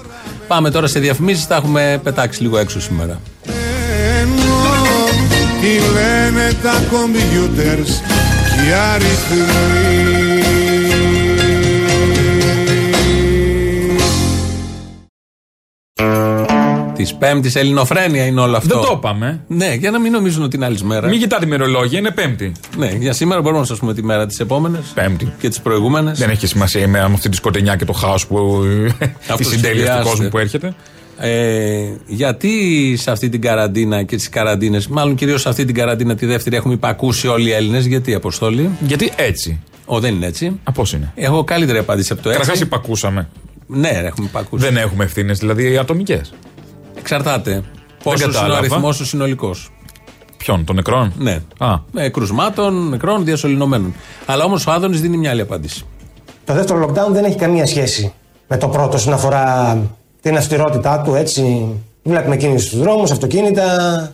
Πάμε 0.47 0.71
τώρα 0.71 0.87
σε 0.87 0.99
διαφημίσεις, 0.99 1.47
τα 1.47 1.55
έχουμε 1.55 1.99
πετάξει 2.03 2.41
λίγο 2.41 2.57
έξω 2.57 2.81
σήμερα. 2.81 3.19
Ενώ 4.21 4.55
τι 5.61 5.67
λένε 5.93 6.53
τα 6.63 6.83
κομπιούτερς 6.91 8.01
και 8.55 8.69
οι 8.69 8.73
αριθμοί 8.93 10.14
Της 17.05 17.15
Πέμπτης 17.15 17.55
Ελληνοφρένεια 17.55 18.25
είναι 18.25 18.41
όλο 18.41 18.57
αυτό. 18.57 18.79
Δεν 18.79 18.87
το 18.87 18.93
είπαμε. 18.97 19.39
Ναι, 19.47 19.73
για 19.73 19.91
να 19.91 19.99
μην 19.99 20.11
νομίζουν 20.11 20.43
ότι 20.43 20.55
είναι 20.55 20.65
άλλης 20.65 20.83
μέρα. 20.83 21.07
Μην 21.07 21.19
κοιτάτε 21.19 21.45
ημερολόγια, 21.45 21.99
είναι 21.99 22.11
Πέμπτη. 22.11 22.51
Ναι, 22.77 22.91
για 22.99 23.13
σήμερα 23.13 23.41
μπορούμε 23.41 23.59
να 23.59 23.65
σας 23.65 23.79
πούμε 23.79 23.93
τη 23.93 24.03
μέρα 24.03 24.25
της 24.25 24.39
επόμενης 24.39 24.91
Πέμπτη. 24.93 25.33
και 25.39 25.49
τις 25.49 25.61
προηγούμενες. 25.61 26.19
Δεν 26.19 26.29
έχει 26.29 26.47
σημασία 26.47 26.81
η 26.81 26.87
μέρα 26.87 27.07
με 27.07 27.13
αυτή 27.13 27.29
τη 27.29 27.35
σκοτεινιά 27.35 27.75
και 27.75 27.85
το 27.85 27.93
χάος 27.93 28.27
που. 28.27 28.63
η 29.39 29.43
συντέλεια 29.43 29.43
του 29.43 29.47
σχεδιάζεται. 29.47 30.03
κόσμου 30.03 30.29
που 30.29 30.37
έρχεται. 30.37 30.75
Ε, 31.17 31.83
γιατί 32.07 32.49
σε 32.97 33.11
αυτή 33.11 33.29
την 33.29 33.41
καραντίνα 33.41 34.03
και 34.03 34.15
τις 34.15 34.29
καραντίνες, 34.29 34.87
μάλλον 34.87 35.15
κυρίως 35.15 35.41
σε 35.41 35.49
αυτή 35.49 35.65
την 35.65 35.75
καραντίνα 35.75 36.15
τη 36.15 36.25
δεύτερη, 36.25 36.55
έχουμε 36.55 36.73
υπακούσει 36.73 37.27
όλοι 37.27 37.49
οι 37.49 37.51
Έλληνες. 37.51 37.85
Γιατί, 37.85 38.13
Αποστόλη; 38.13 38.69
Γιατί 38.79 39.11
έτσι. 39.15 39.59
Ο, 39.85 39.99
δεν 39.99 40.15
είναι 40.15 40.25
έτσι. 40.25 40.59
Α, 40.63 40.71
πώς 40.71 40.93
είναι; 40.93 41.11
Έχω 41.15 41.43
καλύτερη 41.43 41.77
απάντηση 41.77 42.13
από 42.13 42.21
το 42.21 42.29
έτσι. 42.29 42.41
Καταρχά 42.41 42.63
υπακούσαμε. 42.63 43.29
Ναι, 43.67 43.89
έχουμε 43.89 44.27
υπακούσει. 44.27 44.63
Δεν 44.65 44.77
έχουμε 44.77 45.03
ευθύνες, 45.03 45.39
δηλαδή 45.39 45.77
ατομικές. 45.77 46.33
Εξαρτάται. 47.09 47.63
Πόσο 48.03 48.15
είναι 48.23 48.31
ο 48.31 48.33
κατάλαβα. 48.33 48.57
αριθμός 48.59 48.99
ο 48.99 49.05
συνολικός. 49.05 49.69
Ποιον, 50.37 50.65
των 50.65 50.75
νεκρών; 50.75 51.13
Ναι. 51.17 51.39
Α, 51.57 51.75
Με 51.91 52.09
κρουσμάτων, 52.09 52.89
νεκρών, 52.89 53.25
διασωληνωμένων. 53.25 53.93
Αλλά 54.25 54.43
όμως 54.43 54.67
ο 54.67 54.71
Άδωνης 54.71 55.01
δίνει 55.01 55.17
μια 55.17 55.29
άλλη 55.29 55.41
απάντηση. 55.41 55.85
Το 56.45 56.53
δεύτερο 56.53 56.85
lockdown 56.89 57.11
δεν 57.11 57.23
έχει 57.23 57.35
καμία 57.37 57.65
σχέση 57.65 58.13
με 58.47 58.57
το 58.57 58.67
πρώτο 58.67 58.95
όσον 58.95 59.13
αφορά 59.13 59.77
την 60.21 60.37
αυστηρότητά 60.37 61.01
του, 61.01 61.13
έτσι. 61.15 61.67
Βλέπουμε 62.03 62.37
κίνηση 62.37 62.65
στους 62.67 62.79
δρόμους, 62.79 63.11
αυτοκίνητα. 63.11 63.63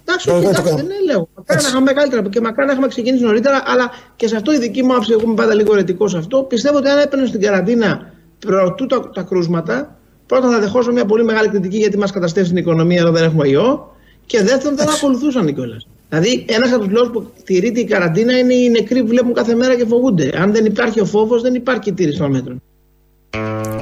Εντάξει, 0.06 0.28
Το- 0.28 0.34
όχι, 0.34 0.44
το- 0.44 0.50
εντάξει, 0.50 0.70
το- 0.70 0.76
δεν 0.76 0.88
λέω. 1.06 1.18
Μακάρι 1.36 1.46
να 1.48 1.54
Έτσι. 1.54 1.68
είχαμε 1.68 1.92
καλύτερα 1.92 2.22
και 2.30 2.42
μακάρι 2.42 2.66
να 2.68 2.72
είχαμε 2.72 2.88
ξεκινήσει 2.88 3.24
νωρίτερα, 3.24 3.64
αλλά 3.66 3.90
και 4.16 4.28
σε 4.28 4.36
αυτό 4.36 4.54
η 4.54 4.58
δική 4.60 4.84
μου 4.84 4.92
άποψη, 4.92 5.12
εγώ 5.12 5.22
είμαι 5.26 5.34
πάντα 5.34 5.54
λίγο 5.54 5.74
ρετικό 5.74 6.08
σε 6.08 6.18
αυτό. 6.18 6.38
Πιστεύω 6.44 6.78
ότι 6.78 6.90
αν 6.90 7.00
έπαιρνες 7.00 7.28
στην 7.30 7.42
καραντίνα 7.42 8.12
προτού 8.40 8.86
τα, 8.86 9.10
τα 9.14 9.22
κρούσματα, 9.22 9.96
πρώτα 10.32 10.50
θα 10.50 10.60
δεχόσω 10.60 10.92
μια 10.92 11.06
πολύ 11.06 11.24
μεγάλη 11.24 11.48
κριτική 11.48 11.78
γιατί 11.78 11.98
μας 11.98 12.12
καταστρέφει 12.12 12.48
την 12.48 12.58
οικονομία 12.58 13.00
ενώ 13.02 13.12
δεν 13.12 13.24
έχουμε 13.24 13.48
ιό. 13.48 13.96
Και 14.26 14.44
δεύτερον, 14.44 14.78
δεν 14.78 14.90
ακολουθούσαν 14.90 15.54
κιόλα. 15.54 15.82
Δηλαδή, 16.10 16.46
ένας 16.48 16.72
από 16.72 16.84
τους 16.84 16.94
λόγους 16.94 17.10
που 17.12 17.32
τηρείται 17.44 17.80
η 17.80 17.84
καραντίνα 17.86 18.38
είναι 18.38 18.54
οι 18.54 18.70
νεκροί 18.70 19.02
που 19.02 19.08
βλέπουν 19.08 19.34
κάθε 19.34 19.56
μέρα 19.56 19.76
και 19.76 19.86
φοβούνται. 19.86 20.32
Αν 20.36 20.52
δεν 20.52 20.66
υπάρχει 20.66 21.00
ο 21.00 21.06
φόβος, 21.06 21.42
δεν 21.42 21.54
υπάρχει 21.54 21.90
η 21.90 21.94
τήρηση 21.94 22.18
των 22.18 22.32
μέτρων. 22.32 22.62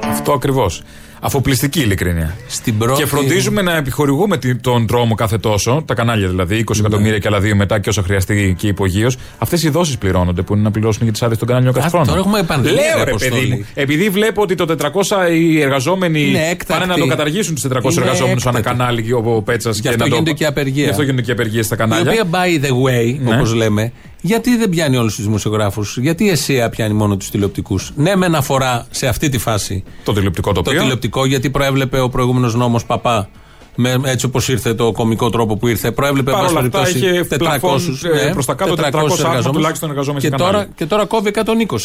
αυτό 0.04 0.32
ακριβώς. 0.32 0.82
Αφοπλιστική 1.20 1.80
ειλικρίνεια. 1.80 2.36
Στην 2.48 2.78
πρώτη... 2.78 3.00
Και 3.02 3.06
φροντίζουμε 3.06 3.62
να 3.62 3.76
επιχορηγούμε 3.76 4.36
τη- 4.38 4.56
τον 4.56 4.86
τρόμο 4.86 5.14
κάθε 5.14 5.38
τόσο, 5.38 5.82
τα 5.86 5.94
κανάλια 5.94 6.28
δηλαδή, 6.28 6.64
20 6.68 6.74
Ναι. 6.74 6.78
εκατομμύρια 6.86 7.18
και 7.18 7.28
άλλα 7.28 7.40
δύο 7.40 7.56
μετά 7.56 7.78
και 7.78 7.88
όσο 7.88 8.02
χρειαστεί 8.02 8.54
και 8.58 8.66
υπογείως. 8.66 9.16
Αυτές 9.38 9.62
οι 9.62 9.68
δόσεις 9.68 9.98
πληρώνονται 9.98 10.42
που 10.42 10.52
είναι 10.54 10.62
να 10.62 10.70
πληρώσουν 10.70 11.02
για 11.02 11.12
τις 11.12 11.22
άδειες 11.22 11.38
των 11.38 11.48
κανάλιων 11.48 11.72
κάθε 11.72 11.86
Α, 11.86 11.90
χρόνο. 11.90 12.04
τώρα 12.06 12.18
έχουμε 12.18 12.42
πανδημία, 12.42 12.80
Λέω 12.82 12.96
ρε, 12.96 13.04
ρε 13.04 13.10
παιδί 13.10 13.26
Αποστόλη. 13.26 13.50
μου, 13.56 13.66
επειδή 13.74 14.08
βλέπω 14.08 14.42
ότι 14.42 14.54
το 14.54 14.64
400 14.64 15.28
οι 15.32 15.60
εργαζόμενοι 15.60 16.20
Είναι 16.20 16.38
έκτακτη. 16.38 16.66
πάνε 16.72 16.84
να 16.86 16.98
το 16.98 17.06
καταργήσουν 17.06 17.54
τους 17.54 17.62
400 17.62 17.92
Είναι 17.92 18.00
εργαζόμενους 18.04 18.46
ανά 18.46 18.58
έκτακτη. 18.58 18.78
κανάλι 18.78 19.12
ο 19.12 19.42
Πέτσας 19.42 19.78
Γι' 19.78 19.88
αυτό 19.88 20.04
γίνονται 20.06 20.32
και 20.32 20.46
απεργία. 20.46 20.84
Γι' 20.84 20.90
αυτό 20.90 21.02
γίνονται 21.02 21.22
και 21.22 21.32
απεργίες 21.32 21.66
στα 21.66 21.74
Η 21.74 21.78
κανάλια. 21.78 22.10
οποία 22.12 22.24
by 22.32 22.64
the 22.64 22.70
way, 22.70 23.18
Ναι. 23.20 23.34
όπως 23.34 23.54
λέμε, 23.54 23.92
γιατί 24.20 24.56
δεν 24.56 24.68
πιάνει 24.68 24.96
όλους 24.96 25.14
τους 25.14 25.24
δημοσιογράφους, 25.24 25.96
γιατί 26.00 26.24
η 26.24 26.28
ΕΣΥΑ 26.28 26.68
πιάνει 26.68 26.94
μόνο 26.94 27.16
τους 27.16 27.30
τηλεοπτικούς. 27.30 27.92
Ναι, 27.96 28.16
με 28.16 28.26
αναφορά 28.26 28.86
σε 28.90 29.06
αυτή 29.06 29.28
τη 29.28 29.38
φάση 29.38 29.82
Το 30.04 30.12
τηλεοπτικό 30.12 30.52
το 30.52 30.62
τοπίο. 31.10 31.22
τηλεοπτικό, 31.22 31.24
γιατί 31.26 31.50
προέβλεπε 31.50 32.00
ο 32.00 32.08
προηγούμενος 32.08 32.54
νόμος 32.54 32.84
Παπά. 32.84 33.28
Με, 33.74 33.96
έτσι 34.04 34.26
όπως 34.26 34.48
ήρθε 34.48 34.74
το 34.74 34.92
κομικό 34.92 35.30
τρόπο 35.30 35.56
που 35.56 35.66
ήρθε, 35.68 35.90
προέβλεπε 35.90 36.30
Παρ' 36.30 36.40
εν 36.40 36.44
πάση 36.46 36.56
όλα 36.56 36.66
αυτά, 36.66 36.80
περιπτώσει, 36.80 37.06
είχε 37.12 37.36
πλαφόν, 37.36 37.80
400, 38.02 38.26
ε, 38.26 38.30
προς 38.32 38.46
τα 38.46 38.54
κάτω 38.54 38.74
400 38.74 38.80
άτομα 39.24 39.50
τουλάχιστον 39.52 39.90
εργαζόμενοι 39.90 40.22
και 40.22 40.28
σε 40.30 40.36
τώρα, 40.36 40.50
κανάλι. 40.50 40.68
και 40.74 40.86
τώρα 40.86 41.04
κόβει 41.04 41.30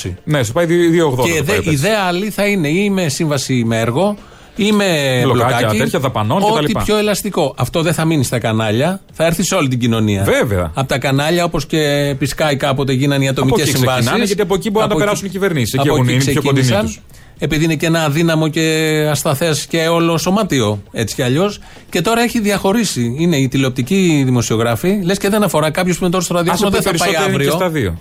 120. 0.03 0.13
Ναι, 0.23 0.43
σου 0.43 0.51
πάει 0.53 0.65
2,80. 0.65 1.23
και 1.29 1.37
το 1.37 1.43
δε, 1.43 1.53
πάει 1.53 1.61
η 1.63 1.71
ιδέα 1.71 1.99
άλλη 2.07 2.29
θα 2.29 2.45
είναι 2.45 2.67
ή 2.67 2.89
με 2.89 3.09
σύμβαση 3.09 3.63
με 3.65 3.79
έργο 3.79 4.15
ή 4.55 4.71
με 4.71 4.85
Μπλοκάκια, 5.23 5.57
μπλοκάκι. 5.57 5.77
τέτοια 5.77 5.99
δαπανών 5.99 6.43
Ό,τι 6.43 6.63
κτλ. 6.73 6.79
πιο 6.83 6.97
ελαστικό. 6.97 7.53
Αυτό 7.57 7.81
δεν 7.81 7.93
θα 7.93 8.05
μείνει 8.05 8.23
στα 8.23 8.39
κανάλια, 8.39 8.99
θα 9.13 9.25
έρθει 9.25 9.43
σε 9.43 9.55
όλη 9.55 9.67
την 9.67 9.79
κοινωνία. 9.79 10.23
Βέβαια. 10.23 10.71
Από 10.73 10.87
τα 10.87 10.97
κανάλια, 10.97 11.43
όπως 11.43 11.65
και 11.65 11.79
επί 12.11 12.29
Sky 12.37 12.55
κάποτε 12.57 12.93
γίνανε 12.93 13.23
οι 13.23 13.27
Από 13.27 13.39
ατομικές 13.41 13.67
εκεί 13.67 13.77
συμβάσεις. 13.77 13.99
ξεκινάνε, 13.99 14.25
γιατί 14.25 14.41
από 14.41 14.55
εκεί 14.55 14.69
μπορούν 14.69 14.87
να 14.89 14.93
τα 14.95 14.99
περάσουν 15.01 15.25
οι 15.27 15.29
κυβερνήσεις. 15.29 15.73
Εκεί 15.73 15.87
έχουν- 15.87 16.07
είναι 16.09 16.23
πιο 16.23 16.41
κοντινοί 16.41 16.77
τους. 16.81 17.01
Επειδή 17.39 17.63
είναι 17.63 17.75
και 17.75 17.85
ένα 17.85 18.03
αδύναμο 18.03 18.47
και 18.47 19.07
ασταθές 19.11 19.65
και 19.65 19.87
όλο 19.87 20.17
σωματείο, 20.17 20.81
έτσι 20.91 21.15
κι 21.15 21.21
αλλιώς. 21.21 21.59
Και 21.89 22.01
τώρα 22.01 22.21
έχει 22.21 22.39
διαχωρίσει. 22.39 23.15
Είναι 23.17 23.37
οι 23.37 23.47
τηλεοπτικοί 23.47 24.21
δημοσιογράφοι, 24.25 24.99
λες 25.03 25.17
και 25.17 25.29
δεν 25.29 25.43
αφορά 25.43 25.69
κάποιος 25.71 25.97
που 25.97 26.03
είναι 26.03 26.11
τώρα 26.11 26.23
στο 26.25 26.33
ραδιόφωνο, 26.33 26.69
δεν 26.69 26.81
θα 26.81 26.89
πάει 26.89 26.97
περισσότεροι 26.99 27.33
είναι 27.33 27.43
και 27.43 27.49
αύριο. 27.49 27.65
στα 27.65 27.69
δύο. 27.69 27.97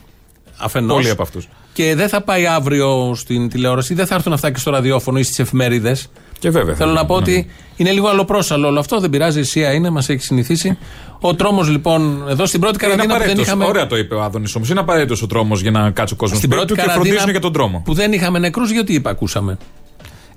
Αφενός. 0.56 0.96
Πολλοί 0.96 1.10
από 1.10 1.22
αυτούς. 1.22 1.48
Και 1.72 1.94
δεν 1.94 2.08
θα 2.08 2.20
πάει 2.22 2.46
αύριο 2.46 3.12
στην 3.16 3.48
τηλεόραση, 3.48 3.94
δεν 3.94 4.06
θα 4.06 4.14
έρθουν 4.14 4.32
αυτά 4.32 4.50
και 4.50 4.58
στο 4.58 4.70
ραδιόφωνο 4.70 5.18
ή 5.18 5.22
στις 5.22 5.38
εφημερίδες. 5.38 6.10
Και 6.38 6.50
βέβαια. 6.50 6.74
Θέλω 6.74 6.92
θα- 6.92 7.00
να 7.00 7.06
πω 7.06 7.14
ναι. 7.14 7.20
ότι 7.20 7.46
είναι 7.76 7.90
λίγο 7.90 8.08
αλλοπρόσαλο 8.08 8.66
όλο 8.68 8.78
αυτό, 8.80 9.00
δεν 9.00 9.10
πειράζει, 9.10 9.40
η 9.40 9.42
ΣΥΑ 9.42 9.72
είναι, 9.72 9.90
μας 9.90 10.08
έχει 10.08 10.22
συνηθίσει. 10.22 10.78
Ο 11.26 11.34
τρόμος 11.34 11.68
λοιπόν, 11.68 12.24
εδώ 12.28 12.46
στην 12.46 12.60
πρώτη 12.60 12.84
Είναι 12.84 12.94
καραντίνα 12.94 13.02
που 13.02 13.08
δεν 13.08 13.16
απαραίτητος. 13.16 13.46
είχαμε. 13.46 13.64
Ωραία 13.64 13.86
το 13.86 13.96
είπε 13.96 14.14
ο 14.14 14.22
Άδωνης 14.22 14.54
όμως. 14.54 14.70
Είναι 14.70 14.80
απαραίτητος 14.80 15.22
ο 15.22 15.26
τρόμος 15.26 15.60
για 15.60 15.70
να 15.70 15.90
κάτσει 15.90 16.14
ο 16.14 16.16
κόσμο 16.16 16.36
Στην 16.36 16.48
πρώτη 16.50 16.66
του 16.66 16.74
και 16.74 16.80
καραντίνα 16.80 17.04
φροντίζουν 17.04 17.30
για 17.30 17.40
τον 17.40 17.52
τρόμο. 17.52 17.82
που 17.84 17.94
δεν 17.94 18.12
είχαμε 18.12 18.38
νεκρούς, 18.38 18.70
γιατί 18.70 18.94
υπακούσαμε. 18.94 19.58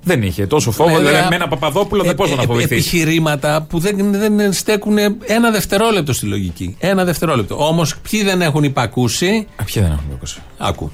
Δεν 0.02 0.22
είχε 0.22 0.46
τόσο 0.46 0.70
φόβο. 0.70 0.94
Βέβαια, 0.94 1.08
Δηλαδή, 1.08 1.28
με 1.28 1.34
ένα 1.34 1.48
Παπαδόπουλο 1.48 2.02
δεν 2.02 2.10
ε, 2.10 2.14
πώς 2.14 2.36
να 2.36 2.42
ε, 2.42 2.46
φοβηθεί. 2.46 2.74
Επιχειρήματα 2.74 3.66
που 3.68 3.78
δεν, 3.78 4.12
δεν 4.12 4.52
στέκουν 4.52 4.98
ένα 5.26 5.50
δευτερόλεπτο 5.50 6.12
στη 6.12 6.26
λογική. 6.26 6.76
Ένα 6.78 7.04
δευτερόλεπτο. 7.04 7.66
Όμως 7.66 7.98
ποιοι 8.10 8.22
δεν 8.24 8.42
έχουν 8.42 8.62
υπακούσει; 8.64 9.46
Ποιοι 9.64 9.82
δεν 9.82 9.92
έχουν 9.92 10.10
ακούσει. 10.14 10.40
Άκου. 10.58 10.90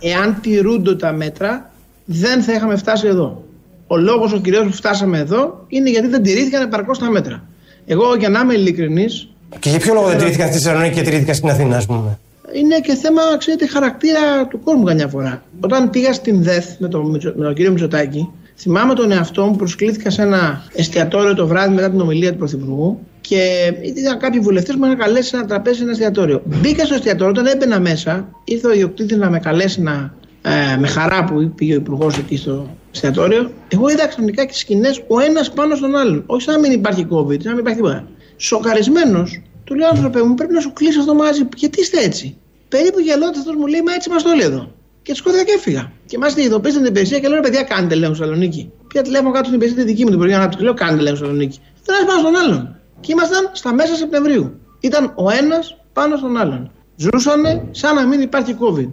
Εάν 0.00 0.38
τηρούνται 0.40 0.96
τα 0.96 1.12
μέτρα, 1.12 1.70
δεν 2.04 2.42
θα 2.42 2.52
είχαμε 2.52 2.76
φτάσει 2.76 3.06
εδώ. 3.06 3.44
Ο 3.86 3.96
λόγος 3.96 4.32
ο 4.32 4.38
κυρίω 4.38 4.64
που 4.64 4.72
φτάσαμε 4.72 5.18
εδώ 5.18 5.64
είναι 5.68 5.90
γιατί 5.90 6.08
δεν 6.08 6.22
τηρήθηκαν 6.22 6.62
επαρκώς 6.62 6.98
τα 6.98 7.10
μέτρα. 7.10 7.44
Εγώ, 7.86 8.14
για 8.14 8.28
να 8.28 8.40
είμαι 8.40 8.54
ειλικρινής, 8.54 9.28
Και 9.58 9.70
για 9.70 9.78
ποιο 9.78 9.94
λόγο 9.94 10.06
δεν 10.08 10.18
τηρήθηκαν 10.18 10.46
στη 10.48 10.56
Θεσσαλονίκη 10.56 10.94
και 10.94 11.02
τηρήθηκαν 11.02 11.34
στην 11.34 11.48
Αθήνα, 11.48 11.76
ας 11.76 11.86
πούμε; 11.86 12.18
είναι 12.52 12.80
και 12.80 12.94
θέμα, 12.94 13.22
ξέρετε, 13.38 13.66
χαρακτήρα 13.66 14.46
του 14.48 14.60
κόσμου 14.64 14.82
καμιά 14.84 15.08
φορά. 15.08 15.42
Όταν 15.60 15.90
πήγα 15.90 16.12
στην 16.12 16.42
ΔΕΘ 16.42 16.64
με 16.78 16.88
τον, 16.88 17.10
Μητσο- 17.10 17.34
με 17.36 17.44
τον 17.44 17.54
κύριο 17.54 17.70
Μητσοτάκη, 17.70 18.30
θυμάμαι 18.56 18.94
τον 18.94 19.12
εαυτό 19.12 19.44
μου 19.44 19.50
που 19.50 19.56
προσκλήθηκα 19.56 20.10
σε 20.10 20.22
ένα 20.22 20.62
εστιατόριο 20.74 21.34
το 21.34 21.46
βράδυ 21.46 21.74
μετά 21.74 21.90
την 21.90 22.00
ομιλία 22.00 22.32
του 22.32 22.38
Πρωθυπουργού 22.38 22.98
και 23.20 23.72
ήταν 23.82 24.18
κάποιοι 24.18 24.40
βουλευτές 24.40 24.74
που 24.74 24.80
με 24.80 24.86
είχαν 24.86 24.98
καλέσει 24.98 25.28
σε 25.28 25.36
ένα 25.36 25.46
τραπέζι 25.46 25.76
σε 25.76 25.82
ένα 25.82 25.92
εστιατόριο. 25.92 26.42
Μπήκα 26.44 26.84
στο 26.84 26.94
εστιατόριο, 26.94 27.30
όταν 27.30 27.46
έμπαινα 27.46 27.80
μέσα, 27.80 28.28
ήρθε 28.44 28.66
ο 28.66 28.72
ιδιοκτήτης 28.72 29.16
να 29.16 29.30
με 29.30 29.38
καλέσει 29.38 29.80
να. 29.80 30.14
Ε, 30.42 30.76
με 30.78 30.86
χαρά 30.86 31.24
που 31.24 31.52
πήγε 31.54 31.72
ο 31.72 31.76
Υπουργός 31.76 32.18
εκεί 32.18 32.36
στο 32.36 32.76
εστιατόριο, 32.94 33.50
εγώ 33.68 33.88
είδα 33.88 34.06
ξαφνικά 34.06 34.44
και 34.44 34.54
σκηνές 34.54 35.02
ο 35.08 35.20
ένας 35.20 35.50
πάνω 35.50 35.74
στον 35.74 35.96
άλλον. 35.96 36.22
Όχι 36.26 36.42
σαν 36.42 36.54
να 36.54 36.60
μην 36.60 36.72
υπάρχει 36.72 37.06
COVID, 37.10 37.42
σαν 37.42 37.44
να 37.44 37.50
μην 37.50 37.58
υπάρχει 37.58 37.78
τίποτα. 37.78 38.06
Σοκαρισμένος, 38.48 39.28
του 39.64 39.74
λέω 39.74 39.88
άνθρωπε 39.88 40.22
μου, 40.22 40.34
πρέπει 40.34 40.52
να 40.52 40.60
σου 40.60 40.72
κλείσει 40.72 40.98
αυτό 40.98 41.12
το 41.12 41.18
μάζι. 41.22 41.42
Γιατί 41.56 41.80
είστε 41.80 41.98
έτσι. 42.08 42.36
Περίπου 42.68 42.98
γελώντας 43.00 43.38
αυτός 43.38 43.54
μου 43.60 43.66
λέει, 43.66 43.82
Μα 43.86 43.92
έτσι 43.92 44.08
είμαστε 44.10 44.28
όλοι 44.28 44.42
εδώ. 44.42 44.62
Και 45.02 45.14
σκότωθηκα 45.14 45.44
και 45.48 45.54
έφυγα. 45.58 45.92
Και 46.06 46.18
μάλιστα 46.18 46.40
ειδοποίησαν 46.42 46.80
την 46.82 46.90
υπηρεσία 46.90 47.18
και 47.18 47.28
λέω: 47.28 47.36
«Ρε 47.36 47.42
Παιδιά, 47.42 47.62
κάντε 47.62 47.94
λέω 47.94 48.08
Θεσσαλονίκη. 48.14 48.70
Πια 48.88 49.02
τηλέφωνο 49.02 49.30
κάτω 49.30 49.44
στην 49.44 49.56
υπηρεσία 49.56 49.82
τη 49.82 49.88
δική 49.90 50.00
μου 50.02 50.06
την 50.08 50.16
Υπουργεία 50.16 50.36
Ανάπτυξη. 50.36 50.64
Λέω: 50.64 50.74
Κάντε 50.74 51.02
λέω 51.02 51.12
Θεσσαλονίκη. 51.16 51.58
Δεν 51.84 51.94
ένας 52.00 52.06
πάνω 52.10 52.20
στον 52.20 52.36
άλλον. 52.42 52.74
Και 53.00 53.12
ήμασταν 53.12 53.50
στα 53.52 53.74
μέσα 53.74 53.94
Σεπτεμβρίου. 53.94 54.44
Ήταν 54.80 55.12
ο 55.16 55.30
ένας 55.40 55.76
πάνω 55.92 56.16
στον 56.16 56.36
άλλον. 56.36 56.70
Ζούσανε 56.96 57.64
σαν 57.70 57.94
να 57.94 58.06
μην 58.06 58.20
υπάρχει 58.20 58.56
COVID. 58.62 58.90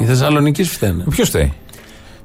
Οι 0.00 0.04
Θεσσαλονίκη 0.04 0.62
φταίνε. 0.64 1.04
Ποιος 1.10 1.28
φταίει; 1.28 1.52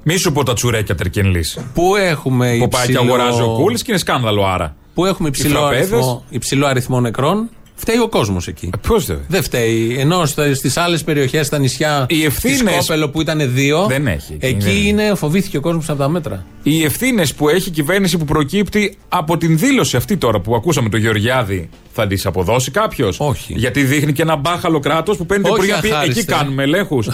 Μη 0.04 0.16
σου 0.18 0.32
πω 0.32 0.44
τα 0.44 0.54
τσουρέκια 0.54 0.96
τερκενλής. 0.96 1.58
Πού 1.74 1.96
έχουμε 1.96 2.56
Που 2.60 2.68
πάει 2.68 2.86
και 2.86 2.92
υψηλό- 2.92 3.14
αγοράζει 3.14 3.42
ο 3.42 3.54
Κούλης 3.62 3.82
και 3.82 3.92
είναι 3.92 4.00
σκάνδαλο 4.00 4.46
άρα. 4.46 4.76
Πού 5.00 5.06
έχουμε 5.06 5.28
υψηλό 5.28 5.60
φραπέδες. 5.60 5.92
αριθμό, 5.92 6.24
υψηλό 6.30 6.66
αριθμό 6.66 7.00
νεκρών, 7.00 7.50
Φταίει 7.82 7.98
ο 8.00 8.08
κόσμος 8.10 8.48
εκεί. 8.48 8.70
Πώς 8.88 9.06
δεν. 9.06 9.20
Δεν 9.28 9.44
φταίει. 9.44 9.96
Ενώ 10.00 10.26
στις 10.54 10.78
άλλες 10.78 11.04
περιοχές, 11.04 11.46
στα 11.46 11.58
νησιά, 11.58 12.06
Οι 12.10 12.16
στη 12.16 12.26
ευθύνες- 12.26 12.74
Σκόπελο 12.84 13.10
που 13.10 13.22
ήταν 13.22 13.54
δύο, 13.54 13.86
Δεν 13.90 14.08
έχει. 14.08 14.38
εκεί 14.40 14.58
Δεν- 14.66 14.86
είναι, 14.86 15.12
φοβήθηκε 15.16 15.58
ο 15.58 15.62
κόσμος 15.62 15.90
από 15.90 16.00
τα 16.00 16.10
μέτρα. 16.10 16.46
Οι 16.64 16.84
ευθύνες 16.84 17.34
που 17.34 17.50
έχει 17.50 17.70
η 17.70 17.72
κυβέρνηση 17.72 18.18
που 18.18 18.26
προκύπτει 18.26 18.98
από 19.10 19.38
την 19.38 19.58
δήλωση 19.58 19.96
αυτή 19.98 20.18
τώρα 20.18 20.40
που 20.40 20.56
ακούσαμε 20.56 20.90
τον 20.90 21.00
Γεωργιάδη 21.00 21.70
θα 21.94 22.08
τις 22.08 22.26
αποδώσει 22.26 22.72
κάποιος; 22.72 23.20
Όχι. 23.20 23.54
Γιατί 23.58 23.84
δείχνει 23.84 24.14
και 24.14 24.22
ένα 24.22 24.36
μπάχαλο 24.36 24.80
κράτος 24.80 25.18
που 25.18 25.26
παίρνει 25.26 25.44
Όχι, 25.44 25.54
υπουργεία 25.54 25.76
να 25.76 25.82
πει 25.82 25.90
αχάριστε. 25.90 26.20
εκεί 26.20 26.30
κάνουμε 26.30 26.64
ελέγχους. 26.64 27.10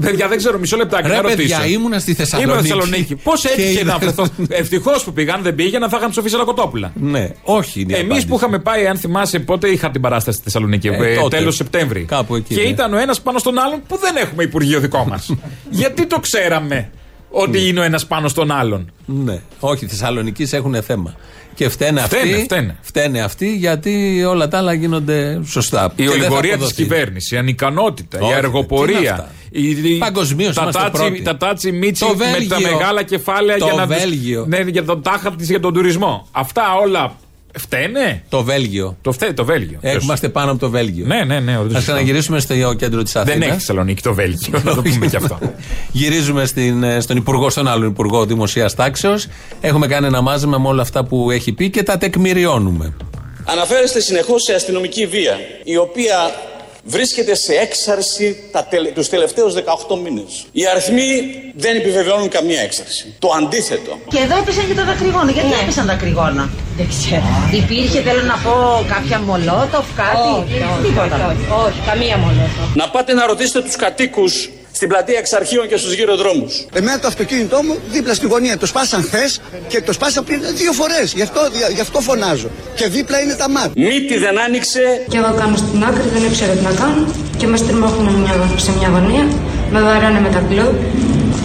παιδιά, 0.00 0.28
δεν 0.28 0.36
ξέρω, 0.38 0.58
μισό 0.58 0.76
λεπτάκι 0.76 1.08
Ρε 1.08 1.14
να 1.14 1.20
ρωτήσω. 1.20 1.36
παιδιά, 1.36 1.66
ήμουνα 1.66 1.98
στη 1.98 2.14
Θεσσαλονίκη. 2.14 2.52
Ήμουν 2.52 2.64
στη 2.64 2.74
Θεσσαλονίκη. 2.78 3.14
Πώς 3.16 3.40
Και 3.40 3.48
έτυχε 3.48 3.70
είδα- 3.80 3.84
να 3.84 3.98
βρεθώ. 3.98 4.26
Ευτυχώς 4.48 5.04
που 5.04 5.12
πήγαν, 5.12 5.42
δεν 5.42 5.54
πήγαιναν, 5.54 5.88
θα 5.88 5.96
είχαν 5.98 6.10
ψοφήσει 6.10 6.34
ένα 6.34 6.44
κοτόπουλα. 6.44 6.92
Ναι, 6.94 7.30
όχι. 7.42 7.80
είναι 7.80 7.92
η 7.92 7.94
Εμείς 7.94 8.04
απάντηση. 8.06 8.26
που 8.26 8.36
είχαμε 8.36 8.58
πάει, 8.58 8.86
αν 8.86 8.96
θυμάσαι, 8.96 9.38
πότε 9.38 9.61
είχα 9.66 9.90
την 9.90 10.00
παράσταση 10.00 10.36
στη 10.36 10.44
Θεσσαλονίκη, 10.50 10.88
Ε, 10.88 11.12
ε, 11.12 11.14
τότε. 11.16 11.36
τέλος 11.36 11.54
Σεπτέμβρη. 11.56 12.02
Κάπου 12.04 12.34
εκεί, 12.36 12.54
Και 12.54 12.62
ναι. 12.62 12.68
ήταν 12.68 12.92
ο 12.94 12.98
ένας 12.98 13.20
πάνω 13.20 13.38
στον 13.38 13.58
άλλον 13.58 13.82
που 13.88 13.98
δεν 13.98 14.16
έχουμε 14.16 14.42
Υπουργείο 14.42 14.80
δικό 14.80 15.04
μας. 15.08 15.34
Γιατί 15.70 16.06
το 16.06 16.18
ξέραμε 16.20 16.90
ότι 17.30 17.68
είναι 17.68 17.80
ο 17.80 17.82
ένας 17.82 18.06
πάνω 18.06 18.28
στον 18.28 18.50
άλλον; 18.50 18.92
Ναι, 19.06 19.40
όχι, 19.60 19.86
Θεσσαλονίκης 19.86 20.52
έχουν 20.52 20.82
θέμα. 20.82 21.14
Και 21.54 21.68
φταίνε, 21.68 22.00
Φταίνε, 22.00 22.22
αυτοί, 22.32 22.42
φταίνε. 22.44 22.76
φταίνε 22.80 23.20
αυτοί 23.20 23.54
γιατί 23.56 24.24
όλα 24.28 24.48
τα 24.48 24.58
άλλα 24.58 24.72
γίνονται 24.72 25.40
σωστά. 25.46 25.92
Η 25.96 26.02
Και 26.02 26.02
δεν 26.02 26.12
θα 26.12 26.12
ολιγορία 26.18 26.42
της 26.42 26.52
αποδοθεί. 26.54 26.82
κυβέρνησης, 26.82 27.30
η 27.30 27.36
ανικανότητα, 27.36 28.18
Όχι, 28.18 28.26
η 28.26 28.28
τι 28.28 28.32
είναι 28.38 28.46
αργοπορία. 28.46 29.10
αυτά; 29.12 29.28
η- 29.50 29.94
η- 29.94 29.98
Παγκοσμίως 29.98 30.54
τα 30.54 30.62
είμαστε 30.62 30.80
τάτσι, 30.82 31.00
πρώτοι. 31.02 31.22
τα 31.22 31.36
τάτσι 31.36 31.72
μίτσι 31.72 32.04
Το 32.06 32.14
με 32.16 32.24
τα 32.24 32.30
Βέλγιο. 32.30 32.70
μεγάλα 32.70 33.02
κεφάλαια 33.02 33.58
Το 33.58 33.64
για 33.64 33.74
να. 33.74 33.86
τους- 33.86 33.96
Βέλγιο. 33.96 34.44
Ναι, 34.48 34.58
για 34.60 34.84
τον 34.84 35.02
τάχα 35.02 35.30
της 35.32 35.48
για 35.48 35.60
τον 35.60 35.74
τουρισμό. 35.74 36.26
Αυτά 36.32 36.62
όλα 36.82 37.16
φταίνε; 37.58 38.22
Το 38.28 38.42
Βέλγιο. 38.42 38.96
Το 39.02 39.12
φταίει 39.12 39.32
το 39.32 39.44
Βέλγιο. 39.44 39.78
Ε, 39.80 39.96
Είμαστε 40.02 40.28
πάνω 40.28 40.50
από 40.50 40.60
το 40.60 40.70
Βέλγιο. 40.70 41.06
Ναι, 41.06 41.24
ναι, 41.24 41.40
ναι. 41.40 41.52
Α 41.54 41.58
ορίστε. 41.58 41.78
ξαναγυρίσουμε 41.78 42.40
στο 42.40 42.74
κέντρο 42.74 43.02
της 43.02 43.16
Αθήνας. 43.16 43.38
Δεν 43.38 43.48
έχει 43.48 43.58
Θεσσαλονίκη 43.58 44.02
το 44.02 44.14
Βέλγιο. 44.14 44.60
Να 44.64 44.74
το 44.74 44.82
πούμε 44.82 45.06
και 45.06 45.16
αυτό. 45.16 45.38
Γυρίζουμε 45.92 46.46
στην, 46.46 46.82
ε, 46.82 47.00
στον 47.00 47.16
Υπουργό, 47.16 47.50
στον 47.50 47.68
άλλον 47.68 47.88
Υπουργό 47.88 48.26
Δημοσίας 48.26 48.74
Τάξεως. 48.74 49.26
Έχουμε 49.60 49.86
κάνει 49.86 50.06
ένα 50.06 50.20
μάζεμα 50.20 50.58
με 50.58 50.68
όλα 50.68 50.82
αυτά 50.82 51.04
που 51.04 51.30
έχει 51.30 51.52
πει 51.52 51.70
και 51.70 51.82
τα 51.82 51.98
τεκμηριώνουμε. 51.98 52.92
Αναφέρεστε 53.44 54.00
συνεχώς 54.00 54.42
σε 54.42 54.54
αστυνομική 54.54 55.06
βία, 55.06 55.36
η 55.64 55.76
οποία 55.76 56.16
βρίσκεται 56.82 57.34
σε 57.34 57.52
έξαρση 57.54 58.36
τα 58.52 58.64
τελε... 58.64 58.90
τους 58.90 59.08
τελευταίους 59.08 59.54
18 59.54 59.98
μήνες. 60.02 60.44
Οι 60.52 60.66
αριθμοί 60.66 61.32
δεν 61.54 61.76
επιβεβαιώνουν 61.76 62.28
καμία 62.28 62.60
έξαρση. 62.60 63.14
Το 63.18 63.28
αντίθετο. 63.36 63.98
Και 64.08 64.18
εδώ 64.18 64.36
έπεσαν 64.38 64.66
και 64.66 64.74
τα 64.74 64.84
δακρυγόνα. 64.84 65.30
Γιατί 65.30 65.48
έπεσαν 65.62 65.86
τα 65.86 65.92
δακρυγόνα; 65.92 66.50
Δεν 66.76 66.88
ξέρω. 66.88 67.22
Υπήρχε, 67.52 68.00
θέλω 68.02 68.22
να 68.22 68.36
πω, 68.36 68.84
κάποια 68.94 69.18
μολότοφ, 69.20 69.86
κάτι; 69.96 70.52
Τίποτα. 70.82 71.36
όχι, 71.66 71.80
καμία 71.86 72.16
μολότοφ. 72.16 72.74
Να 72.74 72.88
πάτε 72.90 73.12
να 73.12 73.26
ρωτήσετε 73.26 73.60
τους 73.62 73.76
κατοίκους 73.76 74.50
στην 74.82 74.94
πλατεία 74.94 75.18
Εξαρχείων 75.18 75.68
και 75.68 75.76
στους 75.76 75.92
γύρω 75.94 76.16
δρόμους. 76.16 76.52
Εμένα 76.72 76.98
το 76.98 77.06
αυτοκίνητό 77.06 77.58
μου 77.62 77.74
δίπλα 77.90 78.14
στη 78.14 78.26
γωνία. 78.26 78.58
Το 78.58 78.66
σπάσαν 78.66 79.02
χθες 79.02 79.40
και 79.68 79.80
το 79.82 79.92
σπάσαν 79.92 80.24
πριν 80.24 80.40
δύο 80.60 80.72
φορές. 80.72 81.12
Γι' 81.12 81.22
αυτό, 81.22 81.40
γι' 81.74 81.80
αυτό 81.80 82.00
φωνάζω. 82.00 82.48
Και 82.74 82.86
δίπλα 82.86 83.20
είναι 83.20 83.34
τα 83.34 83.48
μάτια. 83.48 83.86
Μύτη 83.86 84.18
δεν 84.18 84.40
άνοιξε 84.40 85.04
Και 85.10 85.16
εγώ 85.16 85.34
κάνω 85.40 85.56
στην 85.56 85.84
άκρη, 85.84 86.08
δεν 86.14 86.22
ήξερα 86.28 86.52
τι 86.52 86.62
να 86.62 86.72
κάνω 86.72 87.04
και 87.36 87.46
με 87.46 87.56
στριμώχνουν 87.56 88.14
μια, 88.14 88.34
σε 88.56 88.70
μια 88.78 88.88
γωνία, 88.88 89.24
με 89.70 89.80
βαράνε 89.80 90.20
με 90.20 90.28
τα 90.28 90.42
κλομπ, 90.48 90.76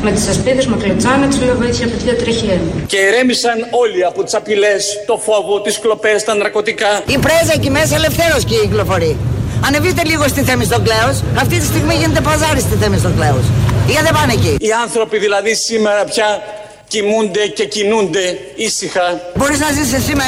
με 0.03 0.11
τις 0.11 0.27
ασπίδες, 0.27 0.65
με 0.65 0.77
κλωτσάνε, 0.81 1.25
τους 1.27 1.41
λέω 1.41 1.55
βοήθεια 1.55 1.87
παιδιά 1.87 2.15
τρέχει 2.15 2.59
και 2.87 2.97
ηρέμησαν 2.97 3.57
όλοι 3.83 4.05
από 4.05 4.23
τις 4.23 4.33
απειλές, 4.33 5.03
το 5.05 5.17
φόβο, 5.17 5.61
τις 5.61 5.79
κλοπές, 5.79 6.23
τα 6.23 6.35
ναρκωτικά. 6.35 7.01
Η 7.07 7.17
πρέζα 7.17 7.53
εκεί 7.55 7.69
μέσα 7.69 7.95
ελευθέρως 7.95 8.43
και 8.43 8.55
κυκλοφορεί. 8.55 9.17
Ανεβείτε 9.65 10.03
λίγο 10.03 10.27
στη 10.27 10.41
Θέμη 10.41 10.65
στον 10.65 10.83
Κλέος. 10.83 11.23
Αυτή 11.37 11.57
τη 11.57 11.65
στιγμή 11.65 11.93
γίνεται 11.93 12.21
παζάρι 12.21 12.59
στη 12.59 12.75
Θέμη 12.75 12.97
στον 12.97 13.15
Κλέος. 13.15 13.45
Γιατί 13.87 14.03
δεν 14.03 14.13
πάνε 14.13 14.33
εκεί. 14.33 14.55
Οι 14.59 14.71
άνθρωποι 14.83 15.17
δηλαδή 15.17 15.55
σήμερα 15.55 16.03
πια 16.03 16.41
κοιμούνται 16.87 17.47
και 17.47 17.65
κινούνται 17.65 18.37
ήσυχα. 18.55 19.19
Μπορείς 19.35 19.59
να 19.59 19.71
ζεις 19.71 19.93
εσύ 19.93 20.13
με, 20.15 20.23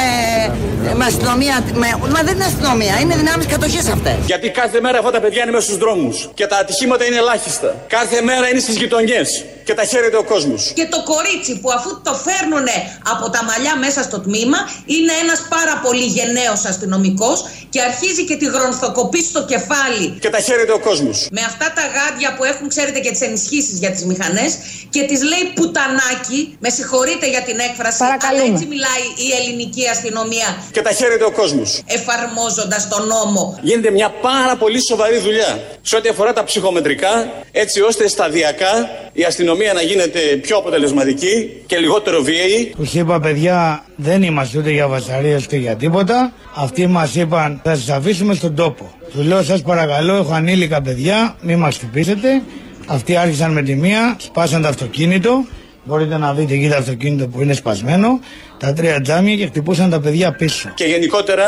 με 0.94 1.04
αστυνομία. 1.04 1.64
Με, 1.74 1.88
μα 2.14 2.22
δεν 2.22 2.34
είναι 2.34 2.44
αστυνομία, 2.44 2.98
είναι 3.00 3.14
δυνάμεις 3.16 3.46
κατοχής 3.46 3.88
αυτές. 3.88 4.14
Γιατί 4.26 4.50
κάθε 4.50 4.80
μέρα 4.80 4.98
αυτά 4.98 5.10
τα 5.10 5.20
παιδιά 5.20 5.42
είναι 5.42 5.50
μέσα 5.50 5.64
στους 5.64 5.78
δρόμους 5.78 6.30
και 6.34 6.46
τα 6.46 6.56
ατυχήματα 6.56 7.04
είναι 7.04 7.16
ελάχιστα. 7.16 7.74
Κάθε 7.86 8.22
μέρα 8.22 8.48
είναι 8.48 8.60
στις 8.60 8.76
γειτονιές 8.76 9.44
και 9.70 9.76
τα 9.76 9.84
χαίρεται 9.92 10.16
ο 10.16 10.24
κόσμος. 10.24 10.72
Και 10.78 10.86
το 10.94 11.00
κορίτσι 11.12 11.52
που 11.60 11.70
αφού 11.76 11.90
το 12.06 12.14
φέρνουν 12.26 12.68
από 13.12 13.26
τα 13.34 13.40
μαλλιά 13.48 13.74
μέσα 13.84 14.00
στο 14.08 14.18
τμήμα 14.26 14.58
είναι 14.96 15.12
ένας 15.22 15.40
πάρα 15.56 15.74
πολύ 15.84 16.06
γενναίος 16.16 16.60
αστυνομικός 16.72 17.38
και 17.72 17.80
αρχίζει 17.88 18.22
και 18.28 18.36
τη 18.40 18.46
γρονθοκοπεί 18.54 19.20
στο 19.30 19.40
κεφάλι. 19.52 20.06
Και 20.24 20.30
τα 20.36 20.40
χαίρεται 20.46 20.72
ο 20.72 20.80
κόσμος. 20.88 21.16
Με 21.38 21.42
αυτά 21.50 21.66
τα 21.78 21.84
γάντια 21.96 22.28
που 22.36 22.44
έχουν 22.52 22.66
ξέρετε 22.74 22.98
και 23.04 23.10
τις 23.14 23.20
ενισχύσεις 23.28 23.76
για 23.82 23.90
τις 23.94 24.04
μηχανές 24.10 24.50
και 24.94 25.02
τις 25.08 25.20
λέει 25.30 25.44
πουτανάκι, 25.56 26.40
με 26.64 26.68
συγχωρείτε 26.76 27.26
για 27.34 27.42
την 27.48 27.58
έκφραση, 27.68 28.02
αλλά 28.28 28.42
έτσι 28.50 28.64
μιλάει 28.74 29.04
η 29.26 29.28
ελληνική 29.38 29.84
αστυνομία 29.94 30.48
Και 30.76 30.82
τα 30.82 30.92
χαίρεται 30.98 31.24
ο 31.24 31.32
κόσμος. 31.40 31.68
εφαρμόζοντας 31.86 32.88
τον 32.92 33.02
νόμο. 33.06 33.42
Γίνεται 33.62 33.90
μια 33.90 34.10
πάρα 34.28 34.54
πολύ 34.56 34.80
σοβαρή 34.90 35.18
δουλειά 35.18 35.50
σε 35.82 35.96
ό,τι 35.96 36.08
αφορά 36.08 36.32
τα 36.32 36.44
ψυχομετρικά, 36.44 37.12
έτσι 37.52 37.80
ώστε 37.80 38.08
σταδιακά 38.08 38.72
η 39.12 39.24
αστυνομία 39.24 39.59
να 39.74 39.82
γίνεται 39.82 40.20
πιο 40.42 40.56
αποτελεσματική 40.56 41.62
και 41.66 41.76
λιγότερο 41.76 42.22
βίαιη. 42.22 42.72
Τους 42.76 42.94
είπα, 42.94 43.20
παιδιά, 43.20 43.84
δεν 43.96 44.22
είμαστε 44.22 44.58
ούτε 44.58 44.70
για 44.70 44.88
βασαρίες 44.88 45.44
ούτε 45.44 45.56
για 45.56 45.76
τίποτα. 45.76 46.32
Αυτοί 46.54 46.86
μας 46.86 47.14
είπαν, 47.14 47.60
θα 47.64 47.74
σας 47.74 47.88
αφήσουμε 47.88 48.34
στον 48.34 48.54
τόπο. 48.54 48.94
Τους 49.12 49.24
λέω, 49.26 49.42
σας 49.42 49.62
παρακαλώ, 49.62 50.14
έχω 50.14 50.32
ανήλικα 50.34 50.82
παιδιά, 50.82 51.36
μην 51.40 51.58
μας 51.58 51.76
χτυπήσετε. 51.76 52.42
Αυτοί 52.86 53.16
άρχισαν 53.16 53.52
με 53.52 53.62
τη 53.62 53.74
μία, 53.74 54.16
σπάσαν 54.18 54.62
το 54.62 54.68
αυτοκίνητο. 54.68 55.44
Μπορείτε 55.84 56.16
να 56.16 56.34
δείτε 56.34 56.54
εκεί 56.54 56.68
το 56.68 56.76
αυτοκίνητο 56.76 57.28
που 57.28 57.40
είναι 57.42 57.52
σπασμένο. 57.52 58.20
Τα 58.58 58.72
τρία 58.72 59.00
τζάμια 59.00 59.36
και 59.36 59.46
χτυπούσαν 59.46 59.90
τα 59.90 60.00
παιδιά 60.00 60.32
πίσω. 60.32 60.70
Και 60.74 60.84
γενικότερα 60.84 61.44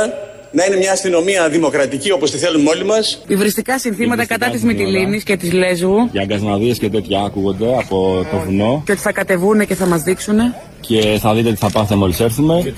να 0.52 0.64
είναι 0.64 0.76
μια 0.76 0.92
αστυνομία 0.92 1.48
δημοκρατική 1.48 2.10
όπως 2.12 2.30
τη 2.30 2.38
θέλουμε 2.38 2.70
όλοι 2.70 2.84
μας. 2.84 3.22
Υβριστικά 3.26 3.78
συνθήματα 3.78 4.26
κατά 4.26 4.50
της 4.50 4.62
Μυτιλίνης 4.64 5.22
και 5.22 5.36
της 5.36 5.52
Λέσβου 5.52 6.08
Για 6.12 6.22
αγκασμαδίες 6.22 6.78
και 6.78 6.88
τέτοια 6.88 7.20
άκουγονται 7.20 7.76
από 7.78 8.26
το 8.30 8.38
βουνό 8.38 8.82
και 8.86 8.92
ότι 8.92 9.00
θα 9.00 9.12
κατεβούνε 9.12 9.64
και 9.64 9.74
θα 9.74 9.86
μας 9.86 10.02
δείξουν. 10.02 10.38
και 10.80 11.18
θα 11.20 11.34
δείτε 11.34 11.50
τι 11.50 11.56
θα 11.56 11.70
πάθετε 11.70 11.94
μόλις 11.94 12.20
έρθουμε. 12.20 12.74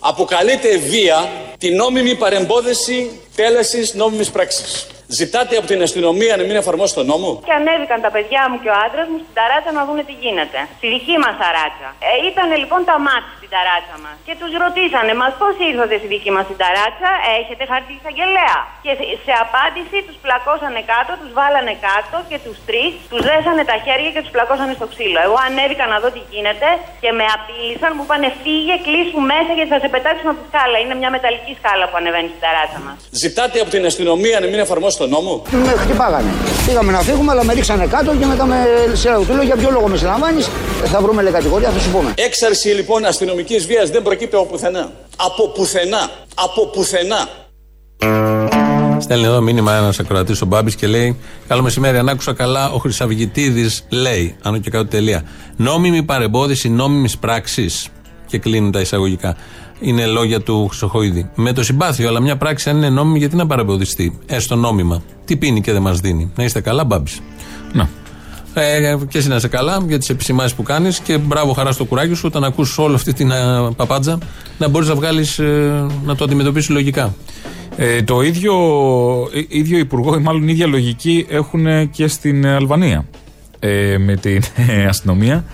Αποκαλείται 0.00 0.70
βία 0.90 1.28
την 1.58 1.72
νόμιμη 1.76 2.14
παρεμπόδιση 2.16 3.10
τέλεσης 3.36 3.94
νόμιμης 3.94 4.30
πράξης. 4.30 4.86
Ζητάτε 5.20 5.54
από 5.60 5.66
την 5.72 5.80
αστυνομία 5.86 6.32
να 6.40 6.44
μην 6.48 6.56
εφαρμόσει 6.62 6.94
τον 6.98 7.06
νόμο; 7.12 7.28
Και 7.48 7.54
ανέβηκαν 7.60 7.98
τα 8.06 8.10
παιδιά 8.14 8.42
μου 8.50 8.56
και 8.62 8.70
ο 8.74 8.76
άντρας 8.84 9.06
μου 9.10 9.18
στην 9.22 9.34
ταράτσα 9.38 9.70
να 9.78 9.82
δούνε 9.86 10.02
τι 10.08 10.14
γίνεται. 10.22 10.58
Στη 10.78 10.86
δική 10.94 11.14
μας 11.22 11.34
ταράτσα. 11.42 11.88
Ε, 12.08 12.10
ήταν 12.30 12.46
λοιπόν 12.62 12.80
τα 12.90 12.96
μάτια 13.06 13.32
στην 13.38 13.41
ταράτσα 13.54 13.96
μας. 14.04 14.16
Και 14.28 14.34
τους 14.40 14.50
ρωτήσανε, 14.64 15.12
μας 15.22 15.32
πώς 15.40 15.54
ήρθατε 15.68 15.94
στη 16.00 16.08
δική 16.14 16.30
μας 16.36 16.44
την 16.50 16.58
ταράτσα, 16.62 17.10
έχετε 17.40 17.62
χαρτί 17.70 17.92
εισαγγελέα. 18.00 18.56
Και 18.84 18.92
σε- 18.98 19.10
σε 19.26 19.32
απάντηση 19.44 19.96
τους 20.06 20.16
πλακώσανε 20.24 20.80
κάτω, 20.92 21.12
τους 21.20 21.30
βάλανε 21.38 21.74
κάτω 21.88 22.16
και 22.30 22.38
τους 22.44 22.56
τρεις 22.68 22.90
τους 23.12 23.22
δέσανε 23.28 23.62
τα 23.70 23.76
χέρια 23.84 24.10
και 24.14 24.20
τους 24.24 24.32
πλακώσανε 24.36 24.72
στο 24.78 24.86
ξύλο. 24.92 25.18
Εγώ 25.26 25.36
ανέβηκα 25.48 25.84
να 25.92 25.96
δω 26.02 26.08
τι 26.16 26.22
γίνεται 26.32 26.68
και 27.04 27.10
με 27.18 27.24
απείλησαν, 27.36 27.90
μου 27.96 28.04
είπανε 28.06 28.28
φύγε, 28.42 28.74
κλείσου 28.86 29.20
μέσα 29.32 29.50
γιατί 29.56 29.70
θα 29.74 29.80
σε 29.84 29.88
πετάξουν 29.94 30.26
από 30.32 30.38
τη 30.42 30.46
σκάλα. 30.50 30.76
Είναι 30.82 30.94
μια 31.02 31.10
μεταλλική 31.16 31.52
σκάλα 31.60 31.84
που 31.90 31.96
ανεβαίνει 32.00 32.28
στην 32.32 32.40
ταράτσα 32.44 32.78
μας. 32.86 32.96
Ζητάτε 33.24 33.56
από 33.64 33.70
την 33.76 33.82
αστυνομία 33.90 34.36
να 34.42 34.46
μην 34.52 34.58
εφαρμόσει 34.66 34.96
τον 35.02 35.08
νόμο; 35.16 35.32
Με 35.68 35.72
χτυπάγανε. 35.82 36.30
Πήγαμε 36.66 36.90
να 36.96 37.00
φύγουμε, 37.08 37.30
αλλά 37.32 37.42
με 37.48 37.52
ρίξανε 37.58 37.84
κάτω 37.94 38.10
και 38.20 38.26
μετά 38.32 38.44
με 38.52 38.58
σειρά 39.00 39.14
του 39.28 39.34
λέω 39.36 39.46
για 39.50 39.56
ποιο 39.60 39.70
λόγο 39.76 39.86
με 39.92 39.96
συλλαμβάνεις; 40.02 40.44
Θα 40.92 40.98
βρούμε 41.04 41.20
λέει 41.24 41.34
κατηγορία, 41.40 41.70
θα 41.76 41.80
σου 41.84 41.90
πούμε. 41.94 42.10
Έξαρση 42.28 42.68
λοιπόν 42.78 43.00
αστυνομική 43.12 43.40
βίας 43.66 43.90
δεν 43.90 44.02
προκύπτει 44.02 44.36
από 44.36 44.46
πουθενά. 44.46 44.92
Από 45.16 45.48
πουθενά. 45.48 46.10
Από 46.34 46.66
πουθενά. 46.66 47.28
Στέλνει 48.98 49.24
εδώ 49.24 49.40
μήνυμα 49.40 49.74
ένας 49.74 49.98
ακροατής 49.98 50.42
ο 50.42 50.46
Μπάμπης 50.46 50.74
και 50.74 50.86
λέει: 50.86 51.16
Καλό 51.48 51.62
μεσημέρι, 51.62 51.98
αν 51.98 52.08
άκουσα 52.08 52.32
καλά, 52.32 52.70
ο 52.70 52.78
Χρυσαυγητήδη 52.78 53.70
λέει, 53.88 54.36
άνω 54.42 54.58
και 54.58 54.70
κάτω 54.70 54.86
τελεία. 54.86 55.24
Νόμιμη 55.56 56.02
παρεμπόδιση 56.02 56.68
νόμιμης 56.68 57.18
πράξης. 57.18 57.88
Και 58.26 58.38
κλείνουν 58.38 58.70
τα 58.70 58.80
εισαγωγικά. 58.80 59.36
Είναι 59.80 60.06
λόγια 60.06 60.40
του 60.40 60.68
Χρυσοχοίδη. 60.68 61.30
Με 61.34 61.52
το 61.52 61.62
συμπάθειο, 61.62 62.08
αλλά 62.08 62.20
μια 62.20 62.36
πράξη 62.36 62.70
αν 62.70 62.76
είναι 62.76 62.90
νόμιμη, 62.90 63.18
γιατί 63.18 63.36
να 63.36 63.46
παρεμποδιστεί; 63.46 64.18
Έστω 64.26 64.56
νόμιμα. 64.56 65.02
Τι 65.24 65.36
πίνει 65.36 65.60
και 65.60 65.72
δεν 65.72 65.82
μας 65.82 65.98
δίνει. 66.00 66.32
Να 66.36 66.44
είστε 66.44 66.60
καλά, 66.60 66.84
Μπάμπης. 66.84 67.20
Να. 67.72 67.88
Ε, 68.54 68.96
και 69.08 69.18
εσύ 69.18 69.28
να 69.28 69.36
είσαι 69.36 69.48
καλά 69.48 69.82
για 69.88 69.98
τις 69.98 70.08
επισημάνσεις 70.08 70.56
που 70.56 70.62
κάνεις 70.62 70.98
και 70.98 71.18
μπράβο 71.18 71.52
χαρά 71.52 71.72
στο 71.72 71.84
κουράγιο 71.84 72.14
σου 72.14 72.24
όταν 72.26 72.44
ακούσει 72.44 72.80
όλη 72.80 72.94
αυτή 72.94 73.12
την 73.12 73.32
α, 73.32 73.72
παπάντζα 73.76 74.18
να 74.58 74.68
μπορείς 74.68 74.88
να 74.88 74.94
βγάλεις, 74.94 75.40
να 76.04 76.14
το 76.16 76.24
αντιμετωπίσεις 76.24 76.68
λογικά. 76.70 77.14
Ε, 77.76 78.02
το 78.02 78.20
ίδιο, 78.20 78.54
ε, 79.34 79.44
ίδιο 79.48 79.78
υπουργό, 79.78 80.14
ή 80.16 80.18
μάλλον 80.18 80.42
η 80.42 80.46
ίδια 80.52 80.66
λογική 80.66 81.26
έχουν 81.28 81.90
και 81.90 82.06
στην 82.08 82.46
Αλβανία. 82.46 83.04
Ε, 83.58 83.98
με 83.98 84.16
την 84.16 84.42
ε, 84.68 84.84
αστυνομία. 84.84 85.44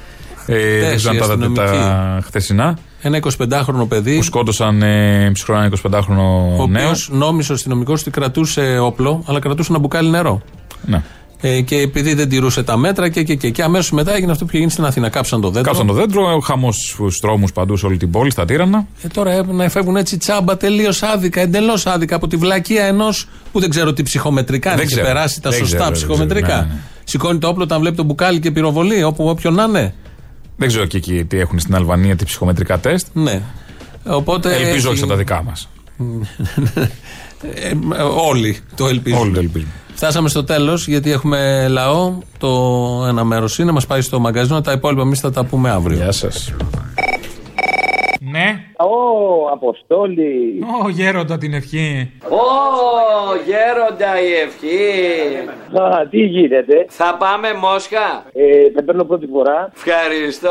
Ε, 0.47 0.55
δεν 0.55 0.91
Τέσσερι 0.91 0.97
ξέρω 0.97 1.33
αν 1.33 1.39
τα 1.39 1.45
είδατε 1.45 1.53
τα 1.53 1.63
αστυνομικοί. 1.63 2.27
χθεσινά. 2.27 2.79
Ένα 3.03 3.19
25χρονο 3.23 3.89
παιδί. 3.89 4.17
Που 4.17 4.23
σκότωσαν 4.23 4.83
ε, 4.83 5.31
ψυχρό 5.33 5.55
ένα 5.57 5.71
25χρονο 5.83 6.61
Ο 6.61 6.67
νέος. 6.67 7.07
οποίο 7.09 7.19
νόμισε 7.19 7.53
ο 7.53 7.55
αστυνομικός 7.55 8.01
ότι 8.01 8.11
κρατούσε 8.11 8.79
όπλο, 8.79 9.23
αλλά 9.27 9.39
κρατούσε 9.39 9.69
ένα 9.73 9.81
μπουκάλι 9.81 10.11
νερό. 10.11 10.43
Ναι. 10.87 11.03
Ε, 11.41 11.61
και 11.61 11.77
επειδή 11.77 12.15
δεν 12.15 12.29
τηρούσε 12.29 12.63
τα 12.63 12.77
μέτρα 12.77 13.09
και, 13.09 13.23
και, 13.23 13.35
και, 13.35 13.51
και 13.51 13.63
αμέσω 13.63 13.95
μετά 13.95 14.15
έγινε 14.15 14.33
αυτό 14.33 14.45
που 14.45 14.51
είχε 14.51 14.59
γίνει 14.59 14.71
στην 14.71 14.85
Αθήνα. 14.85 15.09
Κάψαν 15.09 15.41
το 15.41 15.47
δέντρο. 15.51 15.63
Κάψαν 15.71 15.87
το 15.87 15.93
δέντρο, 15.93 16.41
χαμό 16.41 16.73
στου 16.73 17.11
δρόμου 17.21 17.47
παντού 17.55 17.77
σε 17.77 17.87
όλη 17.87 17.97
την 17.97 18.11
πόλη, 18.11 18.31
στα 18.31 18.45
τύρανα. 18.45 18.87
Ε, 19.03 19.09
τώρα 19.09 19.31
έπρεπε 19.33 19.53
να 19.53 19.69
φεύγουν 19.69 19.97
έτσι 19.97 20.17
τσάμπα 20.17 20.57
τελείω 20.57 20.91
άδικα, 21.01 21.41
εντελώ 21.41 21.81
άδικα 21.85 22.17
από 22.17 22.27
τη 22.29 22.37
βλακεία 22.37 22.85
ενό 22.85 23.09
που 23.53 23.61
δεν 23.61 23.71
ξέρω 23.71 23.93
τι 23.93 24.03
ψυχομετρικά 24.03 24.71
Δεν 24.71 24.79
αν 24.79 24.85
έχει 24.85 24.93
ξέρω. 24.95 25.07
περάσει 25.07 25.41
τα 25.41 25.51
Δεν 25.51 25.59
σωστά 25.59 25.77
ξέρω, 25.77 25.91
δεν 25.91 25.99
ψυχομετρικά. 25.99 26.47
ξέρω, 26.47 26.61
ναι, 26.61 26.73
ναι. 26.73 26.81
Σηκώνει 27.05 27.39
το 27.39 27.49
όπλο 27.49 27.63
όταν 27.65 27.81
βλέπει 27.81 27.97
το 27.97 28.03
μπουκάλι 28.03 28.41
και 28.41 28.51
πυροβολεί, 28.51 29.03
όπου 29.03 29.29
όποιον 29.29 29.55
να 29.55 29.63
είναι. 29.65 29.95
Δεν 30.57 30.69
ξέρω 30.69 30.85
και 30.85 30.97
εκεί 30.97 31.25
τι 31.25 31.39
έχουν 31.39 31.59
στην 31.59 31.75
Αλβανία, 31.75 32.17
τι 32.17 32.25
ψυχομετρικά 32.25 32.79
τεστ. 32.79 33.07
Ναι. 33.13 33.43
Οπότε 34.05 34.55
Ελπίζω 34.55 34.75
έχει- 34.77 34.87
όχι 34.87 34.99
σαν 34.99 35.09
τα 35.09 35.17
δικά 35.17 35.43
μα. 35.43 35.53
Ε, 37.55 37.73
όλοι 38.29 38.59
το 38.75 38.87
ελπίζουμε. 38.87 39.21
Όλοι 39.23 39.33
το 39.33 39.41
ελπίζουμε. 39.41 39.71
Φτάσαμε 40.01 40.29
στο 40.29 40.45
τέλος 40.45 40.89
γιατί 40.89 41.13
έχουμε 41.13 41.67
λαό. 41.69 42.19
Το 42.39 42.49
ένα 43.09 43.25
μέρος 43.25 43.59
είναι, 43.59 43.73
μας 43.73 43.87
πάει 43.87 44.01
στο 44.01 44.21
μαγκαζίνο. 44.21 44.61
Τα 44.61 44.73
υπόλοιπα 44.73 45.03
εμείς 45.03 45.21
θα 45.21 45.31
τα 45.31 45.45
πούμε 45.45 45.71
αύριο. 45.71 45.97
Γεια 45.97 46.13
σας. 46.13 46.55
Ναι. 48.21 48.61
Ω, 48.77 49.51
Αποστόλη. 49.53 50.65
Ω, 50.85 50.89
γέροντα 50.89 51.39
την 51.39 51.55
ευχή. 51.55 52.13
Ω, 52.23 52.47
γέροντα 53.47 54.21
η 54.21 54.33
ευχή. 54.33 54.79
Α, 55.83 56.09
τι 56.11 56.19
γίνεται; 56.19 56.87
Θα 56.89 57.17
πάμε 57.19 57.49
Μόσχα. 57.55 58.25
Ε, 58.33 58.71
δεν 58.75 58.85
παίρνω 58.85 59.05
πρώτη 59.05 59.27
φορά. 59.33 59.73
Ευχαριστώ, 59.75 60.49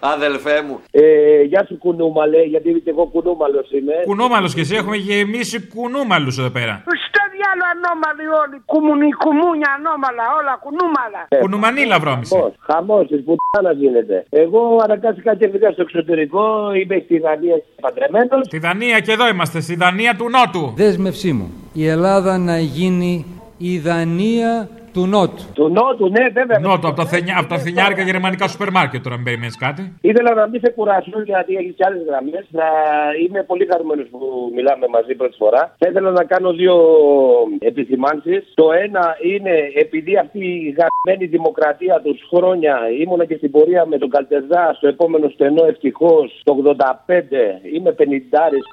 αδελφέ 0.00 0.62
μου. 0.66 0.80
Ε, 0.90 1.42
γεια 1.42 1.64
σου 1.68 1.78
κουνούμαλε, 1.78 2.42
γιατί 2.42 2.82
και 2.84 2.90
εγώ 2.90 3.04
κουνούμαλος 3.06 3.70
είμαι. 3.70 3.94
Κουνούμαλος 4.04 4.54
και 4.54 4.60
εσύ 4.60 4.74
έχουμε 4.74 4.96
γεμίσει 4.96 5.68
κουνούμαλους 5.74 6.38
εδώ 6.38 6.50
πέρα. 6.50 6.82
Στο 7.06 7.22
διάλο 7.34 7.64
ανώμαλοι 7.72 8.26
όλοι. 8.42 8.56
Κουμουνι, 8.64 9.08
κουμούνια 9.22 9.70
ανώμαλα, 9.78 10.24
όλα 10.38 10.54
κουνούμαλα. 10.64 11.20
Κουνουμανίλα 11.40 11.98
βρώμηση. 11.98 12.34
Χαμός, 12.34 12.52
χαμός 12.68 13.06
της 13.06 13.20
πουτάνας 13.24 13.76
γίνεται. 13.82 14.26
Εγώ 14.30 14.80
αναγκάστηκα 14.84 15.34
και 15.34 15.48
πήγα 15.48 15.70
στο 15.70 15.82
εξωτερικό, 15.82 16.72
είμαι 16.74 17.02
στη 17.04 17.18
Δανία 17.18 17.56
παντρεμένος. 17.80 18.46
Στη 18.46 18.58
Δανία 18.58 19.00
και 19.00 19.12
εδώ 19.12 19.28
είμαστε, 19.28 19.60
στη 19.60 19.74
Δανία 19.76 20.16
του 20.16 20.26
Νότου. 20.30 20.72
Δέσμευσή 20.76 21.32
μου. 21.32 21.52
Η 21.72 21.86
Ελλάδα 21.86 22.38
να 22.38 22.58
γίνει 22.58 23.26
η 23.58 23.78
Δανία 23.78 24.68
του 24.98 25.06
Νότου. 25.06 25.42
Του 25.58 25.68
Νότου, 25.76 26.06
ναι, 26.16 26.24
βέβαια. 26.38 26.58
Νότου, 26.58 26.86
από 26.90 26.96
τα, 27.02 27.06
θενιά, 27.12 27.34
από 27.40 27.48
τα 27.52 27.58
θενιάρικα 27.58 28.02
γερμανικά 28.02 28.44
σούπερ 28.48 28.70
μάρκετ 28.70 29.02
τώρα, 29.04 29.16
μην 29.16 29.24
περιμένει 29.24 29.52
κάτι. 29.66 29.82
Ήθελα 30.10 30.30
να 30.34 30.44
μην 30.50 30.60
σε 30.64 30.70
κουράσω 30.76 31.22
γιατί 31.30 31.52
έχεις 31.60 31.74
και 31.76 31.84
άλλες 31.88 32.02
γραμμές. 32.08 32.44
Να 32.60 32.68
είμαι 33.22 33.40
πολύ 33.50 33.64
χαρούμενος 33.70 34.06
που 34.12 34.18
μιλάμε 34.56 34.86
μαζί 34.96 35.14
πρώτη 35.20 35.36
φορά. 35.42 35.62
Θα 35.80 35.86
ήθελα 35.90 36.10
να 36.10 36.24
κάνω 36.32 36.50
δύο 36.60 36.76
επισημάνσεις. 37.58 38.42
Το 38.54 38.66
ένα 38.84 39.04
είναι 39.32 39.54
επειδή 39.84 40.12
αυτή 40.24 40.38
η 40.68 40.74
γαμμένη 40.78 41.24
δημοκρατία 41.36 42.00
τους 42.04 42.18
χρόνια 42.32 42.74
ήμουνα 43.02 43.24
και 43.24 43.36
στην 43.36 43.50
πορεία 43.50 43.86
με 43.86 43.98
τον 43.98 44.10
Καλτερζά 44.10 44.64
στο 44.76 44.88
επόμενο 44.88 45.28
στενό 45.28 45.64
ευτυχώς 45.72 46.40
το 46.44 46.52
85. 46.54 47.60
Είμαι 47.76 47.92
50 47.92 48.02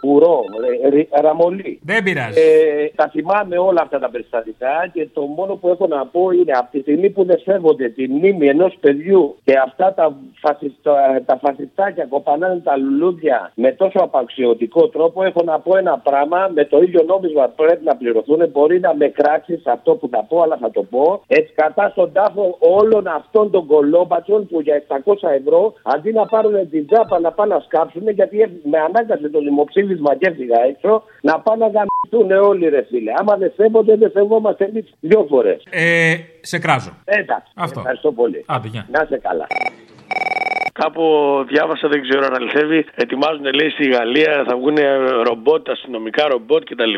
πουρό, 0.01 0.39
ε, 0.83 0.89
ρι- 0.89 1.09
ραμολί. 1.21 1.79
Δεν 1.83 2.03
πειράζει. 2.03 2.39
Ε, 2.39 2.89
τα 2.95 3.09
θυμάμαι 3.13 3.57
όλα 3.57 3.81
αυτά 3.81 3.99
τα 3.99 4.09
περιστατικά 4.09 4.73
και 4.93 5.07
το 5.13 5.21
μόνο 5.21 5.53
που 5.55 5.67
έχω 5.69 5.87
να 5.87 6.05
πω 6.15 6.31
είναι 6.31 6.51
από 6.61 6.69
τη 6.71 6.79
στιγμή 6.79 7.09
που 7.09 7.23
δεν 7.25 7.39
σέβονται 7.39 7.87
τη 7.89 8.07
μνήμη 8.07 8.47
ενός 8.47 8.77
παιδιού 8.79 9.35
και 9.43 9.53
αυτά 9.67 9.93
τα, 9.93 10.05
φασιστα, 10.43 10.93
τα 11.25 11.37
φασιστάκια 11.43 12.05
κοπανάνε 12.05 12.59
τα 12.63 12.77
λουλούδια 12.77 13.51
με 13.55 13.71
τόσο 13.71 13.99
απαξιωτικό 14.07 14.87
τρόπο, 14.87 15.23
έχω 15.23 15.41
να 15.43 15.59
πω 15.59 15.77
ένα 15.77 15.97
πράγμα. 15.97 16.39
Με 16.53 16.65
το 16.65 16.77
ίδιο 16.81 17.03
νόμισμα 17.07 17.47
πρέπει 17.47 17.83
να 17.85 17.95
πληρωθούν. 17.95 18.49
Μπορεί 18.51 18.79
να 18.79 18.95
με 18.95 19.07
κράξεις 19.07 19.67
αυτό 19.67 19.91
που 19.95 20.07
θα 20.11 20.23
πω, 20.29 20.41
αλλά 20.41 20.57
θα 20.57 20.71
το 20.71 20.83
πω. 20.83 21.21
Έτσι, 21.27 21.53
κατά 21.53 21.89
στον 21.89 22.11
τάφο 22.13 22.57
όλων 22.59 23.07
αυτών 23.07 23.51
των 23.51 23.65
κολόμπατσων 23.65 24.47
που 24.47 24.61
για 24.61 24.83
700 24.87 25.13
ευρώ 25.39 25.73
αντί 25.83 26.11
να 26.11 26.25
πάρουν 26.25 26.69
την 26.69 26.87
τζάπα 26.87 27.19
να 27.19 27.31
πάνε 27.31 27.53
να 27.53 27.59
σκάψουν, 27.59 28.09
γιατί 28.09 28.37
με 28.63 28.77
ανάγκασε 28.87 29.29
το 29.29 29.39
δημοψήφισμα 29.39 30.15
και 30.15 30.27
έφυγα 30.27 30.59
έξω, 30.71 31.03
να 31.21 31.39
πάνε 31.39 31.65
να 31.65 31.85
γαμιστούν 32.11 32.31
όλοι 32.31 32.69
ρε 32.69 32.81
φίλε. 32.89 33.11
Άμα 33.15 33.35
δεν 33.37 33.51
σέβονται, 33.55 33.95
δεν 33.95 34.11
σεβόμαστε 34.11 34.65
εμείς 34.65 34.93
δύο 34.99 35.25
φορές. 35.29 35.63
Ε, 35.69 36.15
σε 36.41 36.59
κράζω. 36.59 36.97
Εντάξει. 37.05 37.51
Αυτό. 37.55 37.79
Ευχαριστώ 37.79 38.11
πολύ. 38.11 38.43
Άντε, 38.47 38.67
γεια. 38.67 38.87
Να 38.91 39.01
είσαι 39.03 39.17
καλά. 39.17 39.47
Κάπου 40.81 41.03
διάβασα, 41.47 41.87
δεν 41.87 42.01
ξέρω 42.01 42.25
αν 42.25 42.33
αληθεύει. 42.35 42.85
Ετοιμάζουν, 42.95 43.45
λέει, 43.59 43.69
στη 43.69 43.85
Γαλλία 43.89 44.43
θα 44.47 44.55
βγουν 44.55 44.77
ρομπότ, 45.27 45.69
αστυνομικά 45.69 46.27
ρομπότ 46.27 46.63
κτλ. 46.69 46.95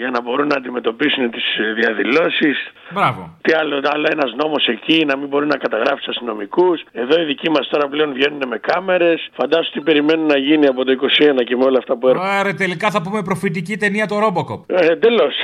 για 0.00 0.10
να 0.10 0.22
μπορούν 0.22 0.46
να 0.46 0.56
αντιμετωπίσουν 0.56 1.30
τις 1.30 1.44
διαδηλώσεις. 1.80 2.56
Μπράβο. 2.90 3.38
Τι 3.42 3.52
άλλο, 3.52 3.80
άλλο 3.94 4.06
ένας 4.10 4.30
νόμος 4.42 4.66
εκεί, 4.66 5.04
να 5.06 5.16
μην 5.18 5.28
μπορεί 5.28 5.46
να 5.46 5.56
καταγράφει 5.56 6.02
αστυνομικούς. 6.08 6.82
Εδώ 6.92 7.20
οι 7.20 7.24
δικοί 7.24 7.50
μας 7.50 7.68
τώρα 7.68 7.88
πλέον 7.88 8.12
βγαίνουν 8.12 8.42
με 8.48 8.58
κάμερες. 8.58 9.28
Φαντάσου 9.32 9.72
τι 9.72 9.80
περιμένουν 9.80 10.26
να 10.26 10.38
γίνει 10.38 10.66
από 10.66 10.84
το 10.84 10.92
21 10.92 11.44
και 11.44 11.56
με 11.56 11.64
όλα 11.64 11.78
αυτά 11.78 11.96
που 11.98 12.08
έρχονται. 12.08 12.28
Άρα 12.28 12.54
τελικά 12.54 12.90
θα 12.90 13.02
πούμε 13.02 13.22
προφητική 13.22 13.76
ταινία 13.76 14.06
το 14.06 14.16
Robocop. 14.24 14.60
Ε, 14.66 14.86
Εντελώς. 14.92 15.34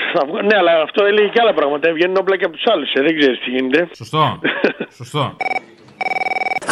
Ναι, 0.45 0.57
αλλά 0.57 0.83
αυτό 0.83 1.05
έλεγε 1.05 1.29
και 1.29 1.41
άλλα 1.43 1.55
πράγματα. 1.55 1.93
Βγαίνουν 1.93 2.17
όπλα 2.21 2.37
και 2.37 2.45
από 2.45 2.55
τους 2.55 2.67
άλλους. 2.73 2.93
Ε, 2.93 3.03
δεν 3.03 3.19
ξέρεις 3.19 3.39
τι 3.39 3.51
γίνεται. 3.51 3.89
Σωστό. 3.95 4.41
Σωστό. 5.01 5.37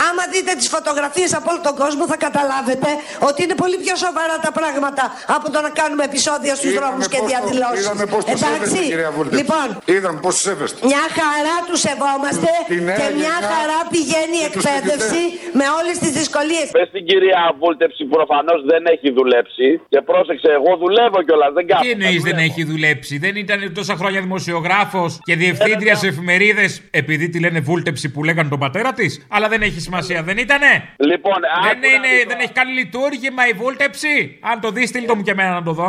Άμα 0.09 0.23
δείτε 0.33 0.53
τις 0.61 0.69
φωτογραφίες 0.75 1.31
από 1.39 1.47
όλο 1.53 1.61
τον 1.69 1.75
κόσμο 1.83 2.03
θα 2.13 2.19
καταλάβετε 2.27 2.89
ότι 3.29 3.39
είναι 3.45 3.57
πολύ 3.63 3.77
πιο 3.85 3.95
σοβαρά 4.05 4.37
τα 4.47 4.53
πράγματα 4.59 5.05
από 5.37 5.47
το 5.55 5.59
να 5.67 5.71
κάνουμε 5.81 6.03
επεισόδια 6.11 6.53
στους 6.61 6.73
δρόμους 6.79 7.07
και 7.13 7.21
διαδηλώσεις. 7.31 7.85
Είδαμε 7.85 8.05
πώς 8.15 8.23
του 8.25 8.35
σέβεστε, 8.43 8.79
Εντάξει, 8.79 8.91
κυρία 8.93 9.11
Βούλτεψη. 9.17 9.39
λοιπόν, 9.41 9.67
Είδαμε 9.95 10.19
πώς 10.25 10.33
του 10.37 10.43
σέβεστε. 10.49 10.79
μια 10.93 11.05
χαρά 11.19 11.57
τους 11.69 11.81
σεβόμαστε 11.87 12.51
Τη 12.73 12.77
νέα 12.89 12.97
και 13.01 13.07
μια 13.21 13.37
γενιά 13.37 13.37
χαρά 13.53 13.79
πηγαίνει 13.95 14.39
η 14.45 14.45
και 14.45 14.55
τους 14.55 14.65
εκπαίδευση 14.71 15.23
με 15.61 15.67
όλες 15.79 15.95
τις 16.03 16.13
δυσκολίες. 16.21 16.67
Πες 16.77 16.87
στην 16.93 17.03
κυρία 17.11 17.41
Βούλτεψη 17.63 18.01
που 18.07 18.15
προφανώς 18.19 18.59
δεν 18.71 18.83
έχει 18.95 19.09
δουλέψει. 19.19 19.69
Και 19.93 20.01
πρόσεξε, 20.11 20.49
εγώ 20.59 20.71
δουλεύω 20.85 21.19
κιόλας, 21.27 21.53
δεν 21.59 21.65
κάνω. 21.69 21.83
Τι 21.85 21.91
εννοείς 21.97 22.23
δεν 22.29 22.39
έχει 22.49 22.63
δουλέψει, 22.73 23.15
δεν 23.27 23.35
ήταν 23.45 23.59
τόσα 23.79 23.95
χρόνια 24.01 24.21
δημοσιογράφος 24.27 25.11
και 25.29 25.35
διευθύντριας 25.45 25.99
σε 26.03 26.07
εφημερίδες 26.13 26.71
επειδή 26.91 27.27
τη 27.33 27.39
λένε 27.45 27.61
βούλτεψη 27.69 28.07
που 28.13 28.21
λέγανε 28.29 28.49
τον 28.55 28.59
πατέρα 28.65 28.91
της. 28.93 29.11
Αλλά 29.35 29.47
δεν 29.49 29.61
έχει 29.69 29.81
σημασία, 29.89 30.23
δεν 30.29 30.37
ήτανε; 30.45 30.73
Λοιπόν, 31.11 31.39
δεν, 31.67 31.79
είναι, 31.95 32.11
δεν 32.31 32.39
έχει 32.45 32.53
κάνει 32.53 32.73
λειτουργήμα 32.81 33.43
η 33.49 33.53
βούλτεψη. 33.61 34.39
Αν 34.51 34.61
το 34.61 34.69
δεις, 34.71 34.89
στείλ 34.89 35.05
το 35.07 35.15
μου 35.17 35.23
και 35.23 35.35
εμένα 35.37 35.53
να 35.59 35.63
το 35.63 35.73
δω. 35.73 35.89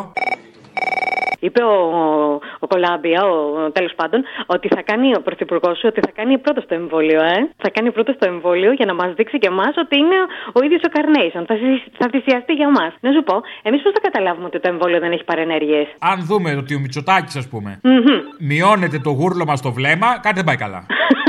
Είπε 1.40 1.64
ο, 1.64 1.76
ο 2.60 2.68
Κολάμπια, 2.68 3.22
ο, 3.24 3.72
τέλος 3.72 3.94
πάντων, 3.96 4.24
ότι 4.46 4.68
θα 4.76 4.82
κάνει 4.82 5.16
ο 5.16 5.22
πρωθυπουργός 5.22 5.78
σου 5.78 5.88
ότι 5.92 6.00
θα 6.06 6.12
κάνει 6.16 6.38
πρώτο 6.38 6.62
το 6.68 6.76
εμβόλιο, 6.76 7.22
ε. 7.22 7.38
Θα 7.64 7.70
κάνει 7.70 7.92
πρώτο 7.92 8.18
το 8.18 8.26
εμβόλιο 8.34 8.72
για 8.72 8.86
να 8.86 8.94
μας 8.94 9.14
δείξει 9.18 9.38
και 9.38 9.48
εμάς 9.48 9.74
ότι 9.84 9.98
είναι 9.98 10.20
ο 10.58 10.64
ίδιος 10.66 10.82
ο 10.88 10.90
Καρνέισον. 10.96 11.46
Θα, 11.46 11.56
θυσι- 11.56 11.92
θα 12.00 12.08
θυσιαστεί 12.12 12.54
για 12.54 12.70
μας. 12.70 12.92
Να 13.00 13.12
σου 13.12 13.24
πω, 13.24 13.36
εμείς 13.62 13.82
πώς 13.82 13.92
θα 13.94 14.00
καταλάβουμε 14.08 14.46
ότι 14.46 14.60
το 14.60 14.70
εμβόλιο 14.74 15.00
δεν 15.00 15.12
έχει 15.12 15.24
παρενέργειες; 15.24 15.88
Αν 16.00 16.18
δούμε 16.30 16.56
ότι 16.56 16.76
ο 16.76 16.80
Μητσοτάκης, 16.80 17.36
ας 17.36 17.48
πούμε, 17.48 17.80
μειώνεται 18.40 19.00
το 19.00 19.10
γούρλωμα 19.10 19.56
στο 19.56 19.72
βλέμμα, 19.72 20.10
κάτι 20.22 20.36
δεν 20.36 20.44
πάει 20.44 20.60
καλά. 20.66 20.86